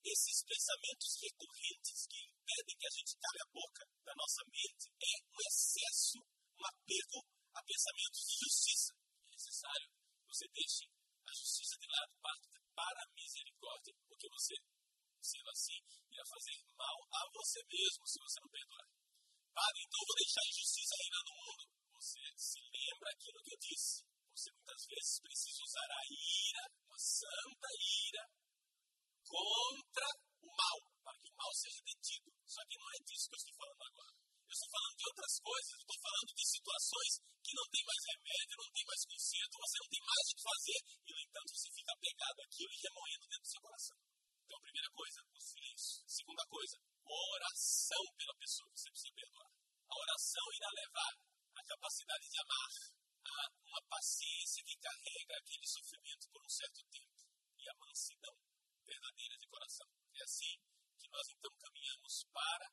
Esses 0.06 0.44
pensamentos 0.48 1.12
recorrentes 1.20 2.08
que 2.08 2.24
impedem 2.24 2.78
que 2.80 2.88
a 2.88 2.96
gente 2.96 3.18
cale 3.20 3.40
a 3.42 3.52
boca 3.52 3.84
da 4.06 4.14
nossa 4.16 4.42
mente 4.48 4.88
é 4.96 5.14
um 5.28 5.38
excesso, 5.44 6.20
um 6.24 6.64
apego 6.64 7.20
a 7.52 7.60
pensamentos 7.68 8.22
de 8.32 8.36
justiça. 8.48 8.94
É 8.96 9.30
necessário 9.32 9.90
que 9.92 10.28
você 10.30 10.46
deixe 10.54 10.88
a 11.26 11.34
justiça 11.34 11.76
de 11.78 11.88
lado, 11.88 12.12
parte 12.22 12.48
para 12.76 13.00
a 13.02 13.12
misericórdia, 13.16 13.94
porque 14.08 14.28
você, 14.30 14.54
sendo 15.22 15.50
assim, 15.50 15.80
irá 16.12 16.24
fazer 16.26 16.58
mal 16.78 16.98
a 17.12 17.22
você 17.34 17.60
mesmo 17.66 18.08
se 18.08 18.20
você 18.20 18.40
não 18.42 18.50
perdoar. 18.50 18.88
Padre, 19.56 19.82
então 19.88 20.06
vou 20.06 20.16
deixar 20.16 20.42
a 20.42 20.50
injustiça 20.52 20.96
reinar 21.00 21.24
no 21.26 21.36
mundo. 21.40 21.64
Você 21.96 22.22
se 22.36 22.60
lembra 22.60 23.08
aquilo 23.10 23.42
que 23.42 23.54
eu 23.56 23.60
disse. 23.60 24.04
Você 24.36 24.52
muitas 24.52 24.86
vezes 24.86 25.20
precisa 25.22 25.64
usar 25.64 25.90
a 25.96 26.04
ira, 26.12 26.64
uma 26.84 27.00
santa 27.00 27.70
ira, 27.80 28.24
contra 29.24 30.08
o 30.44 30.48
mal, 30.52 30.78
para 31.02 31.18
que 31.24 31.30
o 31.32 31.36
mal 31.40 31.52
seja 31.56 31.82
detido. 31.88 32.36
Só 32.46 32.62
que 32.68 32.78
não 32.78 32.90
é 32.92 32.98
disso 33.00 33.30
que 33.30 33.36
eu 33.36 33.40
estou 33.40 33.56
falando 33.56 33.84
agora. 33.84 34.25
Eu 34.46 34.54
estou 34.56 34.70
falando 34.70 34.96
de 34.96 35.06
outras 35.10 35.34
coisas, 35.42 35.76
estou 35.76 36.00
falando 36.06 36.32
de 36.36 36.46
situações 36.46 37.14
que 37.42 37.54
não 37.56 37.68
tem 37.70 37.84
mais 37.86 38.04
remédio, 38.06 38.62
não 38.62 38.72
tem 38.72 38.86
mais 38.86 39.04
conserto, 39.06 39.58
você 39.58 39.78
não 39.82 39.90
tem 39.90 40.04
mais 40.06 40.26
o 40.26 40.36
que 40.36 40.44
fazer, 40.46 40.80
e 41.06 41.10
no 41.14 41.20
entanto 41.26 41.50
você 41.50 41.70
fica 41.74 41.92
apegado 41.94 42.40
àquilo 42.46 42.72
e 42.74 42.82
remoendo 42.86 43.26
dentro 43.26 43.46
do 43.46 43.52
seu 43.52 43.62
coração. 43.62 43.98
Então, 44.46 44.62
primeira 44.62 44.90
coisa, 44.94 45.20
o 45.26 45.42
silêncio. 45.42 46.04
Segunda 46.06 46.46
coisa, 46.46 46.78
oração 47.06 48.04
pela 48.18 48.36
pessoa 48.38 48.70
que 48.70 48.80
você 48.80 48.90
precisa 48.90 49.14
perdoar. 49.14 49.50
A 49.90 49.96
oração 49.98 50.46
irá 50.54 50.70
levar 50.70 51.14
a 51.56 51.64
capacidade 51.66 52.30
de 52.30 52.38
amar, 52.40 52.74
a 53.26 53.38
uma 53.66 53.82
paciência 53.90 54.64
que 54.64 54.78
carrega 54.78 55.34
aquele 55.42 55.68
sofrimento 55.68 56.30
por 56.30 56.42
um 56.46 56.50
certo 56.50 56.82
tempo 56.94 57.20
e 57.58 57.70
a 57.70 57.76
mansidão 57.82 58.36
verdadeira 58.86 59.38
de 59.38 59.48
coração. 59.48 59.88
É 60.14 60.24
assim 60.24 60.56
que 61.00 61.10
nós 61.10 61.28
então 61.30 61.52
caminhamos 61.58 62.24
para 62.32 62.66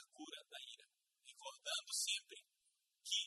a 0.00 0.06
cura 0.16 0.40
da 0.48 0.58
ira, 0.60 0.88
recordando 1.24 1.92
sempre 1.92 2.40
que 3.04 3.20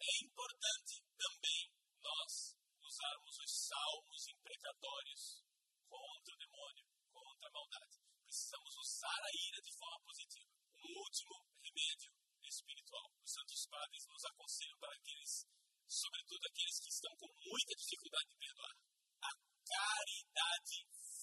é 0.00 0.24
importante 0.24 0.94
também 1.16 1.62
nós 2.00 2.56
usarmos 2.80 3.38
os 3.38 3.52
salmos 3.68 4.28
imprecatórios 4.28 5.42
contra 5.88 6.34
o 6.34 6.38
demônio, 6.38 6.86
contra 7.12 7.48
a 7.48 7.52
maldade 7.52 8.02
precisamos 8.32 8.74
usar 8.80 9.20
a 9.20 9.32
ira 9.44 9.60
de 9.60 9.72
forma 9.76 10.00
positiva. 10.08 10.48
Um 10.80 10.92
último 11.04 11.36
remédio 11.60 12.12
espiritual. 12.48 13.12
Os 13.20 13.30
santos 13.30 13.66
padres 13.68 14.06
nos 14.08 14.24
aconselham 14.24 14.78
para 14.78 14.94
aqueles, 14.96 15.44
sobretudo 15.86 16.40
aqueles 16.48 16.80
que 16.80 16.88
estão 16.88 17.12
com 17.20 17.28
muita 17.28 17.74
dificuldade 17.76 18.28
de 18.30 18.36
perdoar. 18.40 18.76
A 19.20 19.32
caridade 19.68 20.78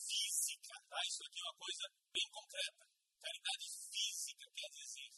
física. 0.05 0.73
Tá? 0.85 1.01
Isso 1.01 1.23
aqui 1.25 1.39
é 1.41 1.43
uma 1.49 1.57
coisa 1.57 1.85
bem 2.13 2.27
concreta. 2.29 2.85
Caridade 3.19 3.67
física 3.89 4.45
quer 4.53 4.69
dizer 4.69 5.09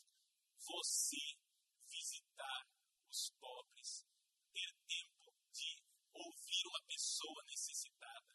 você 0.64 1.26
visitar 1.92 2.64
os 3.12 3.32
pobres, 3.36 4.08
ter 4.54 4.72
tempo 4.88 5.28
de 5.52 5.76
ouvir 6.16 6.64
uma 6.72 6.82
pessoa 6.88 7.44
necessitada, 7.44 8.32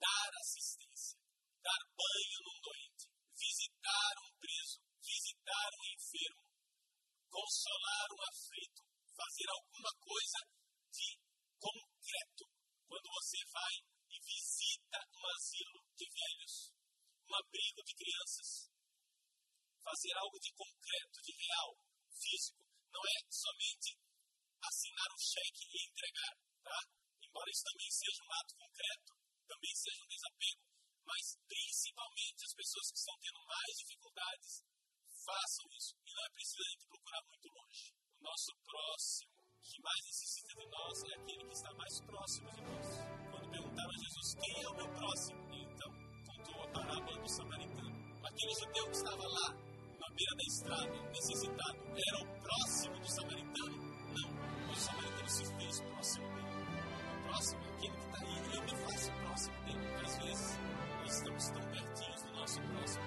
dar 0.00 0.30
assistência 0.40 1.22
dar 1.62 1.82
banho 1.94 2.38
num 2.42 2.58
doente, 2.58 3.06
visitar 3.38 4.14
um 4.26 4.30
preso, 4.42 4.82
visitar 4.98 5.70
um 5.78 5.84
enfermo, 5.94 6.44
consolar 7.30 8.08
um 8.10 8.22
aflito, 8.26 8.82
fazer 9.14 9.48
alguma 9.48 9.92
coisa 10.02 10.38
de 10.90 11.08
concreto. 11.62 12.44
Quando 12.86 13.08
você 13.14 13.38
vai 13.46 13.74
e 14.10 14.16
visita 14.26 14.98
um 15.14 15.24
asilo 15.38 15.80
de 15.94 16.06
velhos, 16.10 16.54
um 17.30 17.34
abrigo 17.38 17.80
de 17.86 17.94
crianças, 17.94 18.68
fazer 19.82 20.12
algo 20.18 20.38
de 20.38 20.52
concreto, 20.52 21.22
de 21.22 21.32
real, 21.46 21.70
físico, 22.10 22.66
não 22.90 23.02
é 23.06 23.16
somente 23.30 23.96
assinar 24.62 25.08
um 25.14 25.18
cheque 25.18 25.62
e 25.62 25.86
entregar, 25.86 26.34
tá? 26.62 26.78
Embora 27.22 27.50
isso 27.50 27.64
também 27.64 27.90
seja 27.90 28.22
um 28.22 28.32
ato 28.34 28.54
concreto, 28.56 29.12
também 29.46 29.74
seja 29.74 30.04
um 30.04 30.08
desapego, 30.08 30.72
mas 31.06 31.36
principalmente 31.46 32.44
as 32.44 32.54
pessoas 32.82 32.90
que 32.90 32.98
estão 32.98 33.18
tendo 33.22 33.40
mais 33.46 33.72
dificuldades, 33.78 34.52
façam 35.22 35.66
isso. 35.78 35.94
E 36.02 36.10
não 36.10 36.24
é 36.26 36.30
preciso 36.34 36.62
a 36.62 36.70
gente 36.72 36.86
procurar 36.90 37.22
muito 37.30 37.48
longe. 37.54 37.84
O 37.94 38.22
nosso 38.22 38.50
próximo, 38.66 39.32
que 39.62 39.78
mais 39.82 40.02
necessita 40.02 40.52
de 40.58 40.66
nós, 40.66 40.94
é 41.02 41.14
aquele 41.14 41.44
que 41.46 41.54
está 41.54 41.70
mais 41.74 41.94
próximo 42.02 42.50
de 42.50 42.62
nós. 42.62 42.86
Quando 43.30 43.50
perguntaram 43.50 43.90
a 43.90 43.98
Jesus 44.02 44.26
quem 44.34 44.54
é 44.62 44.68
o 44.68 44.74
meu 44.74 44.88
próximo, 44.98 45.38
ele 45.54 45.66
então 45.70 45.90
contou 46.26 46.58
a 46.58 46.68
parábola 46.74 47.18
do 47.22 47.28
samaritano. 47.30 47.92
Aquele 48.26 48.54
judeu 48.58 48.84
que 48.90 48.96
estava 48.98 49.26
lá, 49.30 49.48
na 50.02 50.08
beira 50.18 50.34
da 50.34 50.46
estrada, 50.50 50.96
necessitado, 51.06 51.78
era 51.86 52.18
o 52.18 52.26
próximo 52.42 52.98
do 52.98 53.08
samaritano? 53.14 53.76
Não. 54.10 54.28
O 54.72 54.74
samaritano 54.74 55.30
se 55.30 55.44
fez 55.54 55.80
próximo 55.86 56.26
dele. 56.34 56.50
O 57.14 57.22
próximo 57.30 57.62
é 57.62 57.68
aquele 57.76 57.94
que 57.94 58.04
está 58.10 58.18
aí. 58.26 58.36
Eu 58.56 58.62
me 58.62 58.74
faço 58.74 59.12
próximo 59.22 59.56
dele. 59.66 59.86
Às 60.02 60.18
vezes, 60.18 60.58
Christmas. 62.52 63.01